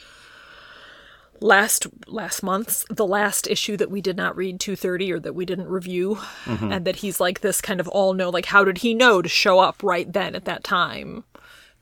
last 1.43 1.87
last 2.07 2.41
month's 2.41 2.85
the 2.89 3.05
last 3.05 3.47
issue 3.47 3.75
that 3.75 3.91
we 3.91 4.01
did 4.01 4.15
not 4.15 4.35
read 4.35 4.59
230 4.59 5.11
or 5.11 5.19
that 5.19 5.35
we 5.35 5.45
didn't 5.45 5.67
review 5.67 6.17
and 6.45 6.85
that 6.85 6.97
he's 6.97 7.19
like 7.19 7.41
this 7.41 7.59
kind 7.59 7.81
of 7.81 7.87
all 7.89 8.13
know 8.13 8.29
like 8.29 8.45
how 8.45 8.63
did 8.63 8.77
he 8.77 8.93
know 8.93 9.21
to 9.21 9.27
show 9.27 9.59
up 9.59 9.83
right 9.83 10.13
then 10.13 10.35
at 10.35 10.45
that 10.45 10.63
time 10.63 11.25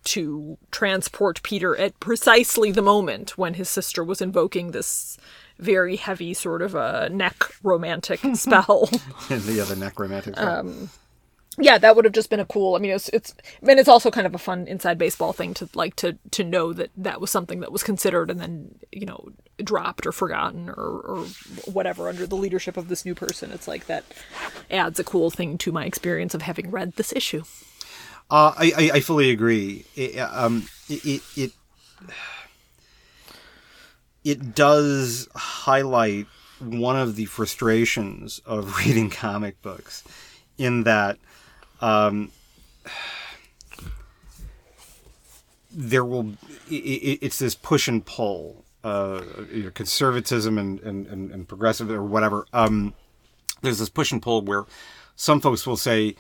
to 0.04 0.58
transport 0.72 1.44
Peter 1.44 1.78
at 1.78 2.00
precisely 2.00 2.72
the 2.72 2.82
moment 2.82 3.38
when 3.38 3.54
his 3.54 3.70
sister 3.70 4.04
was 4.04 4.20
invoking 4.20 4.72
this 4.72 5.18
very 5.60 5.96
heavy 5.96 6.34
sort 6.34 6.64
of 6.64 6.74
a 6.74 7.08
neck 7.10 7.36
romantic 7.62 8.20
spell. 8.34 8.88
the 9.30 9.60
other 9.62 9.76
necromantic. 9.76 10.36
Um, 10.40 10.90
yeah, 11.60 11.78
that 11.78 11.96
would 11.96 12.06
have 12.06 12.14
just 12.14 12.30
been 12.30 12.40
a 12.40 12.46
cool. 12.46 12.76
I 12.76 12.80
mean, 12.80 12.92
it's 12.92 13.10
it's. 13.10 13.36
I 13.62 13.66
mean, 13.66 13.78
it's 13.78 13.90
also 13.90 14.10
kind 14.10 14.26
of 14.26 14.34
a 14.34 14.40
fun 14.40 14.68
inside 14.68 14.98
baseball 14.98 15.34
thing 15.34 15.54
to 15.56 15.70
like 15.76 15.96
to 15.98 16.18
to 16.32 16.44
know 16.44 16.74
that 16.74 16.90
that 16.98 17.20
was 17.20 17.30
something 17.30 17.60
that 17.60 17.72
was 17.72 17.84
considered 17.84 18.32
and 18.32 18.40
then 18.40 18.76
you 18.92 19.06
know 19.06 19.30
dropped 19.62 20.06
or 20.06 20.12
forgotten 20.12 20.70
or 20.70 20.74
or 20.76 21.26
whatever 21.66 22.10
under 22.10 22.26
the 22.26 22.36
leadership 22.36 22.78
of 22.78 22.88
this 22.88 23.06
new 23.06 23.16
person. 23.16 23.52
It's 23.52 23.68
like 23.68 23.88
that 23.88 24.04
adds 24.70 25.00
a 25.00 25.04
cool 25.04 25.30
thing 25.30 25.58
to 25.60 25.72
my 25.72 25.86
experience 25.86 26.34
of 26.34 26.42
having 26.42 26.72
read 26.72 26.94
this 26.94 27.14
issue. 27.14 27.44
Uh, 28.30 28.54
I, 28.58 28.92
I, 28.94 29.00
fully 29.02 29.30
agree. 29.30 29.84
It, 29.94 30.18
um, 30.18 30.70
it, 30.88 31.22
it 31.36 31.52
it 34.24 34.56
does 34.56 35.28
highlight 35.36 36.28
one 36.60 36.96
of 36.96 37.16
the 37.16 37.26
frustrations 37.26 38.40
of 38.46 38.78
reading 38.86 39.10
comic 39.10 39.62
books, 39.62 40.04
in 40.58 40.84
that 40.84 41.18
um, 41.82 42.32
there 45.72 46.06
will 46.06 46.34
it, 46.70 47.20
it's 47.22 47.40
this 47.40 47.56
push 47.56 47.88
and 47.88 48.06
pull, 48.06 48.64
uh, 48.84 49.22
conservatism 49.74 50.58
and, 50.58 50.80
and, 50.82 51.08
and, 51.08 51.32
and 51.32 51.48
progressive 51.48 51.92
or 51.92 52.04
whatever. 52.04 52.46
Um, 52.54 52.94
there's 53.62 53.80
this 53.80 53.90
push 53.90 54.12
and 54.12 54.22
pull 54.22 54.42
where 54.42 54.66
some 55.16 55.40
folks 55.40 55.68
will 55.68 55.78
say 55.78 56.16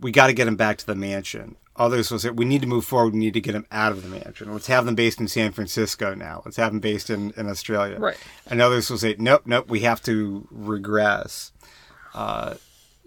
we 0.00 0.10
got 0.10 0.26
to 0.26 0.32
get 0.32 0.48
him 0.48 0.56
back 0.56 0.78
to 0.78 0.86
the 0.86 0.94
mansion. 0.94 1.56
Others 1.76 2.10
will 2.10 2.18
say 2.18 2.30
we 2.30 2.44
need 2.44 2.62
to 2.62 2.66
move 2.66 2.84
forward. 2.84 3.14
We 3.14 3.20
need 3.20 3.34
to 3.34 3.40
get 3.40 3.54
him 3.54 3.66
out 3.70 3.92
of 3.92 4.02
the 4.02 4.08
mansion. 4.08 4.52
Let's 4.52 4.66
have 4.66 4.84
them 4.84 4.94
based 4.94 5.20
in 5.20 5.28
San 5.28 5.52
Francisco 5.52 6.14
now. 6.14 6.42
Let's 6.44 6.56
have 6.56 6.72
them 6.72 6.80
based 6.80 7.10
in, 7.10 7.32
in 7.36 7.48
Australia. 7.48 7.98
Right. 7.98 8.18
And 8.46 8.60
others 8.60 8.90
will 8.90 8.98
say 8.98 9.16
nope, 9.18 9.42
nope. 9.46 9.68
We 9.68 9.80
have 9.80 10.02
to 10.02 10.46
regress. 10.50 11.52
Uh, 12.12 12.54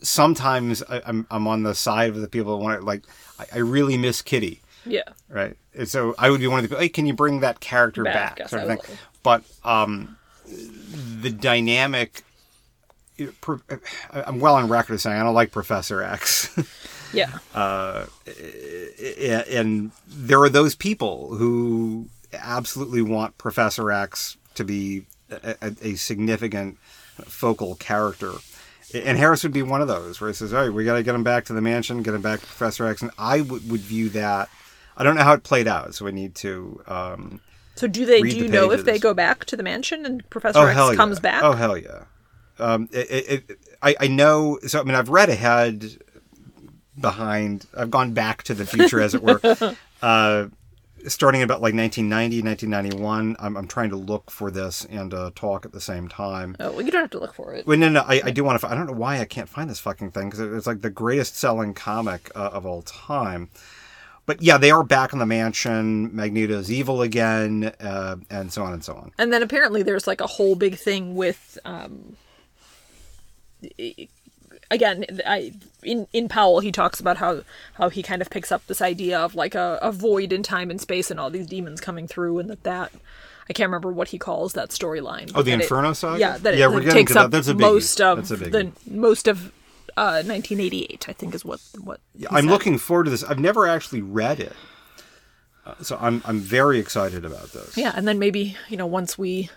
sometimes 0.01 0.81
I, 0.83 0.97
am 0.97 1.03
I'm, 1.05 1.27
I'm 1.29 1.47
on 1.47 1.63
the 1.63 1.75
side 1.75 2.09
of 2.09 2.21
the 2.21 2.27
people 2.27 2.57
that 2.57 2.63
want 2.63 2.79
to 2.79 2.85
like. 2.85 3.03
I, 3.37 3.45
I 3.55 3.57
really 3.59 3.97
miss 3.97 4.21
Kitty. 4.21 4.62
Yeah. 4.85 5.03
Right. 5.29 5.55
And 5.73 5.87
so 5.87 6.13
I 6.17 6.29
would 6.29 6.39
be 6.39 6.47
one 6.47 6.59
of 6.59 6.63
the 6.63 6.69
people. 6.69 6.81
Hey, 6.81 6.89
can 6.89 7.05
you 7.05 7.13
bring 7.13 7.39
that 7.41 7.59
character 7.59 8.03
Back, 8.03 8.37
back? 8.37 8.49
sort 8.49 8.63
of 8.63 8.69
I 8.69 8.75
thing. 8.75 8.81
will. 8.87 8.97
But 9.23 9.43
um, 9.63 10.17
the 10.45 11.29
dynamic. 11.29 12.23
it- 13.17 13.33
I'm 14.11 14.39
well 14.39 14.55
on 14.55 14.67
record 14.67 14.99
saying 14.99 15.19
I 15.19 15.23
don't 15.23 15.33
like 15.35 15.51
Professor 15.51 16.01
X. 16.03 16.49
Yeah. 17.13 17.37
and 19.49 19.91
there 20.07 20.39
are 20.41 20.49
those 20.49 20.73
people 20.75 21.35
who 21.35 22.07
absolutely 22.33 23.01
want 23.03 23.37
Professor 23.37 23.91
X 23.91 24.37
to 24.55 24.63
be 24.63 25.05
a, 25.29 25.55
a, 25.81 25.95
significant 25.95 26.77
focal 27.25 27.75
character. 27.75 28.31
And 28.93 29.17
Harris 29.17 29.43
would 29.43 29.53
be 29.53 29.61
one 29.63 29.81
of 29.81 29.87
those 29.87 30.19
where 30.21 30.29
he 30.29 30.33
says, 30.35 30.53
"All 30.53 30.61
right, 30.61 30.73
we 30.73 30.85
got 30.85 30.95
to 30.95 31.03
get 31.03 31.15
him 31.15 31.23
back 31.23 31.45
to 31.45 31.53
the 31.53 31.61
mansion, 31.61 32.03
get 32.03 32.13
him 32.13 32.21
back 32.21 32.41
to 32.41 32.45
Professor 32.45 32.85
X." 32.87 33.01
And 33.01 33.11
I 33.17 33.41
would, 33.41 33.69
would 33.69 33.81
view 33.81 34.09
that. 34.09 34.49
I 34.97 35.03
don't 35.03 35.15
know 35.15 35.23
how 35.23 35.33
it 35.33 35.43
played 35.43 35.67
out, 35.67 35.95
so 35.95 36.05
we 36.05 36.11
need 36.11 36.35
to. 36.35 36.81
Um, 36.87 37.41
So 37.75 37.87
do 37.87 38.05
they? 38.05 38.21
Do 38.21 38.29
the 38.29 38.35
you 38.35 38.47
know 38.47 38.71
if 38.71 38.85
they 38.85 38.99
go 38.99 39.13
back 39.13 39.45
to 39.45 39.55
the 39.55 39.63
mansion 39.63 40.05
and 40.05 40.27
Professor 40.29 40.59
oh 40.59 40.67
X 40.67 40.95
comes 40.95 41.17
yeah! 41.17 41.21
back? 41.21 41.43
Oh 41.43 41.53
hell 41.53 41.77
yeah! 41.77 42.03
Um, 42.59 42.89
it, 42.91 43.09
it, 43.09 43.49
it, 43.49 43.59
I, 43.81 43.95
I 43.99 44.07
know. 44.07 44.59
So 44.67 44.79
I 44.79 44.83
mean, 44.83 44.95
I've 44.95 45.09
read 45.09 45.29
ahead 45.29 45.97
behind. 46.99 47.65
I've 47.75 47.91
gone 47.91 48.13
back 48.13 48.43
to 48.43 48.53
the 48.53 48.65
future, 48.65 49.01
as 49.01 49.15
it 49.15 49.23
were. 49.23 49.41
uh, 50.01 50.47
starting 51.07 51.41
about 51.41 51.61
like 51.61 51.73
1990, 51.73 52.41
1991. 52.41 53.35
I'm, 53.39 53.57
I'm 53.57 53.67
trying 53.67 53.89
to 53.89 53.95
look 53.95 54.31
for 54.31 54.51
this 54.51 54.85
and 54.85 55.13
uh, 55.13 55.31
talk 55.35 55.65
at 55.65 55.71
the 55.71 55.81
same 55.81 56.07
time. 56.07 56.55
Oh, 56.59 56.71
well, 56.71 56.81
you 56.81 56.91
don't 56.91 57.01
have 57.01 57.11
to 57.11 57.19
look 57.19 57.33
for 57.33 57.53
it. 57.53 57.67
Wait, 57.67 57.79
no, 57.79 57.89
no, 57.89 58.01
I, 58.01 58.21
I 58.25 58.31
do 58.31 58.43
want 58.43 58.59
to. 58.61 58.67
I 58.67 58.75
don't 58.75 58.87
know 58.87 58.93
why 58.93 59.19
I 59.19 59.25
can't 59.25 59.49
find 59.49 59.69
this 59.69 59.79
fucking 59.79 60.11
thing 60.11 60.29
because 60.29 60.39
it's 60.39 60.67
like 60.67 60.81
the 60.81 60.89
greatest 60.89 61.35
selling 61.35 61.73
comic 61.73 62.31
uh, 62.35 62.49
of 62.53 62.65
all 62.65 62.81
time. 62.83 63.49
But 64.25 64.41
yeah, 64.41 64.57
they 64.57 64.71
are 64.71 64.83
back 64.83 65.11
in 65.13 65.19
the 65.19 65.25
mansion. 65.25 66.15
Magneto's 66.15 66.71
evil 66.71 67.01
again, 67.01 67.73
uh, 67.81 68.15
and 68.29 68.53
so 68.53 68.63
on 68.63 68.71
and 68.73 68.83
so 68.83 68.93
on. 68.93 69.11
And 69.17 69.33
then 69.33 69.43
apparently 69.43 69.83
there's 69.83 70.07
like 70.07 70.21
a 70.21 70.27
whole 70.27 70.55
big 70.55 70.75
thing 70.77 71.15
with 71.15 71.57
um 71.65 72.15
again 74.71 75.05
I 75.25 75.53
in 75.83 76.07
in 76.13 76.27
Powell 76.29 76.59
he 76.59 76.71
talks 76.71 76.99
about 76.99 77.17
how 77.17 77.43
how 77.75 77.89
he 77.89 78.03
kind 78.03 78.21
of 78.21 78.29
picks 78.29 78.51
up 78.51 78.65
this 78.67 78.81
idea 78.81 79.19
of 79.19 79.35
like 79.35 79.55
a, 79.55 79.79
a 79.81 79.91
void 79.91 80.33
in 80.33 80.43
time 80.43 80.69
and 80.71 80.79
space 80.81 81.11
and 81.11 81.19
all 81.19 81.29
these 81.29 81.47
demons 81.47 81.79
coming 81.81 82.07
through 82.07 82.39
and 82.39 82.49
that 82.49 82.63
that 82.63 82.91
I 83.49 83.53
can't 83.53 83.67
remember 83.67 83.91
what 83.91 84.09
he 84.09 84.17
calls 84.17 84.53
that 84.53 84.69
storyline. 84.69 85.31
Oh, 85.35 85.41
the 85.41 85.51
that 85.51 85.59
it- 85.59 85.63
Inferno 85.63 85.91
saga? 85.93 86.19
Yeah, 86.19 86.37
that 86.37 86.57
Yeah, 86.57 86.65
it, 86.65 86.69
we're 86.69 86.75
that 86.79 86.85
getting 86.85 86.99
takes 87.05 87.13
that. 87.13 87.25
up 87.25 87.31
That's 87.31 87.47
a 87.49 87.53
biggie. 87.53 87.59
most 87.59 88.01
of 88.01 88.27
the 88.29 88.71
most 88.89 89.27
of 89.27 89.51
uh 89.97 90.23
1988 90.25 91.07
I 91.09 91.13
think 91.13 91.35
is 91.35 91.43
what 91.45 91.59
what 91.81 91.99
he 92.17 92.25
I'm 92.29 92.45
said. 92.45 92.51
looking 92.51 92.77
forward 92.77 93.05
to 93.05 93.09
this. 93.11 93.23
I've 93.23 93.39
never 93.39 93.67
actually 93.67 94.01
read 94.01 94.39
it, 94.39 94.53
uh, 95.65 95.75
so 95.81 95.97
I'm 96.01 96.21
I'm 96.25 96.39
very 96.39 96.79
excited 96.79 97.25
about 97.25 97.51
this. 97.51 97.77
Yeah, 97.77 97.93
and 97.95 98.07
then 98.07 98.19
maybe, 98.19 98.57
you 98.69 98.77
know, 98.77 98.85
once 98.87 99.17
we 99.17 99.49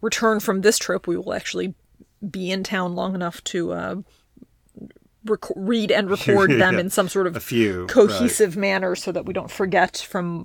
return 0.00 0.40
from 0.40 0.60
this 0.62 0.78
trip, 0.78 1.06
we 1.06 1.16
will 1.16 1.32
actually 1.32 1.74
be 2.30 2.50
in 2.50 2.62
town 2.64 2.94
long 2.94 3.14
enough 3.14 3.42
to 3.44 3.72
uh, 3.72 3.94
rec- 5.24 5.56
read 5.56 5.90
and 5.90 6.10
record 6.10 6.50
them 6.58 6.74
Yeah, 6.74 6.80
in 6.80 6.90
some 6.90 7.08
sort 7.08 7.26
of 7.26 7.36
a 7.36 7.40
few, 7.40 7.86
cohesive 7.86 8.56
manner 8.56 8.94
so 8.96 9.12
that 9.12 9.24
we 9.26 9.32
don't 9.32 9.50
forget 9.50 9.96
from, 10.08 10.44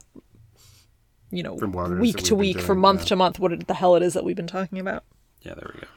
you 1.31 1.43
know, 1.43 1.57
From 1.57 1.71
what 1.71 1.91
it 1.91 1.95
is 1.95 1.99
week 1.99 2.17
to 2.17 2.35
week, 2.35 2.59
from 2.59 2.79
month 2.79 3.01
yeah. 3.01 3.07
to 3.07 3.15
month, 3.17 3.39
what 3.39 3.67
the 3.67 3.73
hell 3.73 3.95
it 3.95 4.03
is 4.03 4.13
that 4.13 4.23
we've 4.23 4.35
been 4.35 4.47
talking 4.47 4.79
about. 4.79 5.03
Yeah, 5.41 5.53
there 5.55 5.71
we 5.73 5.81
go. 5.81 5.87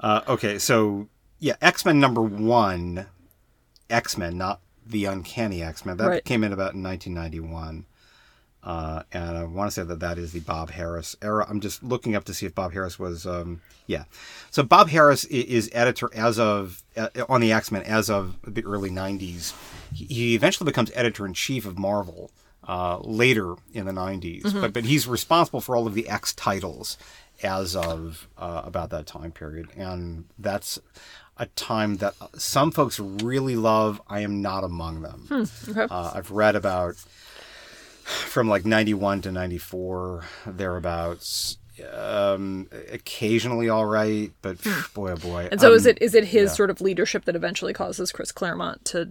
Uh, 0.00 0.20
okay, 0.28 0.58
so 0.58 1.08
yeah, 1.44 1.56
X 1.60 1.84
Men 1.84 2.00
number 2.00 2.22
one, 2.22 3.06
X 3.90 4.16
Men, 4.16 4.38
not 4.38 4.60
the 4.86 5.04
Uncanny 5.04 5.62
X 5.62 5.84
Men. 5.84 5.96
That 5.98 6.06
Right. 6.08 6.24
came 6.24 6.42
in 6.44 6.52
about 6.52 6.74
in 6.74 6.82
1991, 6.82 7.86
uh, 8.62 9.02
and 9.12 9.36
I 9.36 9.44
want 9.44 9.68
to 9.70 9.74
say 9.74 9.82
that 9.82 10.00
that 10.00 10.18
is 10.18 10.32
the 10.32 10.40
Bob 10.40 10.70
Harris 10.70 11.16
era. 11.20 11.46
I'm 11.48 11.60
just 11.60 11.82
looking 11.82 12.14
up 12.16 12.24
to 12.24 12.34
see 12.34 12.46
if 12.46 12.54
Bob 12.54 12.72
Harris 12.72 12.98
was. 12.98 13.26
Um, 13.26 13.60
yeah, 13.86 14.04
so 14.50 14.62
Bob 14.62 14.88
Harris 14.88 15.24
is 15.26 15.68
editor 15.74 16.08
as 16.14 16.38
of 16.38 16.82
uh, 16.96 17.08
on 17.28 17.40
the 17.42 17.52
X 17.52 17.70
Men 17.70 17.82
as 17.82 18.08
of 18.08 18.36
the 18.46 18.64
early 18.64 18.90
90s. 18.90 19.52
He- 19.92 20.06
He 20.06 20.34
eventually 20.34 20.64
becomes 20.66 20.90
editor 20.94 21.26
in 21.26 21.34
chief 21.34 21.66
of 21.66 21.78
Marvel. 21.78 22.30
Uh, 22.66 22.96
later 23.02 23.56
in 23.74 23.84
the 23.84 23.92
90s, 23.92 24.42
but 24.58 24.72
but 24.72 24.86
he's 24.86 25.06
responsible 25.06 25.60
for 25.60 25.76
all 25.76 25.86
of 25.86 25.92
the 25.92 26.08
X 26.08 26.32
titles 26.32 26.96
as 27.42 27.76
of 27.76 28.28
uh, 28.38 28.62
about 28.64 28.90
that 28.90 29.06
time 29.06 29.32
period, 29.32 29.68
and 29.76 30.24
that's 30.38 30.78
a 31.36 31.46
time 31.46 31.96
that 31.96 32.14
some 32.36 32.70
folks 32.70 33.00
really 33.00 33.56
love. 33.56 34.00
I 34.08 34.20
am 34.20 34.40
not 34.42 34.64
among 34.64 35.02
them. 35.02 35.48
Okay. 35.68 35.86
Uh, 35.90 36.12
I've 36.14 36.30
read 36.30 36.56
about 36.56 36.96
from 38.04 38.48
like 38.48 38.64
91 38.64 39.22
to 39.22 39.32
94 39.32 40.24
thereabouts. 40.46 41.58
Um, 41.92 42.68
occasionally 42.92 43.68
all 43.68 43.86
right, 43.86 44.30
but 44.42 44.62
boy 44.94 45.12
oh 45.12 45.16
boy. 45.16 45.48
and 45.50 45.60
so 45.60 45.72
is 45.72 45.86
um, 45.86 45.90
it 45.90 45.98
is 46.00 46.14
it 46.14 46.26
his 46.26 46.50
yeah. 46.50 46.54
sort 46.54 46.70
of 46.70 46.80
leadership 46.80 47.24
that 47.24 47.34
eventually 47.34 47.72
causes 47.72 48.12
Chris 48.12 48.30
Claremont 48.30 48.84
to 48.86 49.08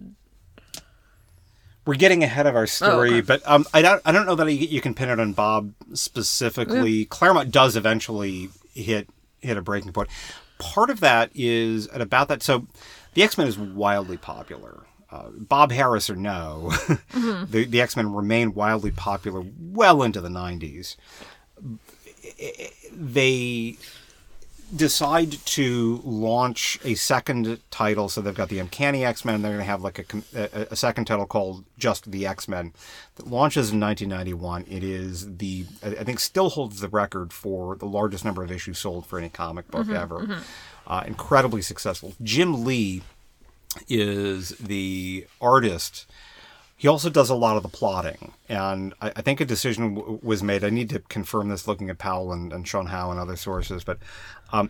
we're 1.86 1.94
getting 1.94 2.22
ahead 2.22 2.46
of 2.46 2.56
our 2.56 2.66
story, 2.66 3.14
okay. 3.14 3.20
but 3.20 3.42
um, 3.46 3.66
I 3.74 3.82
don't 3.82 4.00
I 4.04 4.12
don't 4.12 4.26
know 4.26 4.34
that 4.36 4.50
you, 4.52 4.66
you 4.66 4.80
can 4.80 4.94
pin 4.94 5.10
it 5.10 5.20
on 5.20 5.32
Bob 5.32 5.72
specifically. 5.92 7.04
Claremont 7.04 7.50
does 7.50 7.76
eventually 7.76 8.50
hit 8.74 9.08
hit 9.40 9.56
a 9.56 9.62
breaking 9.62 9.92
point. 9.92 10.08
Part 10.58 10.90
of 10.90 11.00
that 11.00 11.30
is 11.34 11.88
at 11.88 12.00
about 12.00 12.28
that. 12.28 12.42
So, 12.42 12.66
the 13.14 13.22
X 13.22 13.36
Men 13.36 13.46
is 13.46 13.58
wildly 13.58 14.16
popular. 14.16 14.84
Uh, 15.10 15.28
Bob 15.30 15.70
Harris 15.70 16.08
or 16.08 16.16
no, 16.16 16.70
the 17.14 17.66
the 17.68 17.80
X 17.80 17.96
Men 17.96 18.12
remain 18.12 18.54
wildly 18.54 18.90
popular 18.90 19.44
well 19.58 20.02
into 20.02 20.20
the 20.20 20.30
nineties. 20.30 20.96
They 22.92 23.76
decide 24.74 25.32
to 25.32 26.00
launch 26.04 26.78
a 26.84 26.94
second 26.94 27.60
title. 27.70 28.08
So 28.08 28.20
they've 28.20 28.34
got 28.34 28.48
the 28.48 28.58
Uncanny 28.58 29.04
X 29.04 29.24
Men. 29.24 29.42
They're 29.42 29.52
going 29.52 29.60
to 29.60 29.64
have 29.64 29.82
like 29.82 30.14
a, 30.14 30.22
a, 30.34 30.66
a 30.72 30.76
second 30.76 31.06
title 31.06 31.26
called 31.26 31.64
Just 31.78 32.10
the 32.10 32.26
X 32.26 32.48
Men 32.48 32.72
that 33.16 33.26
launches 33.26 33.70
in 33.72 33.80
1991. 33.80 34.66
It 34.68 34.84
is 34.84 35.36
the, 35.38 35.66
I 35.82 35.88
I 35.88 36.04
think, 36.04 36.20
still 36.20 36.50
holds 36.50 36.80
the 36.80 36.88
record 36.88 37.32
for 37.32 37.76
the 37.76 37.86
largest 37.86 38.24
number 38.24 38.42
of 38.42 38.50
issues 38.52 38.78
sold 38.78 39.06
for 39.06 39.18
any 39.18 39.28
comic 39.28 39.70
book 39.70 39.88
ever. 39.90 40.42
Uh, 40.86 41.02
incredibly 41.06 41.62
successful. 41.62 42.14
Jim 42.22 42.64
Lee 42.64 43.02
is 43.88 44.50
the 44.50 45.26
artist. 45.40 46.06
He 46.84 46.88
also 46.88 47.08
does 47.08 47.30
a 47.30 47.34
lot 47.34 47.56
of 47.56 47.62
the 47.62 47.70
plotting, 47.70 48.34
and 48.46 48.92
I, 49.00 49.10
I 49.16 49.22
think 49.22 49.40
a 49.40 49.46
decision 49.46 49.94
w- 49.94 50.20
was 50.22 50.42
made. 50.42 50.62
I 50.62 50.68
need 50.68 50.90
to 50.90 50.98
confirm 50.98 51.48
this 51.48 51.66
looking 51.66 51.88
at 51.88 51.96
Powell 51.96 52.30
and, 52.30 52.52
and 52.52 52.68
Sean 52.68 52.88
Howe 52.88 53.10
and 53.10 53.18
other 53.18 53.36
sources, 53.36 53.84
but 53.84 53.96
um, 54.52 54.68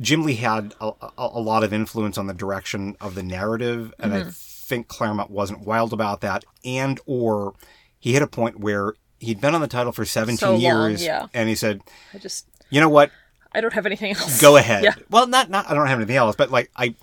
Jim 0.00 0.22
Lee 0.22 0.36
had 0.36 0.74
a, 0.80 0.86
a, 1.02 1.10
a 1.18 1.38
lot 1.38 1.62
of 1.62 1.74
influence 1.74 2.16
on 2.16 2.28
the 2.28 2.32
direction 2.32 2.96
of 2.98 3.14
the 3.14 3.22
narrative, 3.22 3.92
and 3.98 4.14
I 4.14 4.24
think 4.30 4.88
Claremont 4.88 5.30
wasn't 5.30 5.66
wild 5.66 5.92
about 5.92 6.22
that, 6.22 6.46
and 6.64 6.98
or 7.04 7.52
he 7.98 8.14
hit 8.14 8.22
a 8.22 8.26
point 8.26 8.58
where 8.60 8.94
he'd 9.18 9.42
been 9.42 9.54
on 9.54 9.60
the 9.60 9.68
title 9.68 9.92
for 9.92 10.06
17 10.06 10.38
So 10.38 10.52
long, 10.52 10.60
years, 10.60 11.04
yeah. 11.04 11.26
and 11.34 11.46
he 11.46 11.54
said, 11.54 11.82
I 12.14 12.16
just 12.16 12.46
"You 12.70 12.80
know 12.80 12.88
what? 12.88 13.10
I 13.52 13.60
don't 13.60 13.74
have 13.74 13.84
anything 13.84 14.12
else. 14.12 14.40
Go 14.40 14.56
ahead. 14.56 14.82
Yeah. 14.84 14.94
Well, 15.10 15.26
not 15.26 15.50
not 15.50 15.70
I 15.70 15.74
don't 15.74 15.88
have 15.88 15.98
anything 15.98 16.16
else, 16.16 16.36
but 16.36 16.50
like 16.50 16.70
I 16.74 16.94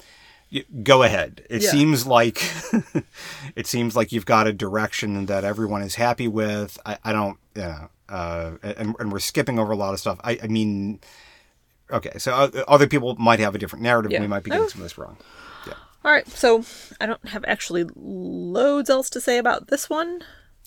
go 0.83 1.03
ahead. 1.03 1.45
It 1.49 1.61
Yeah. 1.63 1.71
seems 1.71 2.07
like 2.07 2.41
it 3.55 3.67
seems 3.67 3.95
like 3.95 4.11
you've 4.11 4.25
got 4.25 4.47
a 4.47 4.53
direction 4.53 5.25
that 5.27 5.43
everyone 5.43 5.81
is 5.81 5.95
happy 5.95 6.27
with. 6.27 6.77
I, 6.85 6.97
I 7.03 7.13
don't, 7.13 7.37
you 7.55 7.61
know, 7.63 7.89
uh, 8.09 8.51
and, 8.63 8.95
and 8.99 9.11
we're 9.11 9.19
skipping 9.19 9.59
over 9.59 9.71
a 9.71 9.75
lot 9.75 9.93
of 9.93 9.99
stuff. 9.99 10.19
I, 10.23 10.39
I 10.43 10.47
mean, 10.47 10.99
okay, 11.91 12.17
so 12.17 12.33
uh, 12.33 12.63
other 12.67 12.87
people 12.87 13.15
might 13.17 13.39
have 13.39 13.55
a 13.55 13.57
different 13.57 13.83
narrative. 13.83 14.11
Yeah. 14.11 14.21
We 14.21 14.27
might 14.27 14.43
be 14.43 14.51
getting 14.51 14.65
Oh. 14.65 14.69
some 14.69 14.81
of 14.81 14.85
this 14.85 14.97
wrong. 14.97 15.17
Yeah. 15.67 15.73
All 16.05 16.11
right, 16.11 16.27
so 16.29 16.63
I 17.01 17.05
don't 17.05 17.27
have 17.29 17.43
actually 17.47 17.85
loads 17.95 18.89
else 18.89 19.09
to 19.11 19.21
say 19.21 19.37
about 19.37 19.67
this 19.67 19.89
one. 19.89 20.21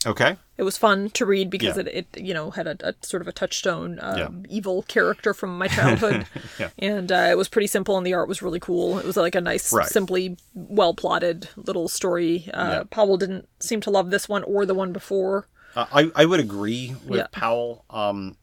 Okay. 0.07 0.36
It 0.57 0.62
was 0.62 0.78
fun 0.78 1.11
to 1.11 1.26
read 1.26 1.51
because 1.51 1.76
Yeah. 1.76 1.82
it, 1.86 2.07
it, 2.16 2.20
you 2.22 2.32
know, 2.32 2.51
had 2.51 2.66
a, 2.66 2.76
a 2.88 2.94
sort 3.03 3.20
of 3.20 3.28
a 3.28 3.32
touchstone 3.32 3.98
um, 4.01 4.18
Yeah. 4.18 4.28
evil 4.48 4.82
character 4.82 5.34
from 5.34 5.59
my 5.59 5.68
childhood, 5.68 6.26
Yeah. 6.59 6.70
and 6.78 7.12
uh, 7.12 7.28
it 7.30 7.36
was 7.36 7.48
pretty 7.48 7.66
simple, 7.66 7.98
and 7.98 8.07
the 8.07 8.14
art 8.14 8.26
was 8.28 8.40
really 8.40 8.61
cool. 8.61 8.98
It 8.98 9.05
was 9.05 9.16
like 9.18 9.34
a 9.34 9.40
nice, 9.42 9.72
Right. 9.72 9.86
simply 9.86 10.36
well 10.55 10.94
plotted 10.94 11.48
little 11.57 11.86
story. 11.88 12.48
Uh. 12.55 12.84
Powell 12.84 13.18
didn't 13.18 13.46
seem 13.61 13.80
to 13.82 13.90
love 13.90 14.11
this 14.11 14.28
one 14.28 14.42
or 14.44 14.64
the 14.64 14.74
one 14.74 14.92
before. 14.92 15.46
Uh, 15.76 15.86
I, 15.92 16.11
I 16.16 16.24
would 16.24 16.40
agree 16.40 16.94
with. 17.07 17.30
Powell. 17.32 17.84
Um, 17.90 18.36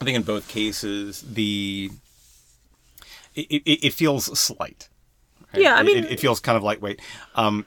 I 0.00 0.04
think 0.04 0.16
in 0.16 0.22
both 0.22 0.48
cases, 0.48 1.22
the 1.22 1.90
it, 3.34 3.46
it, 3.64 3.86
it 3.86 3.94
feels 3.94 4.38
slight. 4.38 4.88
right? 5.52 5.62
Yeah, 5.62 5.74
I 5.76 5.82
mean- 5.82 5.98
it, 6.04 6.12
it 6.12 6.20
feels 6.20 6.40
kind 6.40 6.56
of 6.56 6.62
lightweight, 6.62 7.00
um, 7.34 7.64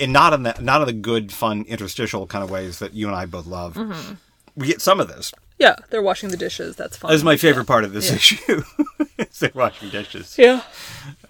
and 0.00 0.12
not 0.12 0.32
in 0.32 0.42
the 0.42 0.54
not 0.60 0.80
in 0.82 0.86
the 0.86 0.92
good, 0.92 1.32
fun, 1.32 1.64
interstitial 1.68 2.26
kind 2.26 2.42
of 2.44 2.50
ways 2.50 2.78
that 2.80 2.92
you 2.94 3.06
and 3.06 3.16
I 3.16 3.26
both 3.26 3.46
love. 3.46 3.74
Mm-hmm. 3.74 4.14
We 4.56 4.66
get 4.66 4.80
some 4.80 5.00
of 5.00 5.08
this. 5.08 5.32
Yeah, 5.58 5.76
they're 5.90 6.02
washing 6.02 6.30
the 6.30 6.36
dishes. 6.36 6.76
That's 6.76 6.96
fun. 6.96 7.10
That 7.10 7.14
is 7.14 7.24
my 7.24 7.36
favorite 7.36 7.66
part 7.66 7.84
of 7.84 7.92
this 7.92 8.08
Yeah. 8.10 8.16
issue. 8.16 8.62
is 9.18 9.38
they're 9.38 9.50
washing 9.54 9.90
dishes. 9.90 10.36
Yeah. 10.38 10.62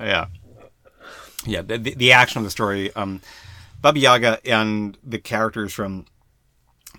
Yeah. 0.00 0.26
Yeah, 1.44 1.62
the, 1.62 1.78
the, 1.78 1.94
the 1.94 2.12
action 2.12 2.38
of 2.38 2.44
the 2.44 2.50
story. 2.50 2.94
Um, 2.96 3.20
Baba 3.80 3.98
Yaga 4.00 4.40
and 4.44 4.98
the 5.04 5.18
characters 5.18 5.72
from 5.72 6.06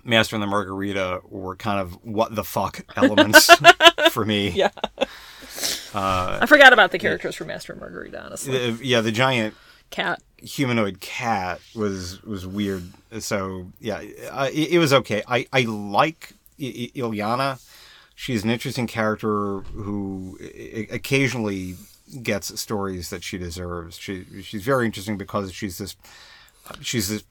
Master 0.04 0.36
and 0.36 0.42
the 0.42 0.46
Margarita 0.46 1.20
were 1.28 1.54
kind 1.56 1.80
of 1.80 1.92
what 2.02 2.34
the 2.34 2.44
fuck 2.44 2.80
elements 2.96 3.50
for 4.10 4.24
me. 4.24 4.48
Yeah. 4.50 4.70
I 5.94 6.46
forgot 6.46 6.72
about 6.72 6.92
the 6.92 6.98
characters 6.98 7.34
from 7.34 7.48
Master 7.48 7.72
and 7.72 7.80
Margarita, 7.80 8.22
honestly. 8.24 8.70
The- 8.72 8.84
yeah, 8.84 9.00
the 9.02 9.12
giant 9.12 9.54
Cat. 9.90 10.22
humanoid 10.38 11.00
cat 11.00 11.60
was 11.74 12.22
was 12.22 12.46
weird. 12.46 12.84
So 13.20 13.72
yeah, 13.80 14.02
uh, 14.30 14.48
it, 14.52 14.72
it 14.72 14.78
was 14.78 14.92
okay. 14.92 15.22
I 15.26 15.46
I 15.52 15.62
like 15.62 16.32
I- 16.60 16.64
I- 16.94 16.98
Illyana. 16.98 17.60
She's 18.14 18.42
an 18.44 18.50
interesting 18.50 18.86
character 18.86 19.60
who 19.60 20.38
i- 20.42 20.88
occasionally 20.90 21.76
gets 22.22 22.58
stories 22.60 23.10
that 23.10 23.22
she 23.22 23.38
deserves. 23.38 23.96
She 23.98 24.24
she's 24.42 24.62
very 24.62 24.86
interesting 24.86 25.16
because 25.18 25.52
she's 25.52 25.78
this 25.78 25.96
she's 26.80 27.08
this 27.08 27.24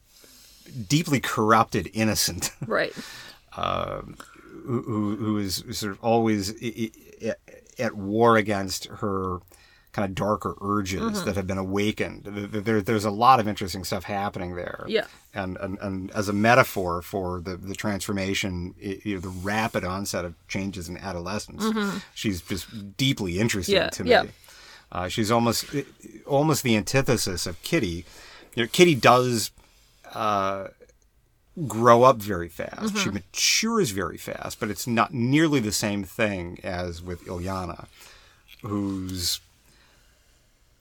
deeply 0.88 1.20
corrupted 1.20 1.90
innocent 1.94 2.52
Right. 2.68 2.94
who, 3.56 4.82
who 4.82 5.16
who 5.16 5.38
is 5.38 5.64
sort 5.72 5.94
of 5.94 6.00
always 6.04 6.54
at 7.80 7.94
war 7.94 8.38
against 8.38 8.86
her 8.86 9.40
kind 9.98 10.08
of 10.08 10.14
darker 10.16 10.54
urges 10.62 11.02
Mm-hmm. 11.02 11.26
that 11.26 11.36
have 11.36 11.48
been 11.48 11.58
awakened. 11.58 12.22
There, 12.26 12.62
there- 12.62 12.82
there's 12.84 13.04
a 13.06 13.10
lot 13.10 13.40
of 13.40 13.48
interesting 13.48 13.84
stuff 13.84 14.04
happening 14.04 14.56
there. 14.56 14.86
Yeah. 14.88 15.06
And, 15.34 15.58
and, 15.58 15.80
and 15.82 16.12
as 16.12 16.30
a 16.30 16.34
metaphor 16.34 17.02
for 17.02 17.42
the, 17.42 17.58
the 17.58 17.74
transformation, 17.74 18.76
i- 18.80 19.02
you 19.04 19.16
know, 19.16 19.22
the 19.22 19.30
rapid 19.30 19.84
onset 19.84 20.24
of 20.24 20.36
changes 20.48 20.88
in 20.88 20.98
adolescence, 20.98 21.64
she's 22.14 22.42
just 22.42 22.96
deeply 22.96 23.40
interesting 23.40 23.76
Mm-hmm. 23.76 23.84
Yeah, 23.86 23.90
to 23.90 24.04
me. 24.04 24.10
yeah. 24.12 24.24
Uh, 24.92 25.08
she's 25.10 25.32
almost 25.32 25.66
almost 26.28 26.62
the 26.64 26.76
antithesis 26.78 27.46
of 27.48 27.60
Kitty. 27.64 28.06
You 28.56 28.64
know, 28.64 28.68
Kitty 28.72 28.94
does 28.96 29.52
grow 31.68 32.04
up 32.04 32.18
very 32.18 32.50
fast. 32.50 32.94
Mm-hmm. 32.94 32.98
She 32.98 33.10
matures 33.10 33.90
very 33.92 34.18
fast, 34.18 34.60
but 34.60 34.70
it's 34.70 34.86
not 34.88 35.14
nearly 35.14 35.60
the 35.60 35.72
same 35.72 36.04
thing 36.04 36.60
as 36.64 37.02
with 37.02 37.26
Illyana, 37.26 37.88
who's 38.62 39.40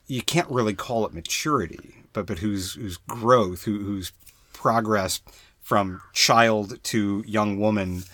you 0.07 0.23
can't 0.23 0.49
really 0.51 0.75
call 0.75 1.07
it 1.07 1.13
maturity, 1.15 1.95
but 2.13 2.27
but 2.27 2.39
whose 2.39 2.75
whose 2.75 2.97
growth, 2.97 3.65
who, 3.65 3.79
whose 3.79 4.13
progress 4.53 5.21
from 5.61 6.01
child 6.13 6.83
to 6.85 7.25
young 7.27 7.59
woman 7.59 8.05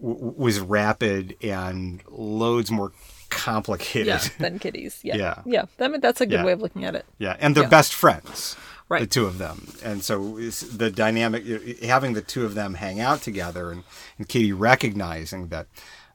w- 0.00 0.34
was 0.36 0.60
rapid 0.60 1.34
and 1.42 2.02
loads 2.10 2.70
more 2.70 2.92
complicated. 3.30 4.06
Yeah. 4.06 4.20
Than 4.38 4.58
Kitty's. 4.58 5.00
Yeah. 5.02 5.16
Yeah. 5.16 5.42
Yeah. 5.46 5.64
That, 5.78 6.00
that's 6.02 6.20
a 6.20 6.26
good 6.26 6.40
Yeah. 6.40 6.44
way 6.44 6.52
of 6.52 6.60
looking 6.60 6.84
at 6.84 6.94
it. 6.94 7.04
Yeah, 7.18 7.36
and 7.40 7.54
they're 7.54 7.64
Yeah. 7.64 7.68
best 7.70 7.94
friends, 7.94 8.54
Right. 8.88 9.00
the 9.00 9.06
two 9.06 9.26
of 9.26 9.38
them, 9.38 9.68
and 9.82 10.04
so 10.04 10.36
the 10.38 10.90
dynamic 10.90 11.80
having 11.82 12.12
the 12.12 12.20
two 12.22 12.44
of 12.44 12.54
them 12.54 12.74
hang 12.74 13.00
out 13.00 13.22
together, 13.22 13.70
and, 13.72 13.82
and 14.18 14.28
Katie 14.28 14.52
recognizing 14.52 15.48
that, 15.48 15.66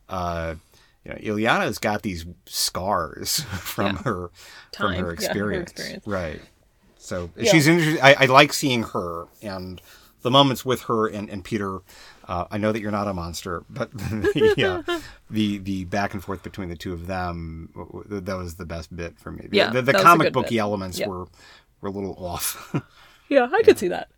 uh, 0.07 0.55
you 1.05 1.11
know, 1.11 1.17
Illyana's 1.21 1.77
got 1.79 2.01
these 2.01 2.25
scars 2.45 3.39
from 3.59 3.95
Yeah. 3.97 4.01
her 4.03 4.31
from 4.73 4.93
Time. 4.93 4.93
Yeah, 4.93 4.99
her 4.99 5.05
her 5.07 5.13
experience, 5.13 5.71
experience. 5.71 6.07
right? 6.07 6.41
So 6.97 7.29
Yeah. 7.37 7.51
she's 7.51 7.67
interesting. 7.67 8.01
I, 8.03 8.15
I 8.19 8.25
like 8.25 8.53
seeing 8.53 8.83
her 8.83 9.25
and 9.41 9.81
the 10.21 10.29
moments 10.31 10.65
with 10.65 10.81
her 10.83 11.07
and, 11.07 11.29
and 11.29 11.43
Peter. 11.43 11.79
Uh, 12.27 12.45
I 12.51 12.57
know 12.59 12.71
that 12.71 12.81
you're 12.81 12.91
not 12.91 13.07
a 13.07 13.13
monster, 13.13 13.63
but 13.69 13.89
yeah, 14.57 14.83
the 15.31 15.57
the 15.57 15.85
back 15.85 16.13
and 16.13 16.23
forth 16.23 16.43
between 16.43 16.69
the 16.69 16.75
two 16.75 16.93
of 16.93 17.07
them 17.07 17.69
that 18.07 18.35
was 18.37 18.55
the 18.55 18.65
best 18.65 18.95
bit 18.95 19.17
for 19.17 19.31
me. 19.31 19.47
The- 19.49 19.57
Yeah, 19.57 19.69
the, 19.71 19.81
the 19.81 19.93
that 19.93 19.95
was 19.95 20.01
a 20.01 20.05
comic 20.05 20.33
booky 20.33 20.55
bit. 20.55 20.59
elements 20.59 20.99
were 20.99 21.25
were 21.81 21.87
a 21.89 21.91
little 21.91 22.13
off. 22.23 22.75
Yeah. 23.29 23.49
I 23.51 23.63
could 23.63 23.79
see 23.79 23.87
that. 23.87 24.09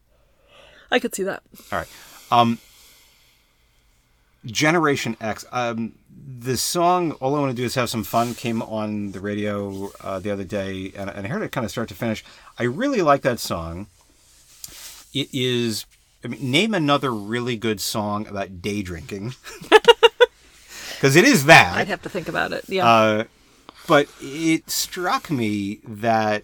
I 0.91 0.99
could 0.99 1.13
see 1.15 1.23
that. 1.23 1.43
All 1.71 1.77
right. 1.79 1.87
Um, 2.31 2.57
Generation 4.45 5.15
X. 5.21 5.45
Um, 5.51 5.93
the 6.39 6.57
song 6.57 7.11
"All 7.13 7.35
I 7.35 7.39
Want 7.39 7.51
to 7.51 7.55
Do 7.55 7.65
Is 7.65 7.75
Have 7.75 7.89
Some 7.89 8.03
Fun" 8.03 8.33
came 8.33 8.61
on 8.61 9.11
the 9.11 9.19
radio 9.19 9.91
uh, 10.01 10.19
the 10.19 10.31
other 10.31 10.43
day, 10.43 10.91
and, 10.95 11.09
and 11.09 11.25
I 11.25 11.29
heard 11.29 11.41
it 11.41 11.51
kind 11.51 11.65
of 11.65 11.71
start 11.71 11.89
to 11.89 11.95
finish. 11.95 12.23
I 12.57 12.63
really 12.63 13.01
like 13.01 13.21
that 13.23 13.39
song. 13.39 13.87
It 15.13 15.29
is. 15.33 15.85
I 16.23 16.27
mean, 16.27 16.51
name 16.51 16.73
another 16.73 17.11
really 17.11 17.55
good 17.57 17.81
song 17.81 18.27
about 18.27 18.61
day 18.61 18.81
drinking, 18.81 19.33
because 20.95 21.15
it 21.15 21.25
is 21.25 21.45
that. 21.45 21.75
I'd 21.75 21.87
have 21.87 22.03
to 22.03 22.09
think 22.09 22.27
about 22.27 22.53
it. 22.53 22.63
Yeah. 22.67 22.87
Uh, 22.87 23.23
but 23.87 24.07
it 24.21 24.69
struck 24.69 25.31
me 25.31 25.79
that 25.87 26.43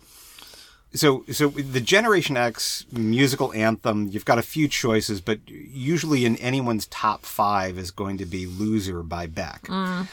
so 0.94 1.24
so 1.32 1.50
the 1.50 1.82
Generation 1.82 2.38
X 2.38 2.86
musical 2.92 3.54
anthem, 3.54 4.08
you've 4.08 4.26
got 4.26 4.40
a 4.40 4.44
few 4.44 4.68
choices, 4.68 5.22
but 5.22 5.40
usually 5.48 6.26
in 6.26 6.38
anyone's 6.38 6.88
top 6.88 7.26
five 7.26 7.78
is 7.78 7.92
going 7.92 8.18
to 8.18 8.26
be 8.26 8.46
"Loser" 8.46 9.04
by 9.04 9.28
Beck. 9.28 9.64
Mm. 9.64 10.08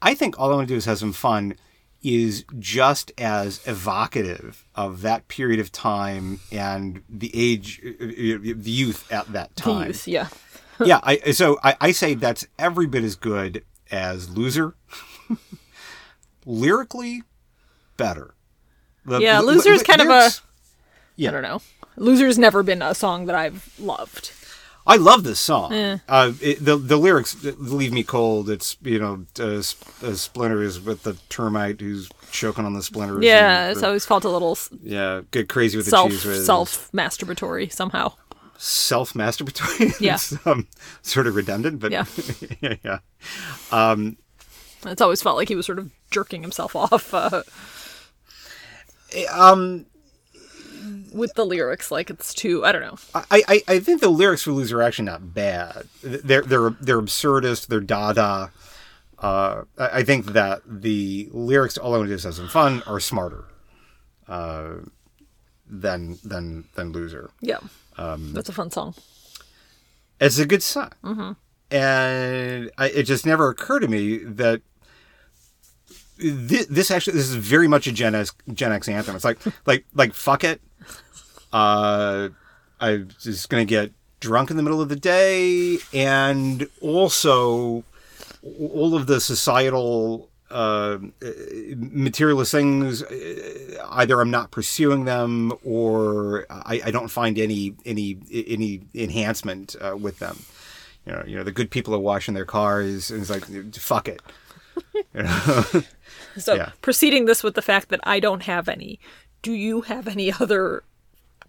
I 0.00 0.14
think 0.14 0.38
all 0.38 0.52
I 0.52 0.56
want 0.56 0.68
to 0.68 0.74
do 0.74 0.76
is 0.76 0.84
have 0.84 0.98
some 0.98 1.12
fun 1.12 1.54
is 2.02 2.44
just 2.58 3.10
as 3.18 3.60
evocative 3.66 4.64
of 4.74 5.02
that 5.02 5.26
period 5.26 5.58
of 5.58 5.72
time 5.72 6.38
and 6.52 7.02
the 7.08 7.30
age, 7.34 7.80
the 7.82 8.70
youth 8.70 9.10
at 9.10 9.32
that 9.32 9.56
The 9.56 9.62
time 9.62 9.86
youth. 9.88 10.06
Yeah. 10.06 10.28
yeah, 10.84 11.00
I 11.02 11.32
so 11.32 11.58
I, 11.64 11.76
I 11.80 11.92
say 11.92 12.14
that's 12.14 12.46
every 12.58 12.86
bit 12.86 13.02
as 13.02 13.16
good 13.16 13.64
as 13.90 14.28
Loser. 14.28 14.76
Lyrically, 16.46 17.24
better. 17.96 18.34
The- 19.08 19.20
Yeah, 19.20 19.40
the- 19.40 19.46
Loser's 19.46 19.80
the 19.80 19.84
kind 19.84 20.00
of 20.02 20.08
a- 20.08 20.30
Yeah. 21.16 21.30
I 21.30 21.32
don't 21.32 21.42
know. 21.42 21.60
Loser's 21.96 22.38
never 22.38 22.62
been 22.62 22.80
a 22.82 22.94
song 22.94 23.26
that 23.26 23.34
I've 23.34 23.68
loved. 23.78 24.32
I 24.86 24.96
love 24.96 25.22
this 25.24 25.38
song. 25.40 25.72
Eh. 25.74 25.98
Uh, 26.08 26.32
it, 26.40 26.64
the 26.64 26.76
the 26.78 26.96
lyrics 26.96 27.36
leave 27.42 27.92
me 27.92 28.02
cold. 28.02 28.48
It's 28.48 28.76
you 28.80 28.98
know, 28.98 29.26
uh, 29.38 29.58
uh, 29.58 29.62
splinters 30.14 30.80
with 30.80 31.02
the 31.02 31.14
termite 31.28 31.80
who's 31.82 32.08
choking 32.30 32.64
on 32.64 32.72
the 32.72 32.82
splinters. 32.82 33.22
Yeah, 33.22 33.68
it's 33.70 33.80
the- 33.80 33.86
always 33.88 34.06
felt 34.06 34.24
a 34.24 34.30
little 34.30 34.56
yeah, 34.82 35.20
get 35.30 35.48
crazy 35.50 35.76
with 35.76 35.86
the 35.90 35.96
Cheez 35.96 36.24
Whiz. 36.24 36.46
self 36.46 36.90
masturbatory 36.92 37.70
somehow. 37.70 38.14
self 38.56 39.12
masturbatory. 39.12 39.94
Yeah. 40.00 40.18
um, 40.50 40.66
sort 41.02 41.26
of 41.26 41.34
redundant, 41.36 41.80
but 41.80 41.92
Yeah. 41.92 42.04
yeah, 42.62 42.76
yeah. 42.82 42.98
It's 44.86 45.02
always 45.02 45.20
felt 45.20 45.36
like 45.36 45.48
he 45.48 45.56
was 45.56 45.66
sort 45.66 45.78
of 45.80 45.90
jerking 46.10 46.40
himself 46.42 46.74
off 46.76 47.12
uh, 47.12 47.42
Um, 49.30 49.86
with 51.12 51.34
the 51.34 51.44
lyrics. 51.44 51.90
Like 51.90 52.10
it's 52.10 52.34
too. 52.34 52.64
I 52.64 52.72
don't 52.72 52.82
know. 52.82 52.96
I, 53.14 53.42
I, 53.48 53.62
I 53.68 53.80
think 53.80 54.00
the 54.00 54.08
lyrics 54.08 54.42
for 54.42 54.52
Loser 54.52 54.80
are 54.80 54.82
actually 54.82 55.06
not 55.06 55.34
bad. 55.34 55.86
They're 56.02 56.42
they're 56.42 56.70
they're 56.70 57.00
absurdist. 57.00 57.66
They're 57.66 57.80
dada. 57.80 58.50
Uh, 59.18 59.64
I 59.78 59.88
I 59.88 60.02
think 60.04 60.26
that 60.26 60.62
the 60.66 61.28
lyrics 61.32 61.76
All 61.76 61.94
I 61.94 61.98
Want 61.98 62.08
to 62.08 62.12
Do 62.12 62.14
Is 62.14 62.24
Have 62.24 62.34
Some 62.34 62.48
Fun 62.48 62.82
are 62.86 63.00
smarter 63.00 63.44
uh, 64.28 64.74
than 65.68 66.18
than 66.24 66.64
than 66.74 66.92
Loser. 66.92 67.30
Yeah. 67.40 67.58
Um, 67.96 68.32
That's 68.32 68.48
a 68.48 68.52
fun 68.52 68.70
song. 68.70 68.94
It's 70.20 70.38
a 70.38 70.46
good 70.46 70.62
song, 70.62 71.36
and 71.70 72.70
I, 72.78 72.88
it 72.88 73.04
just 73.04 73.26
never 73.26 73.48
occurred 73.50 73.80
to 73.80 73.88
me 73.88 74.18
that 74.18 74.62
this, 76.18 76.66
this 76.66 76.90
actually 76.90 77.14
this 77.14 77.28
is 77.28 77.34
very 77.34 77.68
much 77.68 77.86
a 77.86 77.92
Gen 77.92 78.14
X 78.14 78.34
Gen 78.52 78.72
X 78.72 78.88
anthem. 78.88 79.16
It's 79.16 79.24
like 79.24 79.38
like 79.66 79.84
like 79.94 80.14
fuck 80.14 80.44
it. 80.44 80.60
Uh, 81.52 82.28
I'm 82.80 83.08
just 83.20 83.48
gonna 83.48 83.64
get 83.64 83.92
drunk 84.20 84.50
in 84.50 84.56
the 84.56 84.62
middle 84.62 84.80
of 84.80 84.88
the 84.88 84.96
day, 84.96 85.78
and 85.92 86.68
also 86.80 87.84
all 88.42 88.94
of 88.94 89.06
the 89.06 89.20
societal 89.20 90.28
uh, 90.50 90.98
materialist 91.76 92.52
things. 92.52 93.02
uh, 93.02 93.86
Either 93.90 94.20
I'm 94.20 94.30
not 94.30 94.50
pursuing 94.50 95.04
them, 95.04 95.52
or 95.64 96.46
I, 96.50 96.80
I 96.86 96.90
don't 96.90 97.08
find 97.08 97.38
any 97.38 97.74
any 97.84 98.18
any 98.32 98.82
enhancement 98.94 99.76
uh, 99.80 99.96
with 99.96 100.18
them. 100.18 100.38
You 101.06 101.12
know, 101.12 101.24
you 101.26 101.36
know, 101.36 101.44
the 101.44 101.52
good 101.52 101.70
people 101.70 101.94
are 101.94 101.98
washing 101.98 102.34
their 102.34 102.44
cars, 102.44 103.10
and 103.10 103.20
it's 103.22 103.30
like, 103.30 103.44
fuck 103.74 104.08
it. 104.08 104.20
You 105.14 105.22
know? 105.24 105.64
So 106.40 106.54
Yeah. 106.54 106.70
proceeding 106.82 107.24
this 107.26 107.42
with 107.42 107.54
the 107.54 107.62
fact 107.62 107.88
that 107.90 108.00
I 108.04 108.20
don't 108.20 108.42
have 108.42 108.68
any. 108.68 108.98
Do 109.42 109.52
you 109.52 109.82
have 109.82 110.08
any 110.08 110.32
other 110.32 110.82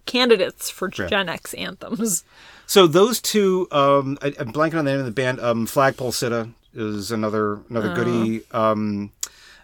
candidates 0.06 0.70
for 0.70 0.88
Gen 0.90 1.30
X 1.30 1.54
anthems? 1.54 2.24
So 2.66 2.88
those 2.88 3.20
two, 3.20 3.68
um, 3.72 4.18
I, 4.22 4.28
I'm 4.40 4.52
blanking 4.54 4.78
on 4.80 4.86
the 4.86 4.92
name 4.92 5.00
of 5.00 5.06
the 5.06 5.12
band. 5.12 5.40
Um, 5.40 5.66
Flagpole 5.66 6.12
Sitta 6.12 6.54
is 6.74 7.12
another 7.12 7.60
another 7.70 7.94
goodie. 7.96 8.44
Um, 8.52 9.12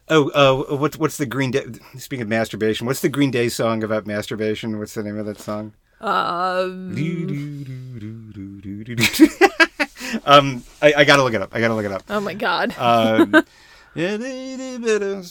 oh, 0.10 0.30
uh, 0.30 0.76
what, 0.76 0.98
what's 0.98 1.18
the 1.18 1.26
Green 1.28 1.52
Day? 1.52 1.66
Speaking 1.98 2.24
of 2.24 2.28
masturbation, 2.28 2.88
what's 2.88 3.02
the 3.02 3.10
Green 3.10 3.30
Day 3.32 3.48
song 3.50 3.84
about 3.84 4.08
masturbation? 4.08 4.80
What's 4.80 4.96
the 4.96 5.04
name 5.04 5.18
of 5.20 5.26
that 5.28 5.40
song? 5.40 5.74
Uh, 6.02 6.68
um, 10.26 10.64
I, 10.82 10.94
I 10.98 11.04
gotta 11.06 11.24
look 11.24 11.34
it 11.34 11.42
up. 11.42 11.50
I 11.54 11.60
gotta 11.60 11.76
look 11.76 11.86
it 11.86 11.92
up. 11.92 12.04
oh 12.10 12.20
my 12.20 12.34
god. 12.34 12.76
Um, 12.78 13.46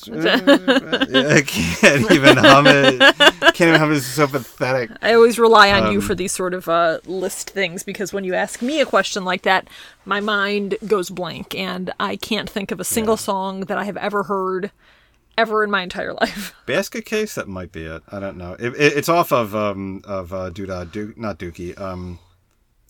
I 0.13 1.43
can't 1.47 2.11
even 2.11 2.37
hum 2.39 2.67
it. 2.67 2.99
Can't 3.55 3.61
even 3.69 3.81
hum 3.81 3.93
it. 3.93 3.97
It's 3.97 4.07
so 4.07 4.27
pathetic. 4.27 4.91
I 5.03 5.13
always 5.15 5.39
rely 5.39 5.71
on 5.71 5.85
um, 5.85 5.93
you 5.93 6.01
for 6.01 6.15
these 6.15 6.33
sort 6.33 6.55
of 6.55 6.69
uh, 6.69 7.01
list 7.05 7.51
things 7.51 7.83
because 7.83 8.13
when 8.13 8.25
you 8.25 8.35
ask 8.35 8.63
me 8.63 8.81
a 8.81 8.87
question 8.87 9.25
like 9.25 9.43
that, 9.43 9.69
my 10.05 10.21
mind 10.21 10.77
goes 10.87 11.11
blank 11.11 11.55
and 11.55 11.93
I 12.01 12.17
can't 12.17 12.49
think 12.49 12.71
of 12.71 12.81
a 12.81 12.85
single 12.85 13.17
song 13.19 13.63
that 13.63 13.77
I 13.77 13.85
have 13.85 13.99
ever 13.99 14.25
heard 14.25 14.71
ever 15.37 15.65
in 15.65 15.71
my 15.71 15.83
entire 15.83 16.15
life. 16.15 16.55
Basket 16.67 17.05
case. 17.05 17.35
That 17.35 17.49
might 17.49 17.73
be 17.73 17.85
it. 17.85 18.03
I 18.11 18.21
don't 18.21 18.37
know. 18.37 18.55
It, 18.55 18.75
it, 18.75 18.97
it's 18.97 19.09
off 19.09 19.33
of 19.33 19.55
um 19.55 20.03
of 20.05 20.33
uh, 20.33 20.51
Doodah 20.51 20.91
Duke, 20.91 21.19
not 21.19 21.39
Dookie. 21.39 21.79
Um, 21.79 22.19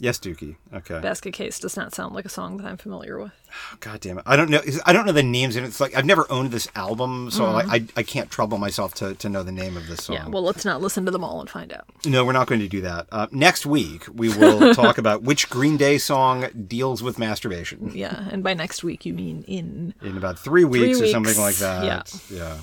yes, 0.05 0.19
Dookie. 0.19 0.57
Okay. 0.73 1.01
Basket 1.01 1.33
Case 1.33 1.59
does 1.59 1.77
not 1.77 1.95
sound 1.95 2.15
like 2.15 2.25
a 2.25 2.29
song 2.29 2.59
that 2.59 2.67
I'm 2.67 2.77
familiar 2.77 3.19
with. 3.19 3.33
Oh, 3.51 3.77
God 3.81 4.01
damn 4.01 4.19
it. 4.19 4.25
I 4.27 4.37
don't 4.37 4.51
know. 4.51 4.61
I 4.85 4.93
don't 4.93 5.07
know 5.07 5.13
the 5.13 5.23
names, 5.23 5.57
and 5.57 5.65
it's 5.65 5.81
like 5.81 5.97
I've 5.97 6.05
never 6.05 6.27
owned 6.31 6.51
this 6.51 6.69
album, 6.75 7.31
so 7.31 7.51
like, 7.51 7.67
I 7.69 7.87
I 7.97 8.03
can't 8.03 8.31
trouble 8.31 8.59
myself 8.59 8.95
to, 8.95 9.15
to 9.15 9.29
know 9.29 9.43
the 9.43 9.53
name 9.53 9.77
of 9.77 9.87
this 9.87 10.05
song. 10.05 10.17
Mm-hmm. 10.17 10.27
Yeah, 10.27 10.33
well, 10.33 10.43
let's 10.43 10.65
not 10.65 10.81
listen 10.83 11.05
to 11.07 11.11
them 11.11 11.25
all 11.25 11.41
and 11.41 11.49
find 11.49 11.73
out. 11.73 11.87
no, 12.05 12.25
we're 12.25 12.33
not 12.33 12.47
going 12.49 12.61
to 12.61 12.69
do 12.69 12.81
that. 12.83 13.07
Uh, 13.13 13.27
next 13.33 13.65
week 13.65 14.05
we 14.13 14.29
will 14.29 14.75
talk 14.83 14.99
about 14.99 15.23
which 15.23 15.49
Green 15.51 15.77
Day 15.77 15.99
song 15.99 16.47
deals 16.67 17.03
with 17.03 17.19
masturbation. 17.19 17.93
Yeah, 17.95 18.29
and 18.31 18.43
by 18.43 18.55
next 18.55 18.83
week 18.85 19.07
you 19.07 19.15
mean 19.15 19.45
in. 19.47 19.95
in 20.03 20.17
about 20.17 20.39
three 20.39 20.65
weeks, 20.65 21.01
or 21.01 21.07
something 21.07 21.39
like 21.39 21.57
that. 21.57 21.85
yeah. 21.85 22.03
Yeah. 22.37 22.59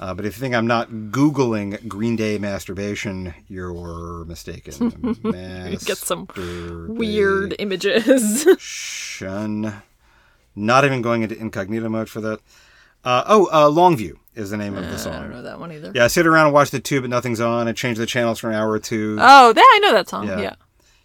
Uh, 0.00 0.12
but 0.12 0.26
if 0.26 0.36
you 0.36 0.40
think 0.40 0.54
I'm 0.54 0.66
not 0.66 0.90
Googling 0.90 1.86
Green 1.86 2.16
Day 2.16 2.36
masturbation, 2.38 3.32
you're 3.48 4.24
mistaken. 4.24 4.90
Get 5.84 5.98
some 5.98 6.26
weird 6.88 7.54
images. 7.58 8.44
Masturbation. 8.44 9.82
Not 10.56 10.84
even 10.84 11.02
going 11.02 11.22
into 11.22 11.36
incognito 11.38 11.88
mode 11.88 12.08
for 12.08 12.20
that. 12.20 12.40
Uh, 13.04 13.22
oh, 13.26 13.46
uh, 13.46 13.68
Longview 13.68 14.14
is 14.34 14.50
the 14.50 14.56
name 14.56 14.76
of 14.76 14.84
the 14.88 14.98
song. 14.98 15.12
I 15.14 15.20
don't 15.20 15.30
know 15.30 15.42
that 15.42 15.60
one 15.60 15.70
either. 15.72 15.92
Yeah, 15.94 16.04
I 16.04 16.06
sit 16.08 16.26
around 16.26 16.46
and 16.46 16.54
watch 16.54 16.70
the 16.70 16.80
tube, 16.80 17.02
but 17.02 17.10
nothing's 17.10 17.40
on. 17.40 17.68
I 17.68 17.72
change 17.72 17.98
the 17.98 18.06
channels 18.06 18.38
for 18.38 18.48
an 18.48 18.54
hour 18.56 18.70
or 18.70 18.78
two. 18.78 19.18
Oh, 19.20 19.52
that 19.52 19.70
I 19.74 19.78
know 19.80 19.92
that 19.92 20.08
song. 20.08 20.26
Yeah. 20.26 20.40
Yeah. 20.40 20.54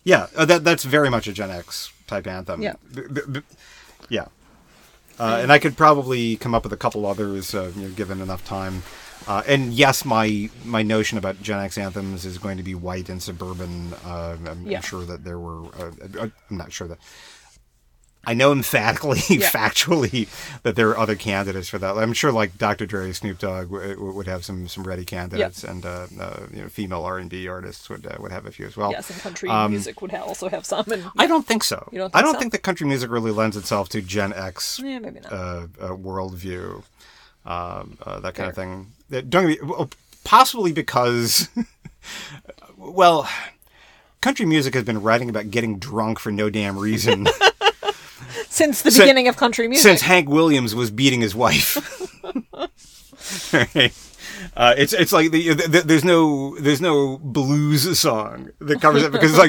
Yeah, 0.06 0.28
uh, 0.36 0.46
that 0.46 0.64
that's 0.64 0.84
very 0.86 1.10
much 1.10 1.28
a 1.28 1.34
Gen 1.34 1.52
X 1.52 1.92
type 2.08 2.26
anthem. 2.26 2.62
Yeah. 2.62 2.74
B- 2.96 3.02
b- 3.12 3.22
b- 3.30 3.42
yeah. 4.10 4.26
Uh, 5.20 5.40
and 5.42 5.52
I 5.52 5.60
could 5.60 5.76
probably 5.76 6.38
come 6.38 6.56
up 6.56 6.64
with 6.64 6.74
a 6.74 6.78
couple 6.78 7.06
others, 7.06 7.54
uh, 7.54 7.72
you 7.76 7.84
know, 7.84 7.90
given 7.90 8.22
enough 8.22 8.46
time. 8.46 8.84
Uh, 9.28 9.44
and 9.46 9.74
yes, 9.74 10.06
my 10.06 10.50
my 10.64 10.82
notion 10.82 11.18
about 11.18 11.42
Gen 11.42 11.60
X 11.60 11.78
anthems 11.78 12.26
is 12.26 12.38
going 12.38 12.58
to 12.58 12.64
be 12.64 12.74
white 12.74 13.10
and 13.10 13.22
suburban. 13.22 13.94
Uh, 14.06 14.38
I'm, 14.48 14.66
Yeah. 14.66 14.78
I'm 14.78 14.84
sure 14.84 15.04
that 15.06 15.24
there 15.24 15.38
were. 15.38 15.66
Uh, 15.78 15.92
uh, 16.20 16.28
I'm 16.50 16.58
not 16.58 16.72
sure 16.72 16.88
that. 16.88 16.98
I 18.26 18.34
know 18.34 18.52
emphatically, 18.52 19.18
factually, 19.40 20.28
that 20.64 20.76
there 20.76 20.90
are 20.90 20.98
other 20.98 21.16
candidates 21.16 21.70
for 21.70 21.80
that. 21.80 21.98
I'm 21.98 22.14
sure, 22.14 22.32
like 22.32 22.58
Dr. 22.58 22.86
Dre, 22.86 23.12
Snoop 23.14 23.40
Dogg 23.40 23.72
w- 23.72 24.12
would 24.12 24.28
have 24.28 24.44
some 24.44 24.68
some 24.68 24.84
ready 24.84 25.06
candidates, 25.06 25.64
and 25.64 25.86
uh, 25.86 26.08
uh, 26.20 26.42
you 26.54 26.62
know, 26.62 26.68
female 26.70 27.04
R 27.06 27.18
and 27.18 27.30
B 27.30 27.48
artists 27.48 27.90
would 27.90 28.06
uh, 28.06 28.18
would 28.20 28.32
have 28.32 28.46
a 28.46 28.52
few 28.52 28.66
as 28.68 28.76
well. 28.76 28.92
Yes, 28.92 29.10
and 29.10 29.20
country 29.22 29.50
Um, 29.50 29.72
music 29.72 30.02
would 30.02 30.12
ha- 30.12 30.22
also 30.24 30.50
have 30.50 30.66
some. 30.66 30.84
And 30.92 31.06
I 31.18 31.28
don't 31.28 31.48
think 31.48 31.64
so. 31.64 31.88
You 31.92 32.00
don't 32.00 32.12
think 32.12 32.16
I 32.18 32.22
don't 32.22 32.34
so? 32.36 32.40
think 32.40 32.52
that 32.52 32.62
country 32.62 32.86
music 32.88 33.10
really 33.10 33.32
lends 33.32 33.56
itself 33.56 33.88
to 33.90 34.02
Gen 34.02 34.34
X 34.34 34.80
yeah, 34.84 35.00
maybe 35.00 35.22
not. 35.22 35.32
uh, 35.32 35.68
uh, 35.80 35.88
worldview, 35.96 36.84
um, 37.46 37.98
uh, 38.06 38.20
that 38.20 38.36
kind 38.36 38.50
of 38.50 38.56
thing. 38.56 38.92
Don't 39.10 39.30
get 39.30 39.46
me, 39.48 39.58
well, 39.64 39.90
possibly 40.26 40.72
because, 40.74 41.48
well, 42.78 43.28
country 44.22 44.46
music 44.46 44.74
has 44.74 44.84
been 44.84 45.02
writing 45.02 45.30
about 45.30 45.50
getting 45.52 45.80
drunk 45.80 46.20
for 46.20 46.32
no 46.32 46.50
damn 46.50 46.78
reason 46.78 47.26
Since 48.50 48.82
the 48.82 48.92
si- 48.92 49.02
beginning 49.02 49.28
of 49.28 49.38
country 49.38 49.68
music. 49.68 49.84
since 49.84 50.02
Hank 50.02 50.28
Williams 50.28 50.74
was 50.76 50.92
beating 50.92 51.22
his 51.22 51.36
wife. 51.36 51.78
Right. 53.54 53.94
Uh, 54.56 54.74
it's 54.78 54.94
it's 54.94 55.12
like 55.12 55.32
the, 55.32 55.54
the, 55.54 55.82
there's 55.86 56.04
no 56.04 56.58
there's 56.60 56.82
no 56.82 57.18
blues 57.20 58.00
song 58.00 58.50
that 58.60 58.82
covers 58.82 59.04
it 59.04 59.12
because 59.12 59.38
it's 59.38 59.40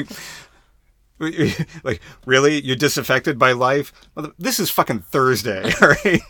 like 1.19 1.73
like 1.83 2.01
really 2.25 2.61
you're 2.63 2.75
disaffected 2.75 3.39
by 3.39 3.53
life 3.53 3.93
this 4.37 4.59
is 4.59 4.69
fucking 4.69 4.99
thursday 4.99 5.71
all 5.81 5.89
right 6.05 6.21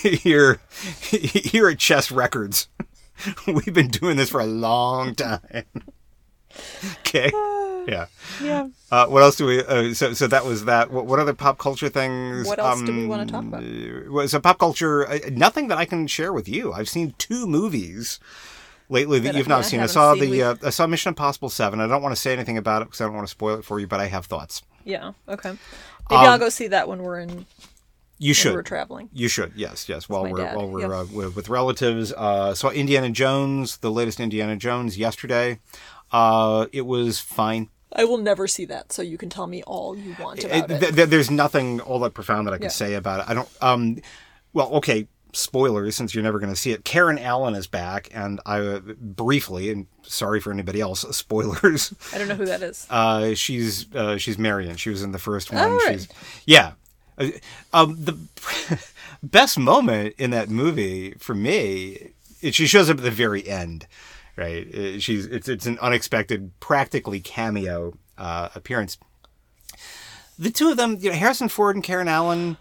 here 0.00 0.60
here 1.10 1.68
at 1.68 1.78
chess 1.78 2.10
records 2.10 2.68
we've 3.46 3.74
been 3.74 3.88
doing 3.88 4.16
this 4.16 4.30
for 4.30 4.40
a 4.40 4.46
long 4.46 5.14
time 5.14 5.64
okay 7.00 7.30
yeah 7.88 8.06
yeah. 8.42 8.68
uh, 8.90 9.06
what 9.06 9.22
else 9.22 9.36
do 9.36 9.46
we 9.46 9.62
uh, 9.64 9.92
so 9.94 10.12
so 10.12 10.26
that 10.26 10.44
was 10.44 10.64
that 10.66 10.90
what, 10.90 11.06
what 11.06 11.18
other 11.18 11.34
pop 11.34 11.58
culture 11.58 11.88
things 11.88 12.46
What 12.46 12.58
else 12.58 12.82
do 12.82 12.94
we 12.94 13.06
wanna 13.06 13.26
talk 13.26 13.44
about? 13.44 14.28
so 14.30 14.38
pop 14.40 14.58
culture 14.58 15.08
uh, 15.08 15.18
nothing 15.32 15.68
that 15.68 15.78
i 15.78 15.84
can 15.84 16.06
share 16.06 16.32
with 16.32 16.48
you 16.48 16.72
i've 16.72 16.88
seen 16.88 17.14
two 17.18 17.46
movies 17.46 18.20
lately 18.88 19.18
that 19.20 19.32
That 19.32 19.38
you've 19.38 19.48
not 19.48 19.60
I 19.60 19.62
seen 19.62 19.80
i 19.80 19.86
saw 19.86 20.14
seen. 20.14 20.30
the 20.30 20.42
uh, 20.42 20.54
i 20.64 20.70
saw 20.70 20.86
mission 20.86 21.08
impossible 21.10 21.48
7 21.48 21.80
i 21.80 21.86
don't 21.86 22.02
want 22.02 22.14
to 22.14 22.20
say 22.20 22.32
anything 22.32 22.58
about 22.58 22.82
it 22.82 22.86
because 22.86 23.00
i 23.00 23.04
don't 23.04 23.14
want 23.14 23.26
to 23.26 23.30
spoil 23.30 23.58
it 23.58 23.64
for 23.64 23.80
you 23.80 23.86
but 23.86 24.00
i 24.00 24.06
have 24.06 24.26
thoughts 24.26 24.62
Yeah. 24.84 25.12
Okay. 25.28 25.50
Maybe 26.10 26.18
Um, 26.20 26.26
I'll 26.30 26.38
go 26.38 26.48
see 26.50 26.68
that 26.68 26.88
when 26.88 27.02
we're 27.02 27.20
in. 27.20 27.46
you 28.18 28.34
should 28.34 28.54
we're 28.54 28.62
traveling. 28.62 29.08
You 29.12 29.28
should, 29.28 29.52
yes, 29.56 29.88
yes. 29.88 30.08
While 30.08 30.26
we're 30.26 30.38
dad, 30.44 30.56
while 30.56 30.68
we're 30.68 30.80
yep. 30.80 30.90
uh, 30.90 31.04
with, 31.12 31.36
with 31.36 31.48
relatives, 31.48 32.12
uh, 32.12 32.54
saw 32.54 32.70
Indiana 32.70 33.08
Jones, 33.10 33.76
the 33.78 33.90
latest 33.90 34.18
Indiana 34.20 34.56
Jones, 34.56 34.98
yesterday. 34.98 35.60
Uh, 36.12 36.66
it 36.72 36.86
was 36.86 37.18
fine. 37.20 37.68
I 37.94 38.04
will 38.04 38.18
never 38.18 38.46
see 38.48 38.64
that, 38.66 38.92
so 38.92 39.02
you 39.02 39.18
can 39.18 39.28
tell 39.28 39.46
me 39.46 39.62
all 39.64 39.96
you 39.96 40.16
want 40.18 40.42
about 40.44 40.70
It- 40.70 40.70
it. 40.70 40.80
th- 40.80 40.94
th- 40.94 41.08
there's 41.10 41.30
nothing 41.30 41.80
all 41.80 41.98
that 42.00 42.14
profound 42.14 42.46
that 42.46 42.54
I 42.54 42.56
can 42.58 42.64
Yeah. 42.64 42.70
say 42.70 42.94
about 42.94 43.20
it. 43.20 43.26
I 43.28 43.34
don't. 43.34 43.48
Um, 43.60 43.98
well, 44.52 44.68
okay. 44.74 45.08
Spoilers, 45.34 45.96
since 45.96 46.14
you're 46.14 46.22
never 46.22 46.38
going 46.38 46.52
to 46.52 46.60
see 46.60 46.72
it. 46.72 46.84
Karen 46.84 47.18
Allen 47.18 47.54
is 47.54 47.66
back, 47.66 48.10
and 48.12 48.38
I 48.44 48.58
uh, 48.60 48.80
briefly, 49.00 49.70
and 49.70 49.86
sorry 50.02 50.40
for 50.40 50.52
anybody 50.52 50.78
else, 50.82 51.00
spoilers. 51.16 51.94
I 52.12 52.18
don't 52.18 52.28
know 52.28 52.34
who 52.34 52.44
that 52.44 52.62
is. 52.62 52.86
Uh, 52.90 53.32
she's 53.34 53.86
uh, 53.94 54.18
she's 54.18 54.36
Marion. 54.36 54.76
She 54.76 54.90
was 54.90 55.02
in 55.02 55.12
the 55.12 55.18
first 55.18 55.50
one. 55.50 55.62
Oh, 55.64 55.76
right. 55.86 56.00
She's 56.00 56.08
yeah. 56.44 56.72
Uh, 57.16 57.28
Um, 57.72 57.96
the 58.04 58.18
best 59.22 59.58
moment 59.58 60.14
in 60.18 60.30
that 60.32 60.50
movie 60.50 61.12
for 61.18 61.34
me, 61.34 62.10
it, 62.42 62.54
she 62.54 62.66
shows 62.66 62.90
up 62.90 62.98
at 62.98 63.02
the 63.02 63.10
very 63.10 63.48
end, 63.48 63.86
right? 64.36 64.66
Uh, 64.74 64.98
She's 64.98 65.26
it's 65.26 65.48
it's 65.48 65.66
an 65.66 65.78
unexpected, 65.80 66.52
practically 66.60 67.20
cameo 67.20 67.96
uh, 68.18 68.48
appearance. 68.54 68.98
The 70.38 70.50
two 70.50 70.70
of 70.70 70.76
them, 70.76 70.96
you 71.00 71.10
know, 71.10 71.16
Harrison 71.16 71.48
Ford 71.48 71.76
and 71.76 71.84
Karen 71.84 72.08
Allen, 72.08 72.56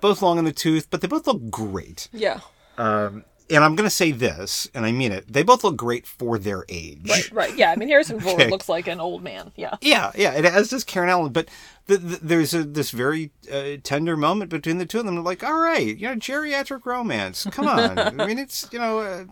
both 0.00 0.22
long 0.22 0.38
in 0.38 0.44
the 0.44 0.52
tooth, 0.52 0.88
but 0.90 1.00
they 1.00 1.08
both 1.08 1.26
look 1.26 1.50
great. 1.50 2.08
yeah. 2.12 2.40
Um, 2.78 3.24
And 3.50 3.64
I'm 3.64 3.74
going 3.74 3.88
to 3.88 3.94
say 3.94 4.12
this, 4.12 4.68
and 4.74 4.84
I 4.86 4.92
mean 4.92 5.10
it. 5.10 5.24
They 5.32 5.42
both 5.42 5.64
look 5.64 5.76
great 5.76 6.06
for 6.06 6.38
their 6.38 6.64
age. 6.68 7.08
Right. 7.08 7.32
Right. 7.32 7.56
Yeah. 7.56 7.72
I 7.72 7.76
mean, 7.76 7.88
Harrison 7.88 8.20
Ford 8.24 8.34
Okay. 8.40 8.50
looks 8.50 8.68
like 8.68 8.86
an 8.86 9.00
old 9.00 9.22
man. 9.22 9.50
Yeah. 9.56 9.74
Yeah, 9.80 10.12
yeah, 10.14 10.34
it 10.34 10.44
as 10.44 10.68
does 10.70 10.84
Karen 10.84 11.08
Allen. 11.08 11.32
But 11.32 11.48
the, 11.86 11.96
the, 11.96 12.16
there's 12.22 12.54
a, 12.54 12.62
this 12.62 12.90
very 12.92 13.30
uh, 13.52 13.78
tender 13.82 14.16
moment 14.16 14.50
between 14.50 14.78
the 14.78 14.86
two 14.86 15.00
of 15.00 15.06
them. 15.06 15.14
They're 15.16 15.24
like, 15.24 15.42
all 15.42 15.58
right, 15.58 15.96
you 15.98 16.06
know, 16.08 16.14
geriatric 16.14 16.84
romance. 16.86 17.46
Come 17.50 17.66
on. 17.66 17.98
I 18.20 18.26
mean, 18.26 18.38
it's 18.38 18.68
you 18.70 18.78
know, 18.78 18.98
uh, 19.00 19.24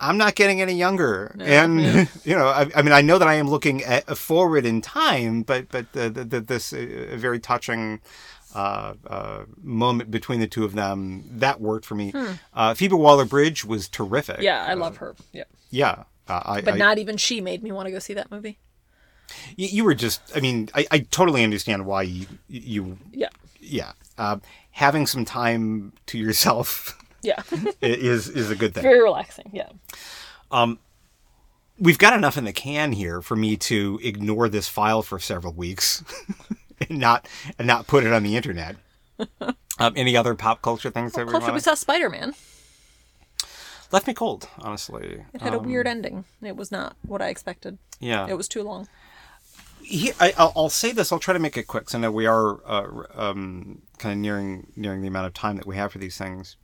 I'm 0.00 0.18
not 0.18 0.34
getting 0.34 0.60
any 0.60 0.74
younger, 0.74 1.34
and 1.40 1.80
you 2.24 2.36
know, 2.36 2.48
I, 2.48 2.70
I 2.76 2.82
mean, 2.82 2.92
I 2.92 3.00
know 3.00 3.18
that 3.18 3.26
I 3.28 3.34
am 3.34 3.48
looking 3.48 3.82
at, 3.84 4.16
forward 4.18 4.66
in 4.66 4.82
time, 4.82 5.42
but 5.42 5.68
but 5.70 5.90
the, 5.92 6.10
the, 6.10 6.40
this 6.40 6.72
uh, 6.72 7.14
very 7.16 7.40
touching. 7.40 8.00
uh, 8.54 8.94
uh, 9.08 9.44
moment 9.64 10.12
between 10.12 10.38
the 10.38 10.46
two 10.46 10.64
of 10.64 10.74
them. 10.74 11.24
That 11.40 11.60
worked 11.60 11.84
for 11.84 11.96
me. 11.96 12.12
Uh, 12.54 12.72
Phoebe 12.74 12.94
Waller 12.94 13.24
Bridge 13.24 13.64
was 13.64 13.88
terrific. 13.88 14.36
Hmm. 14.36 14.42
Yeah, 14.42 14.64
I 14.64 14.74
love 14.74 14.98
her. 14.98 15.16
Yeah. 15.32 15.42
Yeah. 15.70 16.04
Uh, 16.28 16.40
I, 16.44 16.60
But 16.60 16.74
I, 16.74 16.76
not 16.76 16.98
even 16.98 17.16
she 17.16 17.40
made 17.40 17.64
me 17.64 17.72
want 17.72 17.86
to 17.86 17.90
go 17.92 17.98
see 17.98 18.14
that 18.14 18.30
movie. 18.30 18.58
y- 19.58 19.70
you 19.72 19.82
were 19.84 19.94
just. 19.94 20.20
I 20.36 20.40
mean, 20.40 20.68
I, 20.72 20.86
I 20.92 20.98
totally 21.00 21.42
understand 21.42 21.84
why 21.84 22.02
you. 22.02 22.26
you 22.46 22.98
Yeah. 23.12 23.30
yeah. 23.58 23.92
Uh, 24.16 24.36
having 24.70 25.08
some 25.08 25.24
time 25.24 25.92
to 26.06 26.16
yourself 26.18 26.96
Yeah. 27.24 27.42
is 27.80 28.28
is 28.28 28.50
a 28.50 28.56
good 28.56 28.74
thing. 28.74 28.82
Very 28.82 29.02
relaxing. 29.02 29.50
Yeah. 29.52 29.68
we've 31.78 31.98
got 31.98 32.12
enough 32.12 32.36
in 32.36 32.44
the 32.44 32.52
can 32.52 32.92
here 32.92 33.20
for 33.20 33.34
me 33.36 33.56
to 33.56 33.98
ignore 34.02 34.48
this 34.48 34.68
file 34.68 35.02
for 35.02 35.18
several 35.18 35.52
weeks 35.52 36.04
and 36.88 36.98
not 36.98 37.26
and 37.58 37.66
not 37.66 37.86
put 37.86 38.04
it 38.04 38.12
on 38.12 38.22
the 38.22 38.36
internet. 38.36 38.76
Um, 39.76 39.92
any 39.96 40.16
other 40.16 40.36
pop 40.36 40.62
culture 40.62 40.88
things 40.88 41.14
that 41.14 41.26
we 41.26 41.32
Culture, 41.32 41.52
we 41.52 41.58
saw 41.58 41.74
Spider 41.74 42.08
Man. 42.08 42.32
Left 43.90 44.06
me 44.06 44.14
cold, 44.14 44.48
honestly. 44.60 45.24
It 45.34 45.42
had 45.42 45.52
a 45.52 45.58
weird 45.58 45.88
ending. 45.88 46.24
It 46.40 46.54
was 46.56 46.70
not 46.70 46.94
what 47.02 47.20
I 47.20 47.26
expected. 47.28 47.78
Yeah, 47.98 48.28
It 48.28 48.36
was 48.36 48.46
too 48.46 48.62
long. 48.62 48.86
he, 49.82 50.12
I, 50.20 50.32
I'll, 50.38 50.52
I'll 50.54 50.68
say 50.68 50.92
this. 50.92 51.10
I'll 51.10 51.18
try 51.18 51.34
to 51.34 51.40
make 51.40 51.56
it 51.56 51.66
quick. 51.66 51.86
'cause 51.86 51.94
I 51.96 51.98
know 51.98 52.12
we 52.12 52.26
are 52.26 52.60
uh, 52.64 52.86
um, 53.16 53.82
kind 53.98 54.12
of 54.12 54.18
nearing 54.18 54.68
nearing 54.76 55.02
the 55.02 55.08
amount 55.08 55.26
of 55.26 55.34
time 55.34 55.56
that 55.56 55.66
we 55.66 55.74
have 55.74 55.90
for 55.90 55.98
these 55.98 56.16
things. 56.16 56.54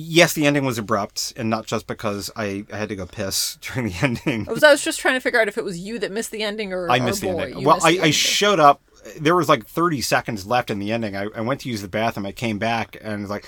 Yes, 0.00 0.32
the 0.32 0.46
ending 0.46 0.64
was 0.64 0.78
abrupt, 0.78 1.32
and 1.36 1.50
not 1.50 1.66
just 1.66 1.86
because 1.88 2.30
I, 2.36 2.64
I 2.72 2.76
had 2.76 2.88
to 2.90 2.96
go 2.96 3.04
piss 3.06 3.56
during 3.60 3.88
the 3.88 3.96
ending. 4.00 4.48
I 4.48 4.52
was, 4.52 4.62
I 4.62 4.70
was 4.70 4.82
just 4.84 5.00
trying 5.00 5.14
to 5.14 5.20
figure 5.20 5.40
out 5.40 5.48
if 5.48 5.58
it 5.58 5.64
was 5.64 5.78
you 5.78 5.98
that 5.98 6.12
missed 6.12 6.30
the 6.30 6.42
ending 6.42 6.72
or 6.72 6.88
I 6.90 7.00
missed 7.00 7.20
the 7.22 7.28
boy. 7.32 7.40
ending. 7.42 7.58
You 7.60 7.66
Well, 7.66 7.80
I, 7.82 7.98
I 8.02 8.10
showed 8.10 8.60
up. 8.60 8.80
There 9.20 9.34
was 9.34 9.48
like 9.48 9.66
30 9.66 10.00
seconds 10.02 10.46
left 10.46 10.70
in 10.70 10.78
the 10.78 10.92
ending. 10.92 11.16
I, 11.16 11.26
I 11.34 11.40
went 11.40 11.60
to 11.62 11.68
use 11.68 11.82
the 11.82 11.88
bathroom. 11.88 12.26
I 12.26 12.32
came 12.32 12.58
back 12.58 12.96
and 13.00 13.28
like 13.28 13.46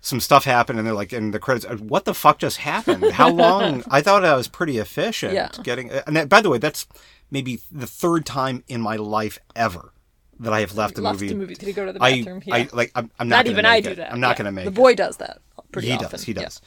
some 0.00 0.20
stuff 0.20 0.44
happened, 0.44 0.78
and 0.78 0.86
they're 0.86 0.94
like, 0.94 1.12
in 1.12 1.32
the 1.32 1.40
credits, 1.40 1.64
uh, 1.66 1.76
what 1.76 2.04
the 2.04 2.14
fuck 2.14 2.38
just 2.38 2.58
happened? 2.58 3.10
How 3.12 3.28
long? 3.44 3.82
I 3.90 4.00
thought 4.00 4.24
I 4.24 4.34
was 4.36 4.46
pretty 4.46 4.78
efficient 4.78 5.32
Yeah. 5.34 5.48
getting. 5.64 5.90
And 5.90 6.14
that, 6.16 6.28
by 6.28 6.40
the 6.40 6.50
way, 6.50 6.58
that's 6.58 6.86
maybe 7.30 7.58
the 7.72 7.86
third 7.88 8.24
time 8.24 8.62
in 8.68 8.80
my 8.80 8.96
life 8.96 9.38
ever 9.56 9.92
that 10.38 10.52
I 10.52 10.60
have 10.60 10.76
left 10.76 10.96
a 10.98 11.00
left 11.00 11.14
movie. 11.20 11.28
the 11.30 11.34
movie 11.34 11.54
to 11.56 11.72
go 11.72 11.86
to 11.86 11.92
the 11.92 12.02
I, 12.02 12.18
bathroom. 12.18 12.42
yeah. 12.46 12.54
I 12.54 12.68
like. 12.72 12.92
I'm, 12.94 13.10
I'm 13.18 13.28
not, 13.28 13.36
not 13.38 13.46
even 13.48 13.66
I 13.66 13.76
it. 13.78 13.84
do 13.84 13.94
that. 13.96 14.12
I'm 14.12 14.20
not 14.20 14.30
yeah. 14.30 14.34
going 14.36 14.44
to 14.46 14.52
make 14.52 14.64
The 14.66 14.70
it 14.70 14.74
boy 14.74 14.94
does 14.94 15.16
that 15.16 15.38
pretty 15.72 15.88
he 15.88 15.94
often. 15.94 16.10
does. 16.10 16.24
He 16.24 16.32
Yeah. 16.32 16.42
does. 16.44 16.60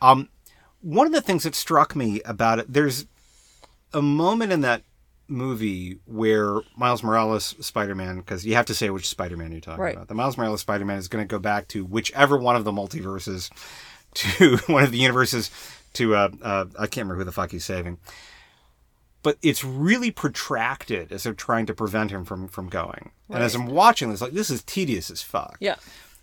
Um, 0.00 0.28
one 0.80 1.06
of 1.06 1.12
the 1.12 1.20
things 1.20 1.42
that 1.42 1.54
struck 1.54 1.94
me 1.96 2.20
about 2.24 2.58
it, 2.60 2.72
there's 2.72 3.06
a 3.92 4.02
moment 4.02 4.52
in 4.52 4.60
that 4.62 4.82
movie 5.26 5.98
where 6.06 6.60
Miles 6.76 7.02
Morales 7.02 7.54
Spider-Man, 7.60 8.18
because 8.18 8.46
you 8.46 8.54
have 8.54 8.66
to 8.66 8.74
say 8.74 8.88
which 8.90 9.08
Spider-Man 9.08 9.52
you're 9.52 9.60
talking 9.60 9.82
Right. 9.82 9.94
about. 9.94 10.08
The 10.08 10.14
Miles 10.14 10.38
Morales 10.38 10.60
Spider-Man 10.62 10.96
is 10.98 11.08
going 11.08 11.22
to 11.22 11.28
go 11.28 11.38
back 11.38 11.68
to 11.68 11.84
whichever 11.84 12.36
one 12.38 12.56
of 12.56 12.64
the 12.64 12.72
multiverses, 12.72 13.50
to 14.14 14.56
one 14.72 14.84
of 14.84 14.90
the 14.92 14.98
universes, 14.98 15.50
to 15.94 16.14
uh, 16.14 16.28
uh, 16.42 16.64
I 16.78 16.86
can't 16.86 17.04
remember 17.06 17.16
who 17.16 17.24
the 17.24 17.32
fuck 17.32 17.50
he's 17.50 17.64
saving. 17.64 17.98
But 19.22 19.36
it's 19.42 19.64
really 19.64 20.10
protracted 20.12 21.10
as 21.12 21.24
they're 21.24 21.34
trying 21.34 21.66
to 21.66 21.74
prevent 21.74 22.10
him 22.12 22.24
from 22.24 22.46
from 22.48 22.68
going. 22.68 23.10
And 23.28 23.42
as 23.42 23.54
I'm 23.54 23.66
watching 23.66 24.10
this, 24.10 24.20
like 24.20 24.32
this 24.32 24.48
is 24.48 24.62
tedious 24.62 25.10
as 25.10 25.20
fuck 25.22 25.56
Yeah. 25.60 25.74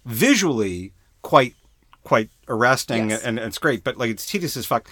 visually 0.06 0.94
quite 1.22 1.56
quite 2.06 2.30
arresting 2.48 3.10
Yes. 3.10 3.24
and, 3.24 3.38
and 3.38 3.48
it's 3.48 3.58
great 3.58 3.84
but 3.84 3.98
like 3.98 4.10
it's 4.10 4.26
tedious 4.26 4.56
as 4.56 4.66
fuck. 4.66 4.90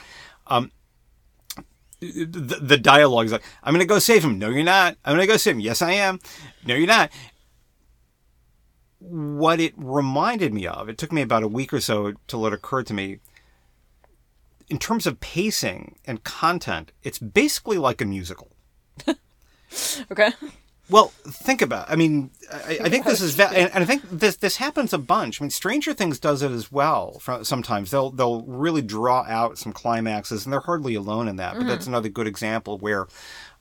Um 0.47 0.72
the, 2.01 2.59
the 2.61 2.78
dialogue 2.78 3.28
is 3.28 3.32
like 3.32 3.43
i'm 3.64 3.74
gonna 3.74 3.86
go 3.86 3.97
save 3.99 4.26
him. 4.26 4.38
No 4.38 4.49
you're 4.49 4.64
not. 4.64 4.97
I'm 5.05 5.14
gonna 5.14 5.26
go 5.26 5.38
save 5.38 5.55
him. 5.55 5.61
Yes 5.61 5.82
i 5.82 5.93
am. 5.93 6.20
No 6.66 6.76
you're 6.76 6.88
not. 6.88 7.09
What 8.99 9.59
it 9.61 9.74
reminded 9.78 10.53
me 10.53 10.68
of 10.68 10.89
it 10.89 10.97
took 10.97 11.11
me 11.14 11.22
about 11.22 11.43
a 11.43 11.47
week 11.47 11.74
or 11.74 11.80
so 11.80 12.14
let 12.34 12.53
it 12.53 12.55
occurred 12.55 12.88
to 12.88 12.93
me 12.93 13.20
in 14.70 14.80
terms 14.80 15.05
of 15.07 15.20
pacing 15.20 15.97
and 16.05 16.24
content 16.24 16.91
it's 17.03 17.20
basically 17.20 17.78
like 17.78 18.01
a 18.01 18.05
musical. 18.05 18.51
Okay. 20.11 20.30
Well, 20.90 21.08
think 21.26 21.62
about. 21.62 21.90
I 21.90 21.96
mean, 21.96 22.32
I, 22.52 22.80
I 22.84 22.90
think 22.90 23.06
this 23.06 23.22
is, 23.22 23.36
va- 23.36 23.50
and, 23.56 23.72
and 23.74 23.84
I 23.84 23.86
think 23.86 24.04
this 24.10 24.36
this 24.38 24.58
happens 24.58 24.94
a 24.94 24.98
bunch. 24.98 25.42
I 25.42 25.46
mean, 25.46 25.50
Stranger 25.50 25.94
Things 25.94 26.20
does 26.20 26.42
it 26.42 26.52
as 26.52 26.72
well. 26.72 27.20
fro- 27.20 27.44
Sometimes 27.44 27.92
they'll 27.92 28.12
they'll 28.12 28.42
really 28.44 28.82
draw 28.82 29.24
out 29.28 29.58
some 29.58 29.74
climaxes, 29.74 30.46
and 30.46 30.52
they're 30.54 30.60
hardly 30.60 30.96
alone 30.96 31.28
in 31.28 31.38
that. 31.38 31.56
But 31.58 31.68
that's 31.68 31.88
another 31.88 32.10
good 32.10 32.28
example 32.28 32.78
where 32.78 33.08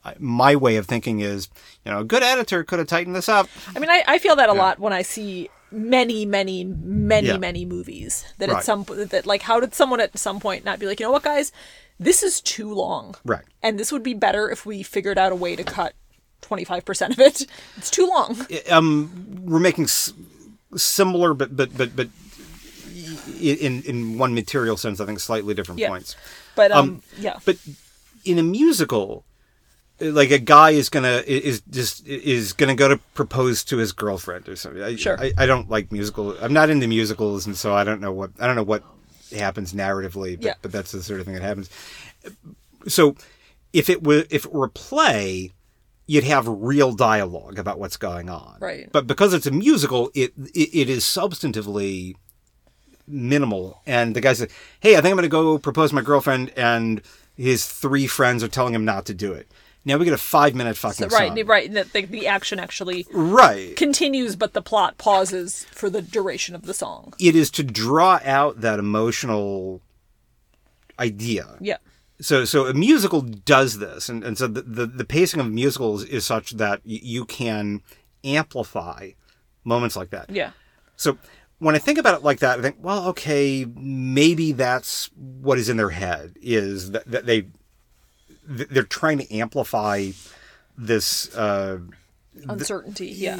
uh, 0.05 0.15
my 0.19 0.57
way 0.57 0.77
of 0.77 0.87
thinking 0.87 1.21
is, 1.21 1.49
you 1.85 1.93
know, 1.93 2.01
a 2.01 2.05
good 2.05 2.23
editor 2.25 2.65
could 2.65 2.79
have 2.81 2.89
tightened 2.89 3.15
this 3.15 3.29
up. 3.29 3.49
I 3.75 3.79
mean, 3.79 3.91
I, 3.91 4.03
I 4.07 4.19
feel 4.19 4.35
that 4.37 4.49
a 4.49 4.53
lot 4.53 4.79
when 4.81 4.93
I 4.93 5.03
see 5.03 5.49
many, 5.71 6.27
many, 6.27 6.65
many, 6.65 7.29
Yeah. 7.29 7.39
many 7.39 7.65
movies. 7.65 8.25
That 8.39 8.49
Right. 8.51 8.59
at 8.59 8.65
some 8.65 8.85
that 8.89 9.27
like, 9.27 9.43
how 9.43 9.59
did 9.61 9.75
someone 9.75 10.01
at 10.01 10.19
some 10.19 10.39
point 10.41 10.65
not 10.65 10.79
be 10.81 10.87
like, 10.87 10.99
you 11.01 11.07
know 11.07 11.13
what, 11.13 11.23
guys, 11.23 11.51
this 12.01 12.23
is 12.23 12.41
too 12.41 12.75
long, 12.75 13.15
Right. 13.25 13.45
and 13.63 13.79
this 13.79 13.93
would 13.93 14.03
be 14.03 14.13
better 14.13 14.51
if 14.51 14.67
we 14.67 14.83
figured 14.83 15.17
out 15.19 15.31
a 15.33 15.37
way 15.37 15.55
to 15.57 15.63
cut 15.63 15.95
twenty 16.43 16.65
five 16.65 16.85
percent 16.85 17.15
of 17.15 17.19
it. 17.21 17.47
It's 17.79 17.91
too 17.91 18.07
long. 18.07 18.37
Um, 18.71 19.27
we're 19.43 19.59
making 19.61 19.85
s- 19.85 20.13
similar, 20.77 21.33
but 21.33 21.57
but 21.57 21.75
but 21.77 21.97
but 21.97 22.09
in 23.41 23.83
in 23.83 24.19
one 24.19 24.35
material 24.35 24.77
sense, 24.77 25.01
I 25.01 25.07
think 25.07 25.21
slightly 25.21 25.55
different 25.55 25.81
Yeah. 25.81 25.89
points. 25.89 26.17
But 26.55 26.71
um, 26.73 27.03
yeah, 27.19 27.39
but 27.45 27.57
in 28.25 28.39
a 28.39 28.43
musical 28.43 29.25
like 30.01 30.31
a 30.31 30.39
guy 30.39 30.71
is 30.71 30.89
gonna 30.89 31.23
is 31.27 31.61
just 31.71 32.07
is 32.09 32.53
gonna 32.53 32.75
go 32.75 32.89
to 32.89 32.97
propose 33.15 33.63
to 33.65 33.77
his 33.77 33.93
girlfriend 33.93 34.49
or 34.49 34.57
something 34.57 34.83
I, 34.83 34.97
Sure. 34.97 35.17
I, 35.21 35.33
I 35.39 35.47
don't 35.47 35.71
like 35.71 35.93
musical 35.93 36.37
i'm 36.41 36.53
not 36.53 36.71
into 36.71 36.89
musicals 36.89 37.47
and 37.47 37.57
so 37.57 37.73
i 37.75 37.85
don't 37.85 38.01
know 38.01 38.11
what 38.11 38.31
i 38.41 38.47
don't 38.49 38.57
know 38.57 38.65
what 38.65 38.83
happens 39.37 39.73
narratively 39.75 40.37
but, 40.37 40.45
Yeah. 40.45 40.55
but 40.61 40.73
that's 40.73 40.91
the 40.91 41.03
sort 41.05 41.21
of 41.21 41.27
thing 41.27 41.35
that 41.35 41.43
happens 41.43 41.71
so 42.89 43.15
if 43.73 43.89
it 43.89 44.03
were 44.03 44.25
if 44.31 44.45
it 44.47 44.53
were 44.53 44.65
a 44.65 44.71
play 44.71 45.53
you'd 46.13 46.25
have 46.25 46.47
real 46.49 46.93
dialogue 46.93 47.59
about 47.59 47.79
what's 47.79 47.97
going 47.97 48.29
on 48.29 48.57
Right. 48.61 48.87
but 48.93 49.07
because 49.07 49.33
it's 49.35 49.47
a 49.47 49.51
musical 49.51 50.11
it 50.15 50.33
it, 50.55 50.69
it 50.83 50.89
is 50.97 51.05
substantively 51.05 52.15
minimal. 53.09 53.81
And 53.87 54.15
the 54.17 54.21
guy 54.21 54.33
said, 54.33 54.51
"Hey, 54.81 54.93
I 54.97 55.01
think 55.01 55.11
I'm 55.13 55.17
going 55.17 55.23
to 55.23 55.29
go 55.29 55.59
propose 55.59 55.91
to 55.91 55.95
my 55.97 56.03
girlfriend," 56.03 56.51
and 56.57 57.03
his 57.37 57.67
three 57.67 58.07
friends 58.07 58.43
are 58.45 58.49
telling 58.49 58.75
him 58.75 58.85
not 58.85 59.07
to 59.07 59.15
do 59.15 59.33
it. 59.33 59.51
Now 59.85 59.97
we 59.97 60.05
get 60.05 60.15
a 60.15 60.19
five 60.19 60.55
minute 60.55 60.77
fucking 60.77 61.11
so, 61.11 61.17
right, 61.17 61.37
song. 61.37 61.47
right. 61.47 61.67
and 61.69 61.77
The, 61.77 62.03
the 62.07 62.27
action 62.29 62.61
actually 62.61 63.05
Right. 63.13 63.75
continues, 63.77 64.37
but 64.37 64.53
the 64.53 64.63
plot 64.63 64.97
pauses 64.99 65.65
for 65.73 65.91
the 65.91 66.01
duration 66.01 66.55
of 66.55 66.63
the 66.67 66.75
song. 66.75 67.15
It 67.19 67.35
is 67.35 67.51
to 67.53 67.65
draw 67.65 68.21
out 68.25 68.61
that 68.61 68.79
emotional 68.79 69.81
idea. 70.99 71.57
Yeah. 71.61 71.79
So, 72.23 72.45
so 72.45 72.67
a 72.67 72.73
musical 72.73 73.21
does 73.21 73.79
this, 73.79 74.09
and, 74.09 74.23
and 74.25 74.39
so 74.39 74.47
the, 74.47 74.63
the 74.63 74.87
the 74.87 75.05
pacing 75.05 75.41
of 75.41 75.51
musicals 75.51 76.05
is 76.05 76.25
such 76.25 76.53
that 76.53 76.81
y- 76.85 77.01
you 77.03 77.25
can 77.25 77.83
amplify 78.25 79.11
moments 79.65 79.97
like 79.97 80.11
that. 80.11 80.31
Yeah. 80.31 80.53
So 80.97 81.19
when 81.59 81.75
I 81.75 81.79
think 81.79 81.99
about 81.99 82.15
it 82.15 82.23
like 82.23 82.39
that, 82.39 82.59
I 82.59 82.63
think, 82.63 82.77
well, 82.81 83.09
okay, 83.09 83.65
maybe 83.65 84.53
that's 84.53 85.11
what 85.17 85.59
is 85.59 85.69
in 85.69 85.77
their 85.77 85.91
head 85.91 86.37
is 86.41 86.93
that, 86.93 87.07
that 87.11 87.27
they 87.27 87.47
they're 88.45 88.83
trying 88.85 89.19
to 89.19 89.35
amplify 89.35 90.11
this 90.79 91.35
uh, 91.37 91.79
Uncertainty. 92.49 93.09
Yeah. 93.09 93.37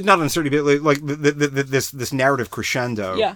not 0.00 0.20
uncertainty, 0.20 0.56
but 0.56 0.64
like, 0.64 0.82
like 0.82 1.06
the, 1.06 1.32
the, 1.32 1.62
this 1.64 1.90
this 1.90 2.12
narrative 2.12 2.50
crescendo. 2.50 3.16
Yeah. 3.16 3.34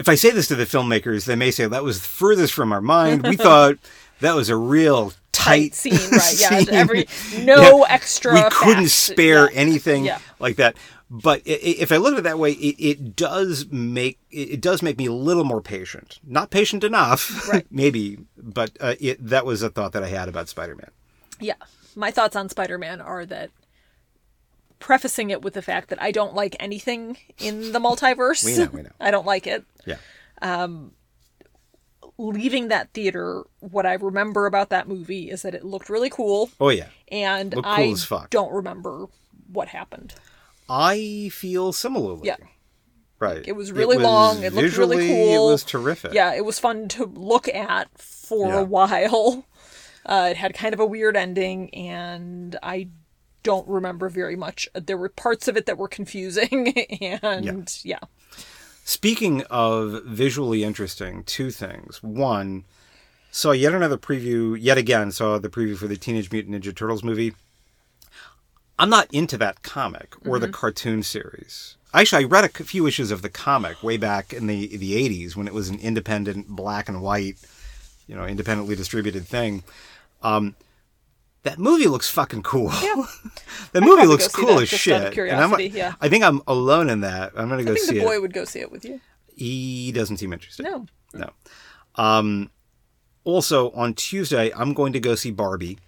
If 0.00 0.08
I 0.08 0.14
say 0.16 0.30
this 0.30 0.48
to 0.48 0.56
the 0.56 0.64
filmmakers, 0.64 1.26
they 1.26 1.36
may 1.36 1.50
say 1.50 1.66
that 1.66 1.84
was 1.84 2.04
furthest 2.04 2.54
from 2.54 2.72
our 2.72 2.80
mind. 2.80 3.22
We 3.22 3.36
thought 3.36 3.76
that 4.20 4.34
was 4.34 4.48
a 4.48 4.56
real 4.56 5.10
tight, 5.30 5.72
Tight 5.72 5.74
scene, 5.74 5.92
right? 5.92 6.34
Yeah. 6.40 6.58
scene. 6.58 6.68
Every 6.70 7.06
no 7.44 7.80
Yeah. 7.80 7.92
extra. 7.94 8.32
we 8.34 8.42
couldn't 8.50 8.88
spare 8.88 9.50
Yeah. 9.52 9.58
anything 9.58 10.04
Yeah. 10.06 10.18
like 10.38 10.56
that. 10.56 10.76
But 11.12 11.42
if 11.44 11.92
I 11.92 11.96
look 11.98 12.12
at 12.14 12.20
it 12.20 12.22
that 12.22 12.38
way, 12.38 12.52
it, 12.52 12.76
it 12.78 13.16
does 13.16 13.66
make 13.70 14.18
it 14.30 14.60
does 14.60 14.80
make 14.80 14.96
me 14.96 15.06
a 15.06 15.12
little 15.12 15.44
more 15.44 15.60
patient. 15.60 16.18
Not 16.26 16.50
patient 16.50 16.82
enough, 16.84 17.48
Right. 17.48 17.66
maybe, 17.70 18.18
but 18.38 18.70
uh, 18.80 18.94
it 19.00 19.24
that 19.26 19.44
was 19.44 19.60
a 19.62 19.68
thought 19.70 19.92
that 19.92 20.02
I 20.04 20.08
had 20.08 20.28
about 20.28 20.48
Spider-Man. 20.48 20.90
Yeah. 21.40 21.54
My 21.96 22.10
thoughts 22.12 22.36
on 22.36 22.48
Spider 22.48 22.78
Man 22.78 23.00
are 23.00 23.26
that 23.26 23.50
prefacing 24.80 25.30
it 25.30 25.42
with 25.42 25.54
the 25.54 25.62
fact 25.62 25.88
that 25.90 26.02
I 26.02 26.10
don't 26.10 26.34
like 26.34 26.56
anything 26.58 27.16
in 27.38 27.70
the 27.72 27.78
multiverse. 27.78 28.44
We 28.44 28.56
know, 28.56 28.70
we 28.72 28.82
know. 28.82 28.90
I 29.00 29.10
don't 29.12 29.26
like 29.26 29.46
it. 29.46 29.64
Yeah, 29.86 29.96
Leaving 32.18 32.68
that 32.68 32.92
theater, 32.92 33.44
what 33.60 33.86
I 33.86 33.94
remember 33.94 34.44
about 34.44 34.68
that 34.70 34.86
movie 34.86 35.30
is 35.30 35.40
that 35.42 35.54
it 35.54 35.64
looked 35.64 35.88
really 35.88 36.10
cool, 36.10 36.50
oh 36.60 36.68
yeah. 36.68 36.88
and 37.08 37.54
Looked 37.54 37.66
cool 37.66 37.74
I 37.74 37.88
as 37.88 38.04
fuck. 38.04 38.28
don't 38.28 38.52
remember 38.52 39.06
what 39.50 39.68
happened. 39.68 40.14
I 40.68 41.30
feel 41.32 41.72
similarly. 41.72 42.26
Yeah. 42.26 42.36
right. 43.20 43.42
It 43.46 43.52
was 43.52 43.72
really 43.72 43.96
long, 43.96 44.42
it 44.42 44.52
looked 44.52 44.76
really 44.76 44.98
visually, 44.98 45.08
cool. 45.08 45.48
It 45.48 45.52
was 45.52 45.64
terrific. 45.64 46.12
Yeah, 46.12 46.34
it 46.34 46.44
was 46.44 46.58
fun 46.58 46.88
to 46.88 47.06
look 47.06 47.48
at 47.48 47.88
for 47.98 48.48
Yeah. 48.48 48.60
a 48.60 48.64
while. 48.64 49.46
Uh, 50.06 50.28
it 50.30 50.36
had 50.38 50.54
kind 50.54 50.72
of 50.72 50.80
a 50.80 50.86
weird 50.86 51.14
ending, 51.14 51.72
and 51.74 52.58
I 52.62 52.88
don't 53.42 53.66
remember 53.68 54.08
very 54.08 54.36
much. 54.36 54.68
There 54.74 54.96
were 54.96 55.08
parts 55.08 55.48
of 55.48 55.56
it 55.56 55.66
that 55.66 55.78
were 55.78 55.88
confusing, 55.88 56.68
and 57.22 57.78
yeah. 57.84 58.00
Speaking 58.84 59.42
of 59.50 60.04
visually 60.04 60.64
interesting, 60.64 61.22
two 61.24 61.50
things. 61.50 62.02
One, 62.02 62.64
saw 63.30 63.52
yet 63.52 63.74
another 63.74 63.96
preview, 63.96 64.56
yet 64.58 64.78
again, 64.78 65.12
saw 65.12 65.38
the 65.38 65.48
preview 65.48 65.76
for 65.76 65.86
the 65.86 65.96
Teenage 65.96 66.30
Mutant 66.32 66.62
Ninja 66.62 66.74
Turtles 66.74 67.04
movie. 67.04 67.34
I'm 68.78 68.90
not 68.90 69.12
into 69.12 69.36
that 69.36 69.62
comic 69.62 70.14
or 70.26 70.38
the 70.38 70.48
cartoon 70.48 71.02
series. 71.02 71.76
Actually, 71.92 72.24
I 72.24 72.28
read 72.28 72.44
a 72.44 72.48
few 72.48 72.86
issues 72.86 73.10
of 73.10 73.20
the 73.20 73.28
comic 73.28 73.82
way 73.82 73.96
back 73.98 74.32
in 74.32 74.46
the 74.46 74.76
the 74.76 74.94
80s 74.94 75.36
when 75.36 75.46
it 75.46 75.52
was 75.52 75.68
an 75.68 75.78
independent 75.80 76.48
black 76.48 76.88
and 76.88 77.02
white, 77.02 77.36
you 78.06 78.14
know, 78.14 78.24
independently 78.24 78.74
distributed 78.74 79.26
thing. 79.26 79.64
Um, 80.22 80.54
that 81.42 81.58
movie 81.58 81.86
looks 81.86 82.08
fucking 82.08 82.42
cool. 82.42 82.70
Yeah. 82.82 83.04
that 83.72 83.82
movie 83.82 84.06
looks 84.06 84.28
cool 84.28 84.56
that 84.56 84.62
as 84.62 84.68
shit. 84.68 85.16
And 85.18 85.40
I'm- 85.40 85.54
yeah. 85.58 85.94
I 86.00 86.08
think 86.08 86.24
I'm 86.24 86.42
alone 86.46 86.90
in 86.90 87.00
that. 87.00 87.32
I'm 87.36 87.48
gonna 87.48 87.64
go 87.64 87.72
I 87.72 87.74
think 87.74 87.86
see 87.88 87.98
the 87.98 88.04
boy 88.04 88.14
it. 88.14 88.22
would 88.22 88.32
go 88.32 88.44
see 88.44 88.60
it 88.60 88.70
with 88.70 88.84
you. 88.84 89.00
He 89.34 89.90
doesn't 89.92 90.18
seem 90.18 90.32
interested. 90.32 90.64
No. 90.64 90.86
No. 91.14 91.30
Um, 91.96 92.50
also, 93.24 93.70
on 93.72 93.94
Tuesday, 93.94 94.52
I'm 94.54 94.74
going 94.74 94.92
to 94.92 95.00
go 95.00 95.14
see 95.14 95.30
Barbie. 95.30 95.78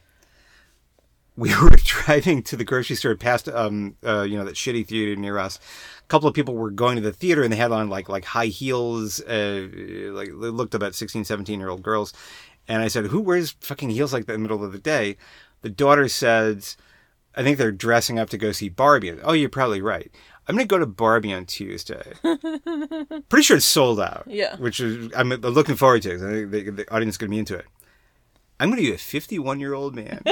We 1.36 1.54
were 1.62 1.70
driving 1.82 2.42
to 2.44 2.56
the 2.56 2.64
grocery 2.64 2.96
store 2.96 3.14
past, 3.16 3.48
um, 3.48 3.96
uh, 4.04 4.22
you 4.22 4.36
know, 4.36 4.44
that 4.44 4.54
shitty 4.54 4.86
theater 4.86 5.16
near 5.18 5.38
us. 5.38 5.58
A 6.00 6.06
couple 6.08 6.28
of 6.28 6.34
people 6.34 6.54
were 6.54 6.70
going 6.70 6.96
to 6.96 7.02
the 7.02 7.12
theater 7.12 7.42
and 7.42 7.50
they 7.52 7.56
had 7.56 7.72
on 7.72 7.88
like 7.88 8.08
like 8.08 8.24
high 8.24 8.46
heels, 8.46 9.20
uh, 9.22 9.66
like 10.12 10.28
they 10.28 10.32
looked 10.32 10.74
about 10.74 10.94
16, 10.94 11.24
17 11.24 11.58
year 11.58 11.70
old 11.70 11.82
girls. 11.82 12.12
And 12.68 12.82
I 12.82 12.88
said, 12.88 13.06
"Who 13.06 13.20
wears 13.20 13.56
fucking 13.60 13.90
heels 13.90 14.12
like 14.12 14.26
that 14.26 14.34
in 14.34 14.40
the 14.40 14.48
middle 14.48 14.64
of 14.64 14.72
the 14.72 14.78
day?" 14.78 15.16
The 15.62 15.70
daughter 15.70 16.08
says, 16.08 16.76
"I 17.34 17.42
think 17.42 17.58
they're 17.58 17.72
dressing 17.72 18.18
up 18.18 18.30
to 18.30 18.38
go 18.38 18.52
see 18.52 18.68
Barbie." 18.68 19.12
Oh, 19.22 19.32
you're 19.32 19.48
probably 19.48 19.80
right. 19.82 20.10
I'm 20.48 20.56
gonna 20.56 20.66
go 20.66 20.78
to 20.78 20.86
Barbie 20.86 21.32
on 21.32 21.46
Tuesday. 21.46 22.14
Pretty 23.28 23.42
sure 23.42 23.56
it's 23.58 23.66
sold 23.66 24.00
out. 24.00 24.24
Yeah. 24.26 24.56
Which 24.56 24.80
is 24.80 25.12
I'm 25.14 25.28
looking 25.30 25.76
forward 25.76 26.02
to. 26.02 26.14
I 26.14 26.18
think 26.18 26.50
the, 26.50 26.70
the 26.70 26.94
audience 26.94 27.14
is 27.14 27.18
gonna 27.18 27.30
be 27.30 27.38
into 27.38 27.56
it. 27.56 27.66
I'm 28.58 28.70
gonna 28.70 28.82
be 28.82 28.92
a 28.92 28.98
51 28.98 29.60
year 29.60 29.74
old 29.74 29.94
man 29.94 30.22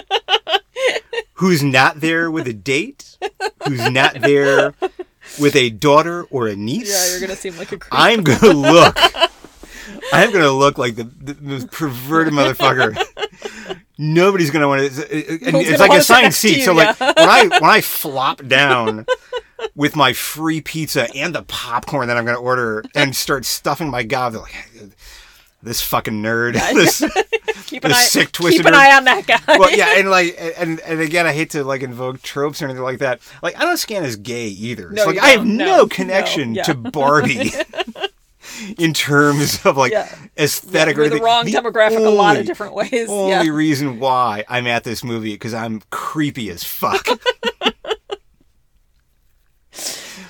who's 1.34 1.62
not 1.62 2.00
there 2.00 2.30
with 2.30 2.46
a 2.48 2.52
date, 2.52 3.18
who's 3.66 3.88
not 3.90 4.20
there 4.20 4.74
with 5.40 5.54
a 5.56 5.70
daughter 5.70 6.24
or 6.24 6.48
a 6.48 6.56
niece. 6.56 6.90
Yeah, 6.90 7.12
you're 7.12 7.20
gonna 7.20 7.36
seem 7.36 7.56
like 7.56 7.72
a 7.72 7.78
creep. 7.78 7.92
I'm 7.92 8.22
gonna 8.22 8.52
look. 8.52 8.96
I'm 10.12 10.32
gonna 10.32 10.50
look 10.50 10.78
like 10.78 10.96
the, 10.96 11.04
the 11.04 11.36
most 11.40 11.70
perverted 11.70 12.32
motherfucker. 12.32 12.96
Nobody's 13.98 14.50
gonna 14.50 14.68
want 14.68 14.90
to. 14.92 15.06
It's 15.10 15.80
like 15.80 15.92
a 15.98 16.02
signed 16.02 16.34
seat. 16.34 16.58
you, 16.58 16.62
so 16.64 16.72
like 16.72 16.98
yeah. 17.00 17.12
when 17.16 17.28
I 17.28 17.58
when 17.60 17.70
I 17.70 17.80
flop 17.80 18.46
down 18.46 19.06
with 19.74 19.94
my 19.94 20.12
free 20.12 20.60
pizza 20.60 21.08
and 21.14 21.34
the 21.34 21.42
popcorn 21.42 22.08
that 22.08 22.16
I'm 22.16 22.24
gonna 22.24 22.40
order 22.40 22.82
and 22.94 23.14
start 23.14 23.44
stuffing 23.44 23.90
my 23.90 24.02
gob, 24.02 24.32
they're 24.32 24.40
like, 24.42 24.54
this 25.62 25.82
fucking 25.82 26.22
nerd, 26.22 26.54
this 26.54 27.00
keep 27.66 27.84
an 27.84 27.92
eye, 27.92 28.04
sick, 28.04 28.32
twisted 28.32 28.64
keep 28.64 28.66
an 28.66 28.72
nerd. 28.72 28.78
eye 28.78 28.96
on 28.96 29.04
that 29.04 29.26
guy. 29.26 29.58
well, 29.58 29.70
yeah, 29.76 29.98
and 29.98 30.08
like, 30.10 30.34
and 30.56 30.80
and 30.80 31.00
again, 31.00 31.26
I 31.26 31.34
hate 31.34 31.50
to 31.50 31.62
like 31.62 31.82
invoke 31.82 32.22
tropes 32.22 32.62
or 32.62 32.64
anything 32.64 32.82
like 32.82 33.00
that. 33.00 33.20
Like, 33.42 33.56
I 33.58 33.64
don't 33.64 33.76
scan 33.76 34.02
as 34.02 34.16
gay 34.16 34.46
either. 34.46 34.90
No, 34.90 35.02
so, 35.02 35.10
like, 35.10 35.18
I 35.22 35.28
have 35.28 35.44
no, 35.44 35.64
No. 35.66 35.86
connection 35.86 36.54
No, 36.54 36.56
yeah. 36.56 36.62
to 36.64 36.74
Barbie 36.74 37.50
in 38.78 38.92
terms 38.92 39.64
of 39.64 39.76
like 39.76 39.92
Yeah. 39.92 40.08
aesthetic 40.38 40.96
or 40.96 41.02
the 41.02 41.16
anything. 41.16 41.22
wrong 41.24 41.44
demographic 41.46 41.96
a 41.96 42.10
lot 42.10 42.36
of 42.36 42.46
different 42.46 42.74
ways. 42.74 43.08
Only 43.08 43.30
yeah. 43.30 43.52
reason 43.52 43.98
why 44.00 44.44
I'm 44.48 44.66
at 44.66 44.84
this 44.84 45.02
movie 45.04 45.32
because 45.34 45.54
I'm 45.54 45.82
creepy 45.90 46.50
as 46.50 46.64
fuck. 46.64 47.06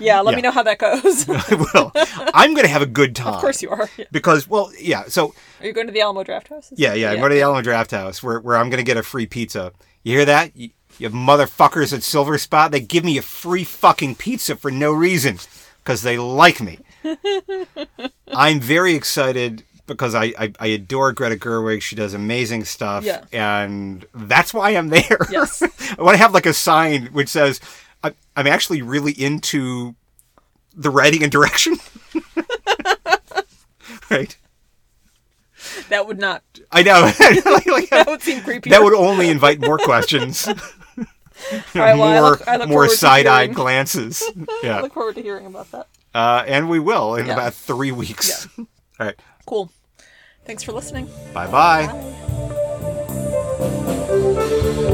Yeah, 0.03 0.21
let 0.21 0.33
Yeah. 0.33 0.37
me 0.37 0.43
know 0.43 0.51
how 0.51 0.63
that 0.63 0.79
goes. 0.79 1.27
well, 1.75 1.93
I'm 2.33 2.55
gonna 2.55 2.69
have 2.69 2.81
a 2.81 2.87
good 2.87 3.15
time. 3.15 3.35
Of 3.35 3.41
course 3.43 3.61
you 3.63 3.69
are. 3.69 3.89
Yeah. 3.99 4.07
Because, 4.11 4.49
well, 4.49 4.73
yeah. 4.81 5.05
So 5.09 5.35
Are 5.61 5.67
you 5.67 5.73
going 5.75 5.89
to 5.89 5.93
the 5.93 6.01
Alamo 6.01 6.25
Drafthouse? 6.25 6.73
Yeah, 6.75 6.95
yeah. 6.95 7.11
I'm 7.11 7.19
going 7.19 7.31
to 7.31 7.35
the 7.35 7.43
Alamo 7.43 7.61
Drafthouse 7.61 8.23
where, 8.23 8.41
where 8.41 8.57
I'm 8.57 8.71
going 8.71 8.79
to 8.79 8.85
get 8.85 8.97
a 8.97 9.03
free 9.03 9.27
pizza. 9.27 9.73
You 10.03 10.17
hear 10.17 10.25
that? 10.25 10.57
You, 10.57 10.71
you 10.99 11.11
motherfuckers 11.11 11.93
at 11.93 12.03
Silver 12.03 12.39
Spot, 12.39 12.73
they 12.73 12.81
give 12.81 13.05
me 13.05 13.19
a 13.19 13.23
free 13.23 13.65
fucking 13.65 14.15
pizza 14.15 14.57
for 14.57 14.71
no 14.71 14.91
reason 14.91 15.39
because 15.85 16.01
they 16.01 16.17
like 16.19 16.63
me. 16.63 16.79
I'm 18.33 18.61
very 18.61 18.95
excited 18.95 19.65
because 19.87 20.15
I, 20.15 20.33
I, 20.39 20.53
I 20.61 20.67
adore 20.69 21.13
Greta 21.13 21.37
Gerwig. 21.37 21.83
She 21.83 21.97
does 21.97 22.15
amazing 22.15 22.65
stuff. 22.65 23.05
Yeah. 23.05 23.25
And 23.33 24.05
that's 24.15 24.55
why 24.55 24.71
I'm 24.71 24.89
there. 24.89 25.19
Yes. 25.31 25.63
I 25.99 26.03
want 26.03 26.15
to 26.15 26.19
have 26.23 26.33
like 26.33 26.47
a 26.47 26.53
sign 26.55 27.07
which 27.07 27.29
says, 27.29 27.61
I, 28.05 28.15
I'm 28.37 28.47
actually 28.47 28.83
really 28.83 29.13
into 29.13 29.95
the 30.77 30.91
writing 30.91 31.23
and 31.23 31.33
direction. 31.33 31.77
right. 34.11 34.37
That 35.89 36.07
would 36.07 36.19
not. 36.19 36.43
I 36.73 36.83
know. 36.83 37.11
Like- 37.19 37.67
like- 37.67 37.91
That 37.91 38.07
would 38.07 38.23
seem 38.23 38.43
creepy. 38.43 38.71
that 38.71 38.83
would 38.83 38.95
only 38.95 39.29
invite 39.29 39.61
more 39.61 39.77
questions, 39.79 40.47
right, 40.47 40.57
well, 41.75 41.97
more 41.97 42.07
I 42.07 42.21
look, 42.21 42.49
I 42.49 42.57
look 42.57 42.69
more 42.69 42.89
side-eyed 42.89 43.55
glances. 43.55 44.23
I 44.63 44.81
look 44.81 44.93
forward 44.95 45.17
to 45.17 45.23
hearing 45.23 45.47
about 45.47 45.71
that. 45.73 45.89
Uh, 46.15 46.45
and 46.47 46.69
we 46.69 46.79
will 46.79 47.15
in 47.17 47.27
Yeah. 47.27 47.33
about 47.35 47.55
three 47.55 47.93
weeks. 47.93 48.47
All 48.59 48.67
right, 48.99 49.17
Cool. 49.47 49.71
Thanks 50.45 50.63
for 50.63 50.73
listening. 50.73 51.09
bye 51.33 51.47
bye. 51.47 51.87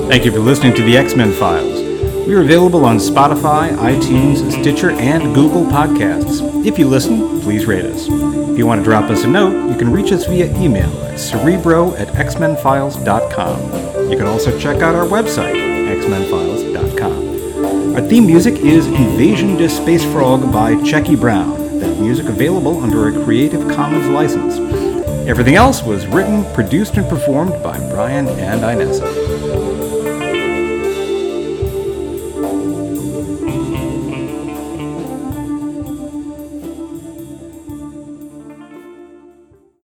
Thank 0.09 0.25
you 0.25 0.31
for 0.33 0.39
listening 0.39 0.75
to 0.75 0.83
the 0.83 0.97
X 0.97 1.15
Men 1.17 1.33
Files. 1.33 1.83
We 2.27 2.35
are 2.35 2.41
available 2.41 2.85
on 2.85 2.97
Spotify, 2.99 3.71
iTunes, 3.77 4.51
Stitcher, 4.61 4.91
and 4.91 5.35
Google 5.35 5.65
Podcasts. 5.65 6.41
If 6.67 6.77
you 6.79 6.89
listen, 6.89 7.41
please 7.41 7.67
rate 7.67 7.85
us. 7.85 8.07
If 8.09 8.59
you 8.59 8.67
want 8.67 8.81
to 8.81 8.85
drop 8.85 9.11
us 9.11 9.23
a 9.25 9.29
note, 9.29 9.69
you 9.71 9.77
can 9.77 9.93
reach 9.93 10.11
us 10.13 10.27
via 10.27 10.47
email 10.61 10.91
at 11.05 11.19
cerebro 11.21 11.95
at 11.95 12.09
xmenfiles.com. 12.09 14.11
You 14.11 14.17
can 14.17 14.27
also 14.27 14.59
check 14.59 14.83
out 14.83 14.95
our 14.97 15.07
website, 15.07 15.55
xmenfiles.com. 16.03 16.46
Our 17.97 18.03
theme 18.03 18.27
music 18.27 18.57
is 18.57 18.87
Invasion 18.89 19.57
to 19.57 19.71
Space 19.71 20.05
Frog 20.05 20.53
by 20.53 20.75
Checky 20.75 21.19
Brown. 21.19 21.81
That 21.81 21.99
music 21.99 22.27
available 22.27 22.83
under 22.83 23.09
a 23.09 23.25
Creative 23.25 23.67
Commons 23.75 24.07
license. 24.09 24.59
Everything 25.27 25.55
else 25.55 25.83
was 25.83 26.07
written, 26.07 26.45
produced, 26.53 26.99
and 26.99 27.09
performed 27.09 27.53
by 27.63 27.79
Brian 27.89 28.29
and 28.29 28.61
Inessa. 28.61 29.36